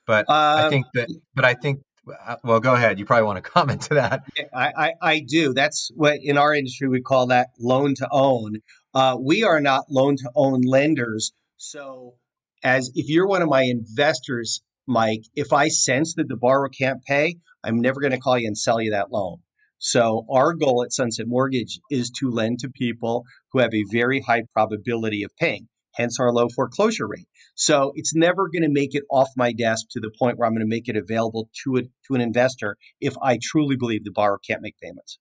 But 0.05 0.27
I 0.55 0.63
Um, 0.63 0.69
think 0.69 0.87
that, 0.93 1.09
but 1.35 1.45
I 1.45 1.53
think, 1.53 1.81
uh, 2.25 2.37
well, 2.43 2.59
go 2.59 2.73
ahead. 2.75 2.99
You 2.99 3.05
probably 3.05 3.25
want 3.25 3.43
to 3.43 3.49
comment 3.51 3.81
to 3.83 3.95
that. 3.95 4.23
I, 4.53 4.73
I, 4.77 4.93
I 5.01 5.19
do. 5.19 5.53
That's 5.53 5.91
what 5.95 6.19
in 6.21 6.37
our 6.37 6.53
industry 6.53 6.87
we 6.87 7.01
call 7.01 7.27
that 7.27 7.49
loan 7.59 7.95
to 7.95 8.07
own. 8.11 8.57
Uh, 8.93 9.17
we 9.19 9.43
are 9.43 9.61
not 9.61 9.85
loan 9.89 10.17
to 10.17 10.31
own 10.35 10.61
lenders. 10.61 11.33
So, 11.57 12.15
as 12.63 12.91
if 12.95 13.09
you're 13.09 13.27
one 13.27 13.41
of 13.41 13.49
my 13.49 13.63
investors, 13.63 14.61
Mike, 14.87 15.23
if 15.35 15.51
I 15.53 15.67
sense 15.67 16.15
that 16.15 16.27
the 16.27 16.37
borrower 16.37 16.69
can't 16.69 17.03
pay, 17.03 17.35
I'm 17.63 17.81
never 17.81 17.99
going 17.99 18.13
to 18.13 18.19
call 18.19 18.37
you 18.37 18.47
and 18.47 18.57
sell 18.57 18.81
you 18.81 18.91
that 18.91 19.11
loan. 19.11 19.37
So, 19.79 20.25
our 20.31 20.53
goal 20.53 20.83
at 20.83 20.93
Sunset 20.93 21.27
Mortgage 21.27 21.79
is 21.91 22.09
to 22.19 22.31
lend 22.31 22.59
to 22.59 22.69
people 22.69 23.25
who 23.51 23.59
have 23.59 23.73
a 23.73 23.83
very 23.91 24.21
high 24.21 24.43
probability 24.53 25.21
of 25.23 25.31
paying, 25.39 25.67
hence 25.93 26.19
our 26.19 26.31
low 26.31 26.47
foreclosure 26.49 27.07
rate. 27.07 27.27
So, 27.53 27.91
it's 27.95 28.15
never 28.15 28.49
going 28.49 28.63
to 28.63 28.71
make 28.71 28.95
it 28.95 29.03
off 29.11 29.27
my 29.35 29.53
desk 29.53 29.85
to 29.91 29.99
the 29.99 30.11
point 30.17 30.37
where 30.37 30.47
I'm 30.47 30.53
going 30.53 30.65
to 30.65 30.69
make 30.69 30.87
it 30.87 30.95
available 30.95 31.49
to, 31.63 31.77
a, 31.77 31.81
to 31.81 32.15
an 32.15 32.21
investor 32.21 32.75
if 32.99 33.13
I 33.21 33.37
truly 33.39 33.75
believe 33.75 34.03
the 34.03 34.11
borrower 34.11 34.39
can't 34.39 34.63
make 34.63 34.79
payments. 34.81 35.19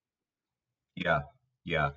Yeah. 0.94 1.20
Yeah. 1.64 1.90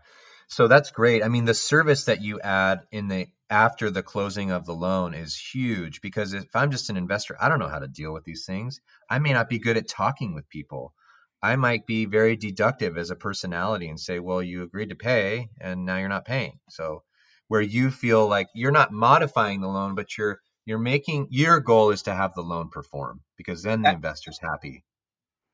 So 0.48 0.68
that's 0.68 0.92
great. 0.92 1.24
I 1.24 1.28
mean, 1.28 1.46
the 1.46 1.54
service 1.54 2.06
that 2.06 2.22
you 2.22 2.42
add 2.42 2.82
in 2.92 3.08
the 3.08 3.28
after 3.50 3.90
the 3.90 4.04
closing 4.04 4.52
of 4.52 4.66
the 4.66 4.74
loan 4.76 5.14
is 5.14 5.36
huge 5.38 6.02
because 6.02 6.34
if 6.34 6.56
I'm 6.56 6.72
just 6.72 6.90
an 6.90 6.98
investor, 6.98 7.36
I 7.42 7.50
don't 7.50 7.60
know 7.60 7.68
how 7.70 7.80
to 7.80 7.88
deal 7.88 8.14
with 8.14 8.24
these 8.24 8.46
things. 8.46 8.82
I 9.10 9.20
may 9.20 9.34
not 9.34 9.50
be 9.50 9.60
good 9.60 9.78
at 9.78 9.88
talking 9.88 10.34
with 10.34 10.50
people. 10.50 10.94
I 11.42 11.56
might 11.56 11.86
be 11.86 12.06
very 12.06 12.36
deductive 12.36 12.98
as 12.98 13.12
a 13.12 13.16
personality 13.16 13.88
and 13.90 14.00
say, 14.00 14.20
well, 14.20 14.42
you 14.44 14.64
agreed 14.64 14.90
to 14.90 14.96
pay 14.96 15.50
and 15.62 15.86
now 15.86 15.98
you're 15.98 16.10
not 16.10 16.26
paying. 16.26 16.60
So 16.70 17.04
where 17.48 17.62
you 17.62 17.92
feel 17.92 18.28
like 18.28 18.48
you're 18.54 18.72
not 18.72 18.92
modifying 18.92 19.62
the 19.62 19.68
loan, 19.68 19.96
but 19.96 20.18
you're 20.18 20.40
you're 20.66 20.80
making 20.80 21.28
your 21.32 21.60
goal 21.60 21.92
is 21.92 22.04
to 22.04 22.14
have 22.14 22.34
the 22.36 22.44
loan 22.44 22.70
perform 22.70 23.22
because 23.38 23.64
then 23.64 23.82
the 23.82 23.92
investor's 23.92 24.40
happy. 24.40 24.84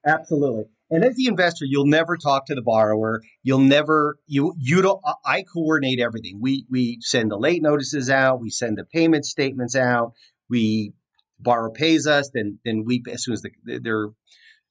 Absolutely. 0.05 0.69
And 0.91 1.03
as 1.03 1.15
the 1.15 1.27
investor, 1.27 1.65
you'll 1.65 1.87
never 1.87 2.15
talk 2.15 2.45
to 2.45 2.55
the 2.55 2.61
borrower. 2.61 3.21
You'll 3.43 3.59
never 3.59 4.17
you 4.27 4.53
you 4.57 4.81
don't. 4.81 5.01
I 5.25 5.43
coordinate 5.43 5.99
everything. 5.99 6.39
We 6.39 6.65
we 6.69 6.99
send 7.01 7.31
the 7.31 7.37
late 7.37 7.61
notices 7.61 8.09
out. 8.09 8.39
We 8.39 8.49
send 8.49 8.77
the 8.77 8.85
payment 8.85 9.25
statements 9.25 9.75
out. 9.75 10.13
We 10.49 10.93
borrower 11.39 11.71
pays 11.71 12.07
us, 12.07 12.29
then 12.33 12.59
then 12.63 12.83
we 12.85 13.03
as 13.11 13.23
soon 13.23 13.33
as 13.33 13.41
the, 13.41 13.79
their 13.79 14.09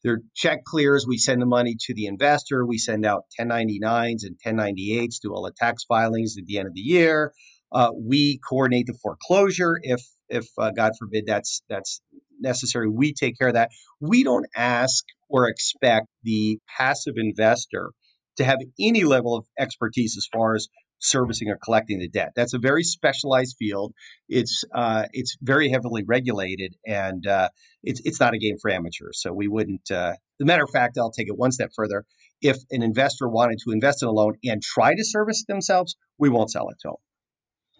their 0.05 0.21
check 0.35 0.65
clears, 0.65 1.07
we 1.07 1.17
send 1.17 1.41
the 1.41 1.47
money 1.47 1.77
to 1.81 1.95
the 1.95 2.07
investor. 2.07 2.67
We 2.67 2.77
send 2.77 3.07
out 3.07 3.25
1099s 3.41 4.21
and 4.25 4.37
1098s, 4.47 5.19
do 5.21 5.33
all 5.33 5.43
the 5.43 5.53
tax 5.57 5.85
filings 5.85 6.37
at 6.39 6.45
the 6.45 6.59
end 6.59 6.69
of 6.69 6.75
the 6.75 6.81
year. 6.81 7.33
Uh, 7.73 7.91
we 7.97 8.39
coordinate 8.47 8.87
the 8.87 8.99
foreclosure 9.03 9.81
if 9.83 10.03
if 10.29 10.47
uh, 10.59 10.71
God 10.71 10.93
forbid 10.99 11.25
that's 11.27 11.63
that's 11.69 12.01
necessary. 12.45 12.89
We 12.89 13.13
take 13.13 13.39
care 13.39 13.49
of 13.49 13.55
that. 13.55 13.71
We 14.01 14.23
don't 14.23 14.47
ask 14.55 15.05
or 15.29 15.49
expect 15.49 16.07
the 16.23 16.59
passive 16.79 17.15
investor 17.17 17.91
to 18.37 18.45
have 18.45 18.59
any 18.79 19.05
level 19.05 19.37
of 19.37 19.47
expertise 19.59 20.17
as 20.17 20.29
far 20.33 20.55
as 20.55 20.69
servicing 20.99 21.49
or 21.49 21.59
collecting 21.63 21.99
the 21.99 22.09
debt. 22.09 22.31
That's 22.35 22.55
a 22.55 22.59
very 22.59 22.83
specialized 22.83 23.57
field. 23.59 23.93
It's 24.29 24.65
uh, 24.75 25.05
it's 25.13 25.37
very 25.43 25.69
heavily 25.69 26.03
regulated, 26.07 26.75
and 26.87 27.27
uh, 27.27 27.49
it's 27.83 28.01
it's 28.05 28.21
not 28.21 28.35
a 28.35 28.39
game 28.39 28.57
for 28.61 28.71
amateurs. 28.71 29.21
So 29.21 29.33
we 29.33 29.49
wouldn't. 29.49 29.91
Uh, 29.91 30.13
as 30.13 30.43
a 30.43 30.45
matter 30.45 30.65
of 30.65 30.71
fact, 30.71 30.99
I'll 30.99 31.13
take 31.13 31.29
it 31.29 31.37
one 31.37 31.53
step 31.53 31.71
further. 31.77 32.05
If 32.41 32.59
an 32.71 32.83
investor 32.83 33.29
wanted 33.29 33.59
to 33.65 33.73
invest 33.73 34.03
in 34.03 34.09
a 34.09 34.13
loan 34.13 34.35
and 34.45 34.63
try 34.63 34.95
to 34.95 35.05
service 35.05 35.45
themselves, 35.47 35.97
we 36.19 36.29
won't 36.29 36.51
sell 36.51 36.69
it 36.71 36.77
to 36.81 36.89
them. 36.89 36.97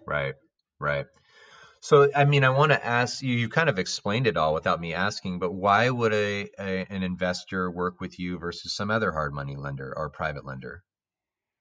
Right. 0.07 0.35
Right. 0.81 1.07
So, 1.85 2.09
I 2.17 2.25
mean, 2.25 2.45
I 2.45 2.49
want 2.49 2.73
to 2.73 2.83
ask 2.83 3.21
you, 3.21 3.37
you 3.37 3.51
kind 3.51 3.69
of 3.69 3.79
explained 3.79 4.27
it 4.27 4.39
all 4.39 4.55
without 4.55 4.81
me 4.81 4.95
asking, 4.95 5.39
but 5.39 5.53
why 5.53 5.91
would 5.91 6.15
a, 6.15 6.49
a 6.59 6.87
an 6.89 7.03
investor 7.03 7.71
work 7.71 8.01
with 8.01 8.19
you 8.19 8.39
versus 8.39 8.75
some 8.75 8.91
other 8.91 9.13
hard 9.13 9.35
money 9.35 9.55
lender 9.55 9.93
or 9.95 10.09
private 10.09 10.47
lender? 10.47 10.83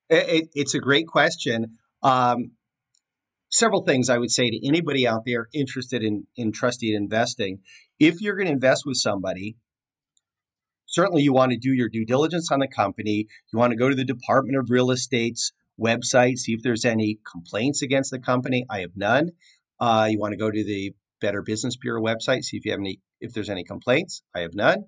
It, 0.10 0.30
it- 0.30 0.50
it's 0.54 0.76
a 0.76 0.80
great 0.80 1.08
question. 1.08 1.78
Um, 2.04 2.52
several 3.50 3.84
things 3.84 4.10
I 4.10 4.18
would 4.18 4.32
say 4.32 4.50
to 4.50 4.66
anybody 4.66 5.06
out 5.06 5.24
there 5.26 5.50
interested 5.54 6.02
in 6.02 6.26
in 6.38 6.54
trust 6.54 6.80
deed 6.80 6.96
investing. 6.96 7.60
If 8.00 8.22
you're 8.22 8.38
going 8.38 8.48
to 8.48 8.54
invest 8.54 8.84
with 8.86 8.96
somebody, 8.96 9.58
certainly 10.86 11.24
you 11.24 11.34
want 11.34 11.52
to 11.52 11.58
do 11.58 11.74
your 11.74 11.90
due 11.90 12.06
diligence 12.06 12.50
on 12.50 12.60
the 12.60 12.70
company. 12.70 13.28
You 13.52 13.60
want 13.60 13.72
to 13.72 13.78
go 13.78 13.90
to 13.90 13.96
the 13.96 14.06
Department 14.06 14.58
of 14.58 14.70
Real 14.70 14.90
Estate's 14.92 15.52
website, 15.78 16.38
see 16.38 16.54
if 16.54 16.62
there's 16.64 16.86
any 16.86 17.20
complaints 17.30 17.82
against 17.82 18.10
the 18.12 18.20
company. 18.20 18.66
I 18.70 18.80
have 18.80 18.96
none. 18.96 19.32
Uh, 19.84 20.06
you 20.06 20.18
want 20.18 20.32
to 20.32 20.38
go 20.38 20.50
to 20.50 20.64
the 20.64 20.94
Better 21.20 21.42
Business 21.42 21.76
Bureau 21.76 22.02
website, 22.02 22.46
see 22.46 22.56
if 22.56 22.64
you 22.64 22.72
have 22.72 22.80
any, 22.80 23.02
if 23.20 23.34
there's 23.34 23.50
any 23.50 23.66
complaints. 23.66 24.24
I 24.34 24.40
have 24.40 24.54
none. 24.54 24.86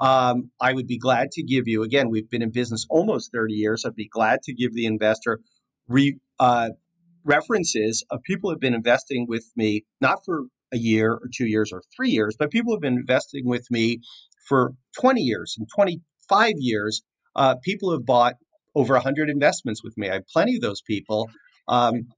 Um, 0.00 0.50
I 0.58 0.72
would 0.72 0.86
be 0.86 0.96
glad 0.96 1.32
to 1.32 1.42
give 1.42 1.68
you. 1.68 1.82
Again, 1.82 2.08
we've 2.08 2.30
been 2.30 2.40
in 2.40 2.50
business 2.50 2.86
almost 2.88 3.30
30 3.30 3.52
years. 3.52 3.84
I'd 3.84 3.94
be 3.94 4.08
glad 4.08 4.40
to 4.44 4.54
give 4.54 4.72
the 4.72 4.86
investor 4.86 5.40
re, 5.86 6.16
uh, 6.40 6.70
references 7.24 8.06
of 8.10 8.22
people 8.22 8.48
who 8.48 8.54
have 8.54 8.60
been 8.60 8.72
investing 8.72 9.26
with 9.28 9.44
me 9.54 9.84
not 10.00 10.20
for 10.24 10.44
a 10.72 10.78
year 10.78 11.12
or 11.12 11.28
two 11.30 11.46
years 11.46 11.70
or 11.70 11.82
three 11.94 12.10
years, 12.10 12.34
but 12.38 12.50
people 12.50 12.72
have 12.72 12.80
been 12.80 12.96
investing 12.96 13.46
with 13.46 13.66
me 13.70 13.98
for 14.48 14.72
20 14.98 15.20
years 15.20 15.56
and 15.58 15.68
25 15.74 16.54
years. 16.56 17.02
Uh, 17.36 17.56
people 17.62 17.92
have 17.92 18.06
bought 18.06 18.36
over 18.74 18.94
100 18.94 19.28
investments 19.28 19.84
with 19.84 19.92
me. 19.98 20.08
I 20.08 20.14
have 20.14 20.26
plenty 20.32 20.56
of 20.56 20.62
those 20.62 20.80
people 20.80 21.28
um, 21.68 22.08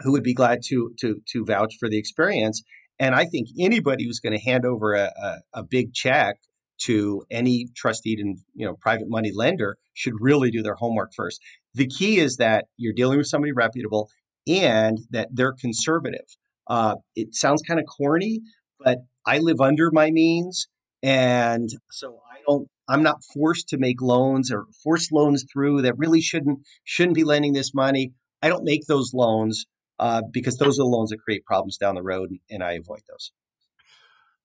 who 0.00 0.12
would 0.12 0.22
be 0.22 0.34
glad 0.34 0.62
to 0.66 0.92
to 1.00 1.20
to 1.32 1.44
vouch 1.44 1.74
for 1.78 1.88
the 1.88 1.98
experience. 1.98 2.62
And 2.98 3.14
I 3.14 3.26
think 3.26 3.48
anybody 3.58 4.04
who's 4.04 4.20
going 4.20 4.32
to 4.32 4.44
hand 4.44 4.64
over 4.64 4.94
a, 4.94 5.12
a, 5.16 5.60
a 5.60 5.62
big 5.62 5.92
check 5.92 6.36
to 6.78 7.24
any 7.30 7.68
trustee 7.74 8.16
and 8.18 8.38
you 8.54 8.66
know 8.66 8.74
private 8.74 9.08
money 9.08 9.32
lender 9.34 9.76
should 9.94 10.14
really 10.20 10.50
do 10.50 10.62
their 10.62 10.74
homework 10.74 11.12
first. 11.14 11.40
The 11.74 11.86
key 11.86 12.18
is 12.18 12.36
that 12.36 12.66
you're 12.76 12.92
dealing 12.94 13.18
with 13.18 13.26
somebody 13.26 13.52
reputable 13.52 14.10
and 14.46 14.98
that 15.10 15.28
they're 15.32 15.54
conservative. 15.54 16.26
Uh, 16.68 16.96
it 17.14 17.34
sounds 17.34 17.62
kind 17.62 17.80
of 17.80 17.86
corny, 17.86 18.40
but 18.78 18.98
I 19.24 19.38
live 19.38 19.60
under 19.60 19.90
my 19.92 20.10
means, 20.10 20.68
and 21.02 21.68
so 21.90 22.20
I 22.30 22.38
don't. 22.46 22.68
I'm 22.88 23.02
not 23.02 23.24
forced 23.34 23.68
to 23.70 23.78
make 23.78 24.00
loans 24.00 24.52
or 24.52 24.66
force 24.84 25.10
loans 25.10 25.44
through 25.52 25.82
that 25.82 25.98
really 25.98 26.20
shouldn't 26.20 26.60
shouldn't 26.84 27.16
be 27.16 27.24
lending 27.24 27.52
this 27.52 27.74
money. 27.74 28.12
I 28.42 28.48
don't 28.48 28.64
make 28.64 28.86
those 28.86 29.12
loans 29.12 29.66
uh, 29.98 30.22
because 30.30 30.56
those 30.58 30.78
are 30.78 30.82
the 30.82 30.88
loans 30.88 31.10
that 31.10 31.18
create 31.18 31.44
problems 31.44 31.78
down 31.78 31.94
the 31.94 32.02
road, 32.02 32.30
and 32.50 32.62
I 32.62 32.72
avoid 32.72 33.00
those. 33.08 33.32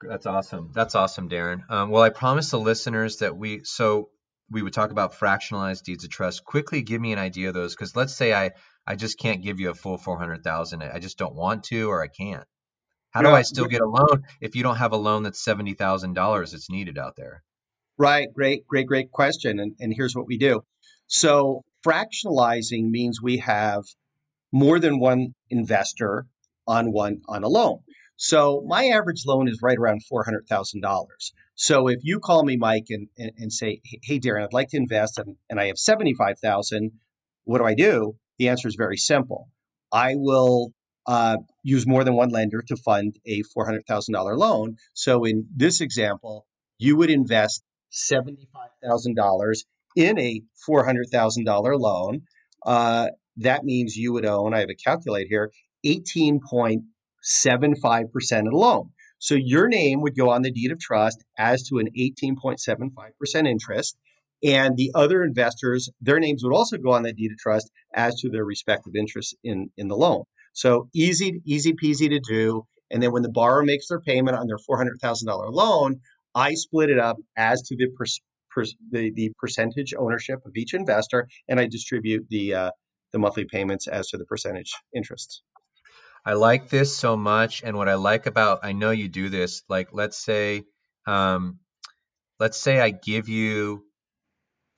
That's 0.02 0.26
awesome. 0.26 0.72
That's 0.74 0.96
awesome, 0.96 1.30
Darren. 1.30 1.70
Um, 1.70 1.90
well, 1.90 2.02
I 2.02 2.10
promised 2.10 2.52
the 2.52 2.60
listeners 2.60 3.18
that 3.18 3.38
we 3.38 3.62
so 3.64 4.10
we 4.50 4.62
would 4.62 4.74
talk 4.74 4.92
about 4.92 5.14
fractionalized 5.14 5.84
deeds 5.84 6.04
of 6.04 6.10
trust. 6.10 6.44
Quickly, 6.44 6.82
give 6.82 7.00
me 7.00 7.14
an 7.14 7.20
idea 7.20 7.50
of 7.50 7.54
those, 7.54 7.76
because 7.76 7.96
let's 7.96 8.16
say 8.16 8.34
I 8.34 8.52
I 8.86 8.96
just 8.96 9.20
can't 9.20 9.44
give 9.44 9.60
you 9.60 9.70
a 9.70 9.76
full 9.76 9.98
four 9.98 10.18
hundred 10.18 10.44
thousand. 10.44 10.82
I 10.84 11.00
just 11.00 11.18
don't 11.18 11.36
want 11.36 11.66
to, 11.66 11.90
or 11.90 12.02
I 12.02 12.08
can't. 12.08 12.46
How 13.12 13.22
do 13.22 13.30
I 13.30 13.42
still 13.42 13.66
get 13.66 13.82
a 13.82 13.88
loan 13.88 14.24
if 14.40 14.56
you 14.56 14.64
don't 14.64 14.78
have 14.78 14.94
a 14.94 14.98
loan 14.98 15.24
that's 15.24 15.44
seventy 15.44 15.74
thousand 15.74 16.14
dollars 16.14 16.54
that's 16.54 16.70
needed 16.70 16.98
out 16.98 17.16
there? 17.18 17.44
Right. 17.98 18.34
Great, 18.34 18.66
great, 18.66 18.88
great 18.88 19.12
question. 19.12 19.60
And, 19.60 19.76
and 19.80 19.94
here's 19.96 20.16
what 20.16 20.26
we 20.26 20.38
do. 20.38 20.64
So, 21.08 21.64
fractionalizing 21.86 22.90
means 22.90 23.22
we 23.22 23.38
have 23.38 23.84
more 24.52 24.80
than 24.80 25.00
one 25.00 25.34
investor 25.50 26.26
on 26.68 26.92
one 26.92 27.22
on 27.28 27.44
a 27.44 27.48
loan. 27.48 27.80
So, 28.18 28.64
my 28.68 28.86
average 28.86 29.24
loan 29.26 29.48
is 29.48 29.60
right 29.64 29.78
around 29.78 30.02
$400,000. 30.12 31.06
So, 31.56 31.88
if 31.88 32.00
you 32.04 32.20
call 32.20 32.44
me, 32.44 32.56
Mike, 32.56 32.86
and, 32.90 33.08
and, 33.18 33.32
and 33.38 33.52
say, 33.52 33.82
hey, 34.04 34.20
Darren, 34.20 34.44
I'd 34.44 34.54
like 34.54 34.70
to 34.70 34.78
invest 34.78 35.18
and, 35.18 35.38
and 35.50 35.60
I 35.60 35.66
have 35.68 35.78
75,000, 35.78 36.92
what 37.46 37.58
do 37.58 37.66
I 37.66 37.74
do? 37.74 38.16
The 38.38 38.50
answer 38.50 38.68
is 38.68 38.76
very 38.76 38.98
simple. 38.98 39.50
I 39.92 40.14
will 40.16 40.72
uh, 41.08 41.38
use 41.64 41.88
more 41.88 42.04
than 42.04 42.16
one 42.16 42.30
lender 42.30 42.62
to 42.68 42.76
fund 42.76 43.16
a 43.26 43.42
$400,000 43.58 44.38
loan. 44.38 44.76
So, 44.94 45.24
in 45.24 45.48
this 45.56 45.82
example, 45.82 46.46
you 46.78 46.98
would 46.98 47.10
invest 47.10 47.64
$75,000 47.92 49.64
in 49.96 50.20
a 50.20 50.42
$400,000 50.70 51.80
loan, 51.80 52.22
uh, 52.66 53.08
that 53.44 53.64
means 53.64 53.96
you 53.96 54.14
would 54.14 54.26
own, 54.26 54.54
I 54.54 54.60
have 54.60 54.70
a 54.70 54.76
calculate 54.76 55.28
here, 55.28 55.52
18.75% 55.86 56.84
of 58.40 58.46
the 58.46 58.52
loan. 58.52 58.90
So 59.20 59.36
your 59.36 59.68
name 59.68 60.02
would 60.02 60.18
go 60.18 60.32
on 60.32 60.42
the 60.42 60.52
deed 60.52 60.72
of 60.72 60.80
trust 60.80 61.24
as 61.38 61.64
to 61.70 61.78
an 61.78 61.90
18.75% 61.98 63.48
interest. 63.48 63.98
And 64.44 64.76
the 64.76 64.92
other 64.96 65.24
investors, 65.24 65.90
their 66.02 66.20
names 66.20 66.44
would 66.44 66.56
also 66.56 66.78
go 66.78 66.92
on 66.94 67.04
that 67.04 67.16
deed 67.16 67.32
of 67.32 67.38
trust 67.38 67.70
as 67.94 68.16
to 68.22 68.30
their 68.30 68.44
respective 68.44 68.96
interests 68.96 69.36
in, 69.44 69.70
in 69.78 69.88
the 69.88 69.96
loan. 69.96 70.24
So 70.54 70.90
easy, 70.94 71.42
easy 71.46 71.74
peasy 71.74 72.10
to 72.10 72.20
do. 72.20 72.66
And 72.90 73.02
then 73.02 73.12
when 73.12 73.22
the 73.22 73.30
borrower 73.30 73.64
makes 73.64 73.88
their 73.88 74.02
payment 74.02 74.36
on 74.36 74.48
their 74.48 74.58
$400,000 74.58 75.54
loan, 75.54 76.02
I 76.34 76.56
split 76.56 76.90
it 76.90 76.98
up 76.98 77.18
as 77.38 77.62
to 77.64 77.76
the, 77.76 77.88
per, 77.96 78.06
per, 78.50 78.64
the, 78.90 79.12
the 79.12 79.32
percentage 79.38 79.94
ownership 79.98 80.40
of 80.46 80.54
each 80.56 80.74
investor, 80.74 81.28
and 81.48 81.60
I 81.60 81.68
distribute 81.68 82.26
the 82.30 82.54
uh, 82.56 82.72
the 83.12 83.20
monthly 83.20 83.46
payments 83.46 83.88
as 83.88 84.10
to 84.10 84.18
the 84.18 84.26
percentage 84.26 84.74
interests. 84.96 85.42
I 86.26 86.34
like 86.34 86.70
this 86.70 86.96
so 86.96 87.18
much, 87.18 87.64
and 87.64 87.76
what 87.76 87.90
I 87.90 87.96
like 87.96 88.28
about 88.28 88.60
I 88.64 88.74
know 88.74 88.92
you 88.92 89.10
do 89.10 89.30
this. 89.30 89.64
Like, 89.68 89.90
let's 89.92 90.18
say, 90.18 90.66
um, 91.08 91.60
let's 92.40 92.58
say 92.58 92.80
I 92.80 92.92
give 92.92 93.28
you 93.28 93.84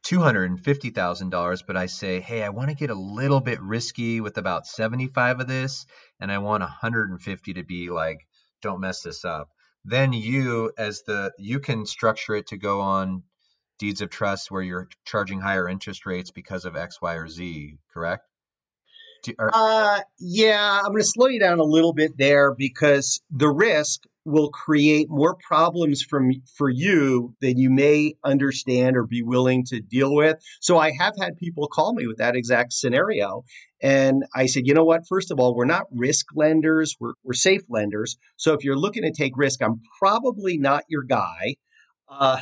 $250,000, 0.05 1.63
but 1.65 1.77
I 1.77 1.85
say, 1.85 2.19
hey, 2.19 2.43
I 2.43 2.49
want 2.49 2.69
to 2.69 2.75
get 2.75 2.89
a 2.89 2.95
little 2.95 3.41
bit 3.41 3.61
risky 3.61 4.21
with 4.21 4.37
about 4.37 4.67
75 4.67 5.41
of 5.41 5.47
this, 5.47 5.85
and 6.19 6.31
I 6.31 6.37
want 6.39 6.61
150 6.61 7.53
to 7.53 7.63
be 7.63 7.89
like, 7.89 8.19
don't 8.61 8.81
mess 8.81 9.01
this 9.01 9.25
up. 9.25 9.49
Then 9.85 10.13
you, 10.13 10.71
as 10.77 11.03
the, 11.03 11.33
you 11.37 11.59
can 11.59 11.85
structure 11.85 12.35
it 12.35 12.47
to 12.47 12.57
go 12.57 12.81
on 12.81 13.23
deeds 13.79 14.01
of 14.01 14.09
trust 14.09 14.51
where 14.51 14.61
you're 14.61 14.87
charging 15.05 15.39
higher 15.39 15.67
interest 15.67 16.05
rates 16.05 16.31
because 16.31 16.65
of 16.65 16.75
X, 16.75 17.01
Y, 17.01 17.13
or 17.15 17.27
Z, 17.27 17.77
correct? 17.93 18.23
Do, 19.23 19.33
are, 19.39 19.51
uh, 19.53 20.01
yeah, 20.19 20.79
I'm 20.83 20.91
going 20.91 21.01
to 21.01 21.07
slow 21.07 21.27
you 21.27 21.39
down 21.39 21.59
a 21.59 21.63
little 21.63 21.93
bit 21.93 22.11
there 22.17 22.53
because 22.53 23.21
the 23.31 23.49
risk 23.49 24.03
will 24.25 24.49
create 24.49 25.07
more 25.09 25.35
problems 25.35 26.01
from 26.01 26.31
for 26.55 26.69
you 26.69 27.33
than 27.41 27.57
you 27.57 27.69
may 27.69 28.13
understand 28.23 28.95
or 28.95 29.05
be 29.05 29.21
willing 29.21 29.65
to 29.65 29.81
deal 29.81 30.13
with. 30.13 30.37
So 30.61 30.77
I 30.77 30.91
have 30.97 31.13
had 31.19 31.37
people 31.37 31.67
call 31.67 31.93
me 31.93 32.07
with 32.07 32.17
that 32.17 32.35
exact 32.35 32.73
scenario. 32.73 33.43
And 33.81 34.23
I 34.33 34.45
said, 34.45 34.63
you 34.65 34.73
know 34.73 34.85
what? 34.85 35.07
First 35.09 35.31
of 35.31 35.39
all, 35.39 35.55
we're 35.55 35.65
not 35.65 35.83
risk 35.91 36.27
lenders, 36.35 36.95
we're, 36.99 37.13
we're 37.23 37.33
safe 37.33 37.63
lenders. 37.69 38.17
So 38.37 38.53
if 38.53 38.63
you're 38.63 38.77
looking 38.77 39.03
to 39.03 39.11
take 39.11 39.33
risk, 39.35 39.61
I'm 39.61 39.81
probably 39.99 40.57
not 40.57 40.83
your 40.87 41.03
guy. 41.03 41.55
Uh, 42.09 42.39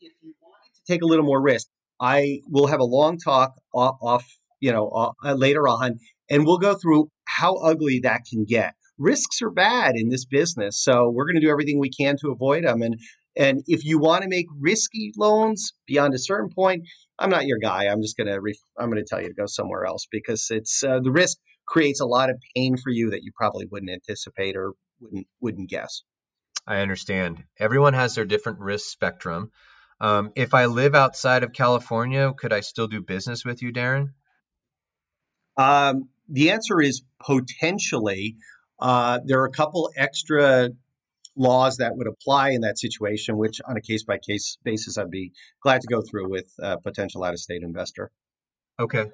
if 0.00 0.12
you 0.22 0.34
wanted 0.42 0.74
to 0.74 0.92
take 0.92 1.02
a 1.02 1.06
little 1.06 1.24
more 1.24 1.40
risk, 1.40 1.68
I 2.00 2.40
will 2.48 2.66
have 2.66 2.80
a 2.80 2.84
long 2.84 3.18
talk 3.18 3.54
off, 3.74 3.96
off 4.00 4.26
you 4.60 4.72
know, 4.72 4.88
uh, 4.88 5.34
later 5.34 5.68
on, 5.68 5.98
and 6.28 6.46
we'll 6.46 6.58
go 6.58 6.74
through 6.74 7.10
how 7.24 7.56
ugly 7.56 8.00
that 8.00 8.22
can 8.30 8.44
get 8.44 8.74
risks 9.00 9.40
are 9.42 9.50
bad 9.50 9.96
in 9.96 10.10
this 10.10 10.26
business. 10.26 10.80
So 10.80 11.10
we're 11.10 11.24
going 11.24 11.40
to 11.40 11.40
do 11.40 11.50
everything 11.50 11.80
we 11.80 11.90
can 11.90 12.16
to 12.20 12.30
avoid 12.30 12.64
them. 12.64 12.82
And 12.82 13.00
and 13.36 13.62
if 13.66 13.84
you 13.84 13.98
want 13.98 14.22
to 14.22 14.28
make 14.28 14.46
risky 14.58 15.12
loans 15.16 15.72
beyond 15.86 16.14
a 16.14 16.18
certain 16.18 16.50
point, 16.50 16.82
I'm 17.18 17.30
not 17.30 17.46
your 17.46 17.58
guy. 17.58 17.86
I'm 17.86 18.02
just 18.02 18.16
going 18.16 18.26
to 18.26 18.40
ref- 18.40 18.56
I'm 18.78 18.90
going 18.90 19.02
to 19.02 19.08
tell 19.08 19.20
you 19.20 19.28
to 19.28 19.34
go 19.34 19.46
somewhere 19.46 19.84
else 19.86 20.06
because 20.10 20.48
it's 20.50 20.84
uh, 20.84 21.00
the 21.00 21.12
risk 21.12 21.38
creates 21.66 22.00
a 22.00 22.06
lot 22.06 22.28
of 22.28 22.36
pain 22.54 22.76
for 22.76 22.90
you 22.90 23.10
that 23.10 23.22
you 23.22 23.32
probably 23.34 23.66
wouldn't 23.66 23.90
anticipate 23.90 24.56
or 24.56 24.72
wouldn't 25.00 25.26
wouldn't 25.40 25.70
guess. 25.70 26.02
I 26.66 26.80
understand. 26.80 27.44
Everyone 27.58 27.94
has 27.94 28.14
their 28.14 28.26
different 28.26 28.58
risk 28.58 28.90
spectrum. 28.90 29.50
Um, 30.00 30.32
if 30.34 30.54
I 30.54 30.66
live 30.66 30.94
outside 30.94 31.42
of 31.42 31.52
California, 31.52 32.32
could 32.36 32.52
I 32.52 32.60
still 32.60 32.88
do 32.88 33.02
business 33.02 33.44
with 33.44 33.62
you, 33.62 33.72
Darren? 33.72 34.14
Um, 35.56 36.08
the 36.28 36.52
answer 36.52 36.80
is 36.80 37.02
potentially. 37.24 38.36
Uh, 38.78 39.20
there 39.24 39.40
are 39.40 39.46
a 39.46 39.52
couple 39.52 39.90
extra 39.94 40.70
laws 41.36 41.76
that 41.78 41.96
would 41.96 42.06
apply 42.06 42.50
in 42.50 42.62
that 42.62 42.78
situation, 42.78 43.36
which 43.36 43.60
on 43.66 43.76
a 43.76 43.80
case 43.80 44.04
by 44.04 44.18
case 44.18 44.56
basis, 44.64 44.96
I'd 44.96 45.10
be 45.10 45.32
glad 45.62 45.82
to 45.82 45.86
go 45.86 46.02
through 46.02 46.30
with 46.30 46.50
a 46.58 46.78
potential 46.78 47.22
out 47.24 47.34
of 47.34 47.40
state 47.40 47.62
investor. 47.62 48.10
Okay. 48.78 49.10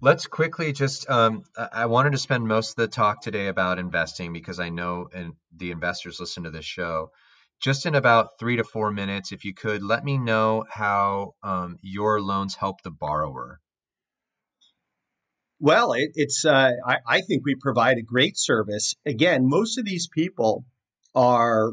Let's 0.00 0.26
quickly 0.26 0.72
just, 0.72 1.10
um, 1.10 1.42
I 1.56 1.86
wanted 1.86 2.12
to 2.12 2.18
spend 2.18 2.46
most 2.46 2.70
of 2.70 2.76
the 2.76 2.86
talk 2.86 3.20
today 3.22 3.48
about 3.48 3.78
investing 3.78 4.32
because 4.32 4.60
I 4.60 4.68
know 4.68 5.08
and 5.12 5.32
the 5.56 5.72
investors 5.72 6.20
listen 6.20 6.44
to 6.44 6.50
this 6.50 6.64
show. 6.64 7.10
Just 7.60 7.86
in 7.86 7.94
about 7.94 8.38
three 8.38 8.56
to 8.56 8.64
four 8.64 8.92
minutes, 8.92 9.32
if 9.32 9.44
you 9.44 9.52
could, 9.52 9.82
let 9.82 10.04
me 10.04 10.16
know 10.16 10.64
how 10.70 11.34
um, 11.42 11.78
your 11.82 12.20
loans 12.20 12.54
help 12.54 12.82
the 12.82 12.90
borrower. 12.90 13.60
Well, 15.60 15.92
it, 15.92 16.10
it's 16.14 16.44
uh, 16.44 16.70
I, 16.86 16.98
I, 17.06 17.20
think 17.20 17.44
we 17.44 17.56
provide 17.56 17.98
a 17.98 18.02
great 18.02 18.38
service. 18.38 18.94
Again, 19.04 19.48
most 19.48 19.76
of 19.76 19.84
these 19.84 20.06
people 20.06 20.64
are, 21.16 21.72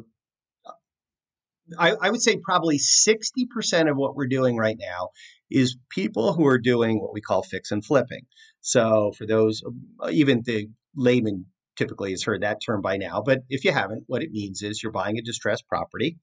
I, 1.77 1.93
I 2.01 2.09
would 2.09 2.21
say, 2.21 2.37
probably 2.37 2.79
sixty 2.79 3.45
percent 3.45 3.87
of 3.87 3.95
what 3.95 4.15
we're 4.15 4.27
doing 4.27 4.57
right 4.57 4.77
now 4.79 5.09
is 5.51 5.77
people 5.91 6.33
who 6.33 6.47
are 6.47 6.57
doing 6.57 6.99
what 6.99 7.13
we 7.13 7.21
call 7.21 7.43
fix 7.43 7.69
and 7.69 7.85
flipping. 7.85 8.25
So, 8.61 9.11
for 9.15 9.27
those, 9.27 9.61
even 10.09 10.41
the 10.43 10.67
layman 10.95 11.45
typically 11.75 12.11
has 12.11 12.23
heard 12.23 12.41
that 12.41 12.59
term 12.65 12.81
by 12.81 12.97
now, 12.97 13.21
but 13.25 13.39
if 13.49 13.63
you 13.65 13.71
haven't, 13.71 14.03
what 14.07 14.23
it 14.23 14.31
means 14.31 14.61
is 14.61 14.81
you're 14.81 14.91
buying 14.91 15.17
a 15.17 15.21
distressed 15.21 15.67
property, 15.67 16.17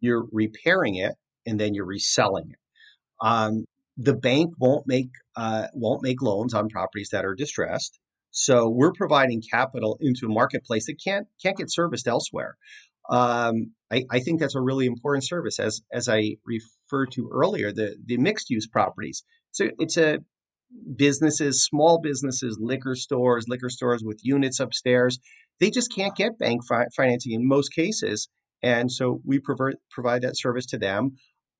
you're 0.00 0.26
repairing 0.32 0.96
it, 0.96 1.14
and 1.46 1.58
then 1.58 1.74
you're 1.74 1.86
reselling 1.86 2.50
it. 2.50 2.58
Um, 3.20 3.64
the 3.96 4.14
bank 4.14 4.54
won't 4.58 4.86
make 4.86 5.10
uh, 5.36 5.68
won't 5.72 6.02
make 6.02 6.20
loans 6.20 6.54
on 6.54 6.68
properties 6.68 7.10
that 7.12 7.24
are 7.24 7.34
distressed. 7.34 7.98
So 8.30 8.68
we're 8.68 8.92
providing 8.92 9.42
capital 9.50 9.96
into 10.00 10.26
a 10.26 10.28
marketplace 10.28 10.86
that 10.86 11.00
can't 11.02 11.26
can't 11.42 11.56
get 11.56 11.72
serviced 11.72 12.06
elsewhere. 12.06 12.56
Um, 13.08 13.72
I, 13.90 14.04
I, 14.10 14.18
think 14.18 14.40
that's 14.40 14.56
a 14.56 14.60
really 14.60 14.86
important 14.86 15.24
service. 15.24 15.58
As 15.58 15.80
as 15.92 16.08
I 16.08 16.36
referred 16.44 17.12
to 17.12 17.30
earlier, 17.32 17.72
the 17.72 17.96
the 18.04 18.18
mixed 18.18 18.50
use 18.50 18.66
properties. 18.66 19.24
So 19.52 19.70
it's 19.78 19.96
a 19.96 20.18
businesses, 20.96 21.64
small 21.64 22.00
businesses, 22.00 22.58
liquor 22.60 22.94
stores, 22.94 23.46
liquor 23.48 23.70
stores 23.70 24.02
with 24.04 24.20
units 24.22 24.60
upstairs. 24.60 25.18
They 25.60 25.70
just 25.70 25.94
can't 25.94 26.16
get 26.16 26.38
bank 26.38 26.62
fi- 26.68 26.86
financing 26.96 27.32
in 27.32 27.48
most 27.48 27.72
cases, 27.74 28.28
and 28.62 28.90
so 28.90 29.20
we 29.24 29.38
provide 29.38 29.76
provide 29.90 30.22
that 30.22 30.38
service 30.38 30.66
to 30.66 30.78
them 30.78 31.16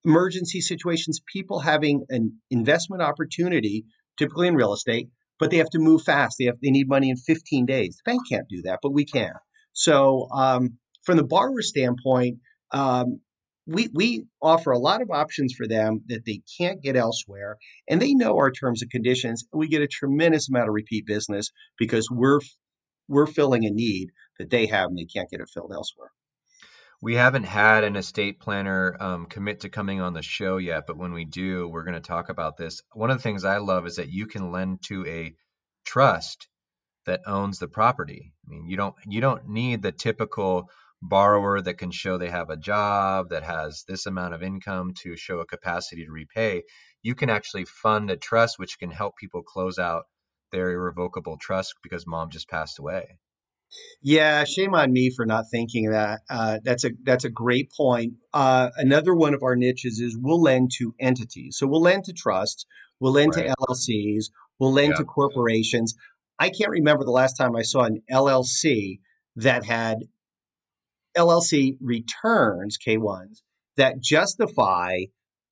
emergency 0.06 0.60
situations, 0.60 1.20
people 1.30 1.58
having 1.60 2.04
an 2.08 2.38
investment 2.50 3.02
opportunity, 3.02 3.84
typically 4.16 4.46
in 4.46 4.54
real 4.54 4.72
estate, 4.72 5.08
but 5.38 5.50
they 5.50 5.58
have 5.58 5.70
to 5.70 5.78
move 5.78 6.02
fast. 6.02 6.36
They 6.38 6.46
have 6.46 6.56
they 6.62 6.70
need 6.70 6.88
money 6.88 7.10
in 7.10 7.16
15 7.16 7.66
days. 7.66 7.96
The 7.96 8.12
bank 8.12 8.22
can't 8.30 8.48
do 8.48 8.62
that, 8.62 8.78
but 8.82 8.94
we 8.94 9.04
can. 9.04 9.32
So 9.72 10.28
um, 10.32 10.78
from 11.04 11.16
the 11.16 11.24
borrower 11.24 11.60
standpoint, 11.60 12.38
um, 12.72 13.20
we 13.66 13.88
we 13.92 14.24
offer 14.40 14.70
a 14.70 14.78
lot 14.78 15.02
of 15.02 15.10
options 15.10 15.54
for 15.54 15.66
them 15.66 16.02
that 16.06 16.24
they 16.24 16.42
can't 16.58 16.82
get 16.82 16.96
elsewhere, 16.96 17.58
and 17.88 18.00
they 18.00 18.14
know 18.14 18.36
our 18.36 18.50
terms 18.50 18.82
and 18.82 18.90
conditions. 18.90 19.44
And 19.52 19.58
We 19.58 19.68
get 19.68 19.82
a 19.82 19.88
tremendous 19.88 20.48
amount 20.48 20.68
of 20.68 20.74
repeat 20.74 21.06
business 21.06 21.50
because 21.78 22.08
we're 22.10 22.40
we're 23.08 23.26
filling 23.26 23.64
a 23.64 23.70
need 23.70 24.10
that 24.38 24.50
they 24.50 24.66
have 24.66 24.88
and 24.88 24.98
they 24.98 25.04
can't 25.04 25.30
get 25.30 25.40
it 25.40 25.50
filled 25.52 25.72
elsewhere. 25.72 26.10
We 27.02 27.14
haven't 27.14 27.44
had 27.44 27.84
an 27.84 27.96
estate 27.96 28.40
planner 28.40 28.96
um, 28.98 29.26
commit 29.26 29.60
to 29.60 29.68
coming 29.68 30.00
on 30.00 30.14
the 30.14 30.22
show 30.22 30.56
yet, 30.56 30.84
but 30.86 30.96
when 30.96 31.12
we 31.12 31.24
do, 31.24 31.68
we're 31.68 31.84
going 31.84 31.94
to 31.94 32.00
talk 32.00 32.30
about 32.30 32.56
this. 32.56 32.82
One 32.92 33.10
of 33.10 33.18
the 33.18 33.22
things 33.22 33.44
I 33.44 33.58
love 33.58 33.86
is 33.86 33.96
that 33.96 34.08
you 34.08 34.26
can 34.26 34.50
lend 34.50 34.82
to 34.84 35.06
a 35.06 35.34
trust 35.84 36.48
that 37.04 37.20
owns 37.26 37.58
the 37.58 37.68
property. 37.68 38.32
I 38.46 38.50
mean, 38.50 38.66
you 38.66 38.76
don't 38.76 38.94
you 39.06 39.20
don't 39.20 39.48
need 39.48 39.82
the 39.82 39.92
typical 39.92 40.70
borrower 41.08 41.60
that 41.60 41.78
can 41.78 41.90
show 41.90 42.18
they 42.18 42.30
have 42.30 42.50
a 42.50 42.56
job 42.56 43.30
that 43.30 43.42
has 43.42 43.84
this 43.88 44.06
amount 44.06 44.34
of 44.34 44.42
income 44.42 44.92
to 45.02 45.16
show 45.16 45.40
a 45.40 45.46
capacity 45.46 46.04
to 46.04 46.10
repay. 46.10 46.62
You 47.02 47.14
can 47.14 47.30
actually 47.30 47.64
fund 47.64 48.10
a 48.10 48.16
trust 48.16 48.58
which 48.58 48.78
can 48.78 48.90
help 48.90 49.16
people 49.16 49.42
close 49.42 49.78
out 49.78 50.04
their 50.52 50.70
irrevocable 50.70 51.36
trust 51.40 51.74
because 51.82 52.06
mom 52.06 52.30
just 52.30 52.48
passed 52.48 52.78
away. 52.78 53.18
Yeah, 54.00 54.44
shame 54.44 54.74
on 54.74 54.92
me 54.92 55.10
for 55.10 55.26
not 55.26 55.46
thinking 55.50 55.90
that. 55.90 56.20
Uh, 56.30 56.58
that's 56.62 56.84
a 56.84 56.90
that's 57.02 57.24
a 57.24 57.30
great 57.30 57.70
point. 57.76 58.14
Uh, 58.32 58.70
another 58.76 59.14
one 59.14 59.34
of 59.34 59.42
our 59.42 59.56
niches 59.56 59.98
is 59.98 60.16
we'll 60.16 60.40
lend 60.40 60.70
to 60.78 60.94
entities. 61.00 61.56
So 61.58 61.66
we'll 61.66 61.82
lend 61.82 62.04
to 62.04 62.12
trusts, 62.12 62.64
we'll 63.00 63.12
lend 63.12 63.34
right. 63.34 63.48
to 63.48 63.54
LLCs, 63.60 64.26
we'll 64.58 64.72
lend 64.72 64.92
yeah. 64.92 64.98
to 64.98 65.04
corporations. 65.04 65.94
I 66.38 66.50
can't 66.50 66.70
remember 66.70 67.04
the 67.04 67.10
last 67.10 67.34
time 67.34 67.56
I 67.56 67.62
saw 67.62 67.82
an 67.82 68.02
LLC 68.10 69.00
that 69.36 69.64
had 69.64 69.98
LLC 71.16 71.76
returns 71.80 72.78
K1s 72.84 73.42
that 73.76 74.00
justify 74.00 75.00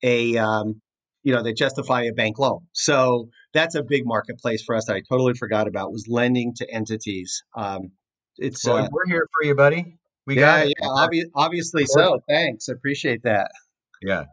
a 0.03 0.37
um, 0.37 0.81
you 1.23 1.33
know 1.33 1.43
that 1.43 1.57
justify 1.57 2.03
a 2.03 2.13
bank 2.13 2.37
loan. 2.39 2.61
So 2.73 3.29
that's 3.53 3.75
a 3.75 3.83
big 3.83 4.05
marketplace 4.05 4.63
for 4.63 4.75
us 4.75 4.85
that 4.85 4.95
I 4.95 5.01
totally 5.09 5.33
forgot 5.33 5.67
about 5.67 5.91
was 5.91 6.07
lending 6.07 6.53
to 6.55 6.69
entities. 6.69 7.43
Um, 7.55 7.91
it's 8.37 8.67
uh, 8.67 8.87
we're 8.91 9.07
here 9.07 9.27
for 9.33 9.45
you, 9.45 9.55
buddy. 9.55 9.97
We 10.27 10.35
yeah, 10.35 10.41
got 10.41 10.67
it. 10.67 10.73
Yeah, 10.79 10.87
obvi- 10.87 11.31
obviously 11.35 11.85
so. 11.85 12.19
Thanks. 12.27 12.67
Appreciate 12.67 13.23
that. 13.23 13.51
Yeah. 14.01 14.25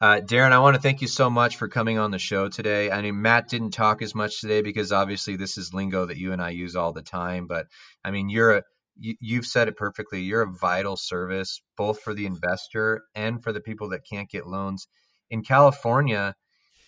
Uh, 0.00 0.20
Darren, 0.20 0.50
I 0.50 0.58
want 0.58 0.74
to 0.74 0.82
thank 0.82 1.00
you 1.00 1.06
so 1.06 1.30
much 1.30 1.56
for 1.56 1.68
coming 1.68 1.96
on 1.96 2.10
the 2.10 2.18
show 2.18 2.48
today. 2.48 2.90
I 2.90 3.02
mean, 3.02 3.22
Matt 3.22 3.48
didn't 3.48 3.70
talk 3.70 4.02
as 4.02 4.16
much 4.16 4.40
today 4.40 4.60
because 4.60 4.90
obviously 4.90 5.36
this 5.36 5.58
is 5.58 5.72
lingo 5.72 6.06
that 6.06 6.16
you 6.16 6.32
and 6.32 6.42
I 6.42 6.50
use 6.50 6.74
all 6.74 6.92
the 6.92 7.02
time. 7.02 7.46
But 7.46 7.68
I 8.04 8.10
mean, 8.10 8.28
you're 8.28 8.56
a 8.56 8.62
you, 8.98 9.14
you've 9.20 9.46
said 9.46 9.68
it 9.68 9.76
perfectly. 9.76 10.22
You're 10.22 10.42
a 10.42 10.52
vital 10.52 10.96
service 10.96 11.62
both 11.76 12.00
for 12.00 12.14
the 12.14 12.26
investor 12.26 13.02
and 13.14 13.42
for 13.42 13.52
the 13.52 13.60
people 13.60 13.90
that 13.90 14.06
can't 14.08 14.30
get 14.30 14.46
loans 14.46 14.86
in 15.30 15.42
California. 15.42 16.34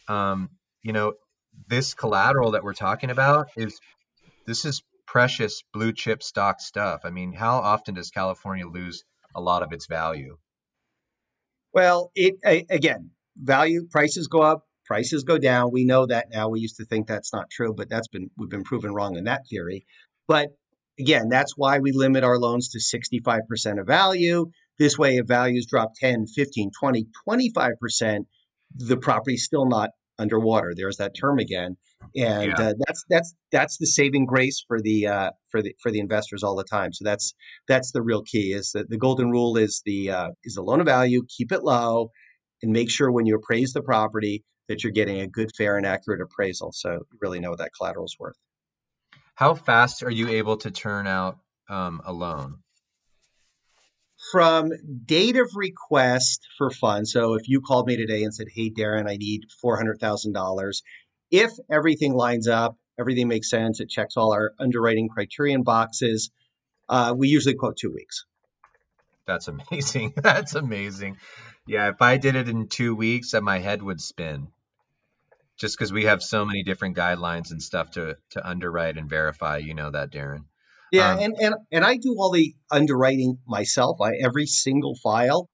Um, 0.09 0.51
you 0.83 0.93
know, 0.93 1.15
this 1.69 1.95
collateral 1.95 2.53
that 2.53 2.65
we're 2.65 2.75
talking 2.75 3.11
about 3.11 3.49
is 3.57 3.81
this 4.47 4.65
is 4.65 4.83
precious 5.07 5.63
blue 5.73 5.93
chip 5.93 6.23
stock 6.23 6.61
stuff. 6.61 7.03
I 7.05 7.11
mean, 7.11 7.33
how 7.33 7.59
often 7.59 7.95
does 7.95 8.11
California 8.11 8.67
lose 8.67 9.05
a 9.35 9.41
lot 9.41 9.63
of 9.63 9.73
its 9.73 9.87
value? 9.87 10.37
Well, 11.73 12.11
it 12.15 12.35
again, 12.71 13.11
value 13.37 13.87
prices 13.91 14.29
go 14.29 14.43
up, 14.43 14.67
prices 14.85 15.25
go 15.25 15.39
down. 15.39 15.73
We 15.73 15.85
know 15.85 16.07
that 16.07 16.29
now. 16.31 16.49
We 16.49 16.61
used 16.61 16.77
to 16.77 16.85
think 16.85 17.07
that's 17.07 17.33
not 17.33 17.51
true, 17.51 17.75
but 17.75 17.89
that's 17.89 18.09
been 18.09 18.31
we've 18.37 18.51
been 18.51 18.65
proven 18.65 18.93
wrong 18.93 19.17
in 19.17 19.25
that 19.25 19.43
theory. 19.51 19.87
But 20.29 20.51
again, 20.99 21.29
that's 21.29 21.55
why 21.57 21.79
we 21.79 21.93
limit 21.93 22.25
our 22.25 22.39
loans 22.39 22.71
to 22.71 22.79
65% 22.79 23.81
of 23.81 23.87
value. 23.87 24.51
This 24.79 24.99
way, 24.99 25.17
if 25.17 25.27
values 25.27 25.67
drop 25.67 25.93
10, 26.01 26.27
15, 26.27 26.71
20, 26.79 27.07
25%, 27.29 28.19
the 28.77 28.97
property's 28.97 29.45
still 29.45 29.67
not 29.67 29.91
underwater. 30.19 30.75
There's 30.77 30.97
that 30.97 31.15
term 31.19 31.39
again, 31.39 31.77
and 32.17 32.53
yeah. 32.57 32.69
uh, 32.69 32.73
that's 32.87 33.05
that's 33.09 33.35
that's 33.53 33.79
the 33.79 33.87
saving 33.87 34.27
grace 34.27 34.65
for 34.67 34.81
the 34.81 35.07
uh, 35.07 35.31
for 35.51 35.63
the 35.63 35.75
for 35.81 35.91
the 35.91 36.01
investors 36.01 36.43
all 36.43 36.57
the 36.57 36.65
time. 36.65 36.93
So 36.93 37.05
that's 37.05 37.35
that's 37.69 37.93
the 37.93 38.03
real 38.03 38.23
key. 38.23 38.53
Is 38.53 38.73
that 38.73 38.91
the 38.91 38.99
golden 38.99 39.31
rule 39.31 39.57
is 39.57 39.83
the 39.85 40.11
uh, 40.11 40.29
is 40.45 40.55
the 40.55 40.63
loan 40.63 40.81
of 40.81 40.87
value. 40.87 41.23
Keep 41.37 41.53
it 41.53 41.63
low, 41.63 42.11
and 42.63 42.73
make 42.73 42.91
sure 42.91 43.11
when 43.11 43.27
you 43.27 43.37
appraise 43.37 43.73
the 43.73 43.83
property 43.83 44.45
that 44.69 44.83
you're 44.83 44.93
getting 44.93 45.21
a 45.21 45.29
good, 45.29 45.51
fair, 45.57 45.77
and 45.77 45.87
accurate 45.87 46.21
appraisal. 46.21 46.73
So 46.73 46.93
you 46.93 47.19
really 47.21 47.41
know 47.41 47.51
what 47.51 47.59
that 47.59 47.73
collateral 47.79 48.07
is 48.07 48.17
worth. 48.19 48.37
How 49.35 49.55
fast 49.55 50.03
are 50.03 50.11
you 50.11 50.29
able 50.29 50.57
to 50.59 50.71
turn 50.71 51.07
out 51.07 51.39
um, 51.69 52.01
a 52.05 52.13
loan? 52.13 52.59
from 54.33 54.71
date 55.05 55.37
of 55.37 55.51
request 55.55 56.47
for 56.57 56.71
funds. 56.71 57.13
So 57.13 57.35
if 57.35 57.49
you 57.49 57.61
called 57.61 57.87
me 57.87 57.97
today 57.97 58.23
and 58.23 58.35
said, 58.35 58.47
"Hey, 58.53 58.71
Darren, 58.71 59.09
I 59.09 59.17
need 59.17 59.43
four 59.61 59.77
hundred 59.77 60.01
thousand 60.01 60.33
dollars," 60.33 60.83
if 61.31 61.51
everything 61.71 62.15
lines 62.15 62.49
up, 62.49 62.77
everything 62.99 63.29
makes 63.29 63.51
sense, 63.51 63.81
it 63.81 63.89
checks 63.89 64.17
all 64.17 64.33
our 64.33 64.53
underwriting 64.59 65.09
criterion 65.09 65.63
boxes, 65.63 66.31
uh, 66.89 67.15
we 67.17 67.29
usually 67.29 67.55
quote 67.55 67.77
two 67.77 67.93
weeks. 67.93 68.25
That's 69.27 69.49
amazing. 69.71 70.15
That's 70.17 70.55
amazing. 70.55 71.19
Yeah, 71.67 71.89
if 71.89 72.03
I 72.03 72.19
did 72.19 72.37
it 72.37 72.49
in 72.49 72.69
two 72.69 72.95
weeks, 72.95 73.33
then 73.33 73.45
my 73.45 73.59
head 73.59 73.83
would 73.83 74.01
spin. 74.01 74.49
Just 75.57 75.79
because 75.79 75.93
we 75.93 76.05
have 76.05 76.23
so 76.23 76.45
many 76.45 76.63
different 76.63 76.97
guidelines 76.97 77.51
and 77.51 77.63
stuff 77.63 77.93
to 77.93 78.17
to 78.31 78.47
underwrite 78.47 78.97
and 78.97 79.09
verify, 79.09 79.59
you 79.59 79.75
know 79.75 79.91
that, 79.91 80.11
Darren. 80.11 80.45
Yeah, 80.91 81.13
um, 81.13 81.19
and, 81.21 81.35
and 81.41 81.55
and 81.73 81.85
I 81.85 81.97
do 81.97 82.15
all 82.19 82.31
the 82.31 82.55
underwriting 82.71 83.39
myself. 83.47 84.01
I 84.01 84.15
every 84.23 84.47
single 84.47 84.95
file 84.97 85.49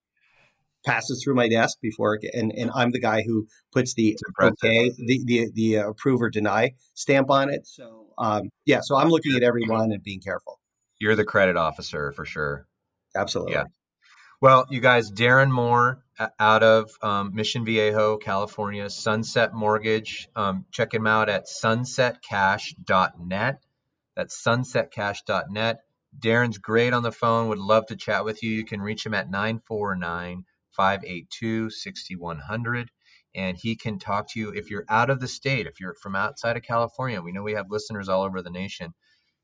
passes 0.85 1.23
through 1.23 1.35
my 1.35 1.49
desk 1.49 1.79
before, 1.81 2.19
and 2.33 2.53
and 2.53 2.71
I'm 2.75 2.91
the 2.91 3.01
guy 3.01 3.23
who 3.23 3.47
puts 3.73 3.95
the 3.95 4.19
okay, 4.43 4.91
the 4.99 5.21
the 5.25 5.51
the 5.55 5.79
uh, 5.79 5.91
approve 5.91 6.23
or 6.23 6.31
deny 6.31 6.73
stamp 6.95 7.31
on 7.31 7.51
it. 7.51 7.67
So 7.67 8.09
um, 8.19 8.51
yeah, 8.67 8.81
so 8.83 8.97
I'm 8.97 9.09
looking 9.09 9.35
at 9.37 9.43
everyone 9.43 9.93
and 9.93 10.03
being 10.03 10.21
careful. 10.21 10.61
You're 10.99 11.17
the 11.17 11.25
credit 11.25 11.57
officer 11.57 12.13
for 12.13 12.25
sure. 12.25 12.67
Absolutely. 13.17 13.55
Yeah. 13.55 13.65
Well, 14.43 14.67
you 14.71 14.81
guys, 14.81 15.13
Darren 15.13 15.51
Moore 15.51 16.03
out 16.39 16.63
of 16.63 16.91
um, 17.03 17.35
Mission 17.35 17.67
Viejo, 17.67 18.17
California, 18.17 18.89
Sunset 18.89 19.53
Mortgage. 19.53 20.31
Um, 20.35 20.65
check 20.73 20.95
him 20.95 21.07
out 21.07 21.29
at 21.29 21.47
sunsetcash.net. 21.47 23.63
That's 24.17 24.43
sunsetcash.net. 24.43 25.81
Darren's 26.19 26.57
great 26.57 26.95
on 26.95 27.03
the 27.03 27.13
phone, 27.13 27.49
would 27.49 27.59
love 27.59 27.85
to 27.89 27.97
chat 27.97 28.25
with 28.25 28.43
you. 28.43 28.51
You 28.51 28.65
can 28.65 28.81
reach 28.81 29.05
him 29.05 29.13
at 29.13 29.31
949 29.31 30.47
582 30.71 31.69
6100. 31.69 32.91
And 33.35 33.59
he 33.59 33.77
can 33.77 33.99
talk 33.99 34.31
to 34.31 34.41
you 34.41 34.55
if 34.55 34.71
you're 34.71 34.87
out 34.89 35.11
of 35.11 35.21
the 35.21 35.29
state, 35.29 35.67
if 35.67 35.81
you're 35.81 35.93
from 35.95 36.17
outside 36.17 36.57
of 36.57 36.63
California. 36.63 37.21
We 37.21 37.33
know 37.33 37.43
we 37.43 37.53
have 37.53 37.71
listeners 37.71 38.09
all 38.09 38.23
over 38.23 38.41
the 38.41 38.49
nation. 38.49 38.95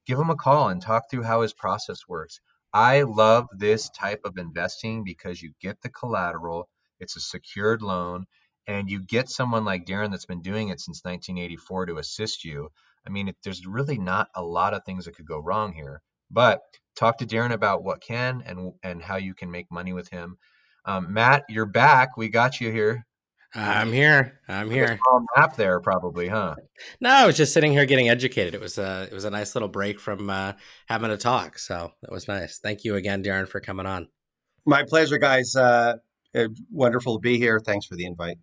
Give 0.07 0.19
him 0.19 0.31
a 0.31 0.37
call 0.37 0.71
and 0.71 0.81
talk 0.81 1.11
through 1.11 1.25
how 1.25 1.43
his 1.43 1.53
process 1.53 2.09
works. 2.09 2.41
I 2.77 3.05
love 3.05 3.49
this 3.57 3.89
type 3.89 4.21
of 4.27 4.37
investing 4.37 5.03
because 5.03 5.41
you 5.41 5.53
get 5.63 5.81
the 5.81 5.89
collateral, 5.89 6.69
it's 7.01 7.17
a 7.17 7.21
secured 7.21 7.81
loan, 7.81 8.27
and 8.67 8.91
you 8.91 9.01
get 9.03 9.31
someone 9.31 9.65
like 9.65 9.87
Darren 9.87 10.11
that's 10.11 10.27
been 10.27 10.43
doing 10.43 10.69
it 10.69 10.79
since 10.79 11.03
1984 11.03 11.87
to 11.87 11.97
assist 11.97 12.45
you. 12.45 12.69
I 13.07 13.09
mean, 13.09 13.33
there's 13.43 13.67
really 13.67 13.97
not 13.97 14.29
a 14.35 14.43
lot 14.43 14.75
of 14.75 14.85
things 14.85 15.07
that 15.07 15.17
could 15.17 15.27
go 15.27 15.39
wrong 15.39 15.73
here. 15.73 16.03
But 16.31 16.61
talk 16.97 17.17
to 17.19 17.27
Darren 17.27 17.55
about 17.55 17.83
what 17.83 18.03
can 18.03 18.43
and 18.45 18.75
and 18.83 19.01
how 19.01 19.17
you 19.17 19.33
can 19.33 19.51
make 19.51 19.73
money 19.73 19.95
with 19.95 20.11
him. 20.11 20.37
Um, 20.85 21.15
Matt, 21.15 21.45
you're 21.49 21.65
back. 21.65 22.19
We 22.19 22.29
got 22.29 22.61
you 22.61 22.71
here. 22.71 23.07
I'm 23.57 23.91
here. 23.91 24.39
I'm 24.49 24.71
here. 24.71 24.99
Map 25.35 25.57
there, 25.57 25.81
probably, 25.81 26.29
huh? 26.29 26.57
No, 27.01 27.09
I 27.09 27.27
was 27.27 27.39
just 27.39 27.55
sitting 27.55 27.73
here 27.73 27.87
getting 27.87 28.11
educated. 28.11 28.55
It 28.55 28.61
was 28.61 28.77
a 28.77 29.09
it 29.11 29.15
was 29.15 29.25
a 29.25 29.31
nice 29.31 29.55
little 29.55 29.69
break 29.69 29.99
from 29.99 30.29
uh, 30.29 30.53
having 30.87 31.11
a 31.11 31.17
talk, 31.17 31.59
so 31.59 31.91
that 32.03 32.13
was 32.13 32.29
nice. 32.29 32.59
Thank 32.59 32.85
you 32.85 32.97
again, 32.97 33.25
Darren, 33.25 33.49
for 33.49 33.61
coming 33.61 33.87
on. 33.87 34.09
My 34.67 34.83
pleasure, 34.83 35.17
guys. 35.17 35.57
Uh, 35.57 35.95
wonderful 36.71 37.17
to 37.17 37.21
be 37.21 37.39
here. 37.39 37.59
Thanks 37.59 37.87
for 37.87 37.97
the 37.97 38.05
invite. 38.05 38.37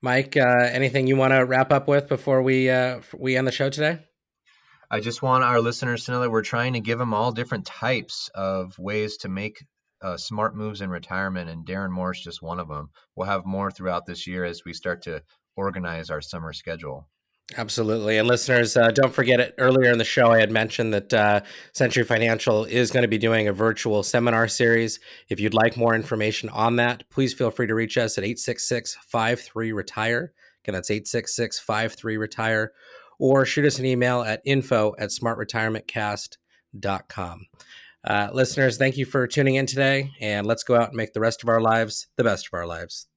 Mike, 0.00 0.36
uh, 0.36 0.68
anything 0.70 1.08
you 1.08 1.16
want 1.16 1.32
to 1.32 1.44
wrap 1.44 1.72
up 1.72 1.88
with 1.88 2.08
before 2.08 2.42
we 2.42 2.70
uh, 2.70 3.00
we 3.18 3.36
end 3.36 3.48
the 3.48 3.52
show 3.52 3.70
today? 3.70 3.98
I 4.88 5.00
just 5.00 5.20
want 5.20 5.42
our 5.42 5.60
listeners 5.60 6.04
to 6.04 6.12
know 6.12 6.20
that 6.20 6.30
we're 6.30 6.42
trying 6.42 6.74
to 6.74 6.80
give 6.80 6.98
them 6.98 7.12
all 7.12 7.32
different 7.32 7.66
types 7.66 8.30
of 8.36 8.78
ways 8.78 9.16
to 9.18 9.28
make 9.28 9.64
uh, 10.02 10.16
smart 10.16 10.56
moves 10.56 10.80
in 10.80 10.90
retirement, 10.90 11.50
and 11.50 11.66
Darren 11.66 11.90
Moore 11.90 12.12
is 12.12 12.20
just 12.20 12.42
one 12.42 12.60
of 12.60 12.68
them. 12.68 12.90
We'll 13.14 13.28
have 13.28 13.46
more 13.46 13.70
throughout 13.70 14.06
this 14.06 14.26
year 14.26 14.44
as 14.44 14.64
we 14.64 14.72
start 14.72 15.02
to 15.02 15.22
organize 15.56 16.10
our 16.10 16.20
summer 16.20 16.52
schedule. 16.52 17.08
Absolutely. 17.56 18.18
And 18.18 18.26
listeners, 18.26 18.76
uh, 18.76 18.90
don't 18.90 19.14
forget 19.14 19.38
it. 19.38 19.54
Earlier 19.56 19.92
in 19.92 19.98
the 19.98 20.04
show, 20.04 20.32
I 20.32 20.40
had 20.40 20.50
mentioned 20.50 20.92
that 20.92 21.14
uh, 21.14 21.42
Century 21.72 22.02
Financial 22.02 22.64
is 22.64 22.90
going 22.90 23.02
to 23.02 23.08
be 23.08 23.18
doing 23.18 23.46
a 23.46 23.52
virtual 23.52 24.02
seminar 24.02 24.48
series. 24.48 24.98
If 25.28 25.38
you'd 25.38 25.54
like 25.54 25.76
more 25.76 25.94
information 25.94 26.48
on 26.48 26.74
that, 26.76 27.04
please 27.08 27.32
feel 27.32 27.52
free 27.52 27.68
to 27.68 27.74
reach 27.74 27.96
us 27.98 28.18
at 28.18 28.24
866 28.24 28.96
53 29.06 29.72
Retire. 29.72 30.32
Again, 30.64 30.74
that's 30.74 30.90
866 30.90 31.60
53 31.60 32.16
Retire. 32.16 32.72
Or 33.20 33.46
shoot 33.46 33.64
us 33.64 33.78
an 33.78 33.86
email 33.86 34.22
at 34.22 34.42
info 34.44 34.96
at 34.98 35.10
smartretirementcast.com. 35.10 37.46
Uh, 38.06 38.28
listeners, 38.32 38.78
thank 38.78 38.96
you 38.96 39.04
for 39.04 39.26
tuning 39.26 39.56
in 39.56 39.66
today, 39.66 40.12
and 40.20 40.46
let's 40.46 40.62
go 40.62 40.76
out 40.76 40.88
and 40.88 40.96
make 40.96 41.12
the 41.12 41.20
rest 41.20 41.42
of 41.42 41.48
our 41.48 41.60
lives 41.60 42.06
the 42.16 42.22
best 42.22 42.46
of 42.46 42.54
our 42.54 42.66
lives. 42.66 43.08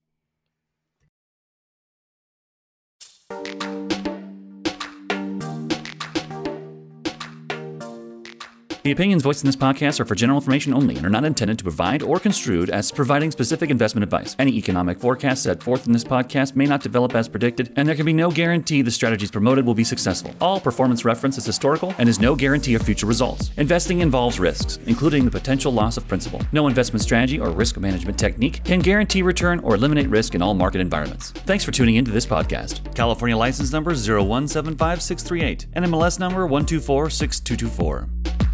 The 8.89 8.93
opinions 8.93 9.21
voiced 9.21 9.43
in 9.43 9.47
this 9.47 9.55
podcast 9.55 9.99
are 9.99 10.05
for 10.05 10.15
general 10.15 10.39
information 10.39 10.73
only 10.73 10.95
and 10.95 11.05
are 11.05 11.11
not 11.11 11.23
intended 11.23 11.59
to 11.59 11.63
provide 11.63 12.01
or 12.01 12.19
construed 12.19 12.71
as 12.71 12.91
providing 12.91 13.29
specific 13.29 13.69
investment 13.69 14.03
advice. 14.03 14.35
Any 14.39 14.53
economic 14.53 14.99
forecast 14.99 15.43
set 15.43 15.61
forth 15.61 15.85
in 15.85 15.93
this 15.93 16.03
podcast 16.03 16.55
may 16.55 16.65
not 16.65 16.81
develop 16.81 17.13
as 17.13 17.29
predicted, 17.29 17.71
and 17.75 17.87
there 17.87 17.93
can 17.93 18.07
be 18.07 18.13
no 18.13 18.31
guarantee 18.31 18.81
the 18.81 18.89
strategies 18.89 19.29
promoted 19.29 19.63
will 19.63 19.75
be 19.75 19.83
successful. 19.83 20.33
All 20.41 20.59
performance 20.59 21.05
reference 21.05 21.37
is 21.37 21.45
historical 21.45 21.93
and 21.99 22.09
is 22.09 22.19
no 22.19 22.35
guarantee 22.35 22.73
of 22.73 22.81
future 22.81 23.05
results. 23.05 23.51
Investing 23.57 23.99
involves 23.99 24.39
risks, 24.39 24.79
including 24.87 25.23
the 25.23 25.29
potential 25.29 25.71
loss 25.71 25.95
of 25.95 26.07
principal. 26.07 26.41
No 26.51 26.65
investment 26.65 27.03
strategy 27.03 27.39
or 27.39 27.51
risk 27.51 27.77
management 27.77 28.17
technique 28.17 28.63
can 28.63 28.79
guarantee 28.79 29.21
return 29.21 29.59
or 29.59 29.75
eliminate 29.75 30.09
risk 30.09 30.33
in 30.33 30.41
all 30.41 30.55
market 30.55 30.81
environments. 30.81 31.29
Thanks 31.29 31.63
for 31.63 31.69
tuning 31.69 31.97
into 31.97 32.09
this 32.09 32.25
podcast. 32.25 32.95
California 32.95 33.37
license 33.37 33.71
number 33.71 33.91
0175638 33.91 35.67
and 35.73 35.85
MLS 35.85 36.19
number 36.19 36.47
1246224. 36.47 38.48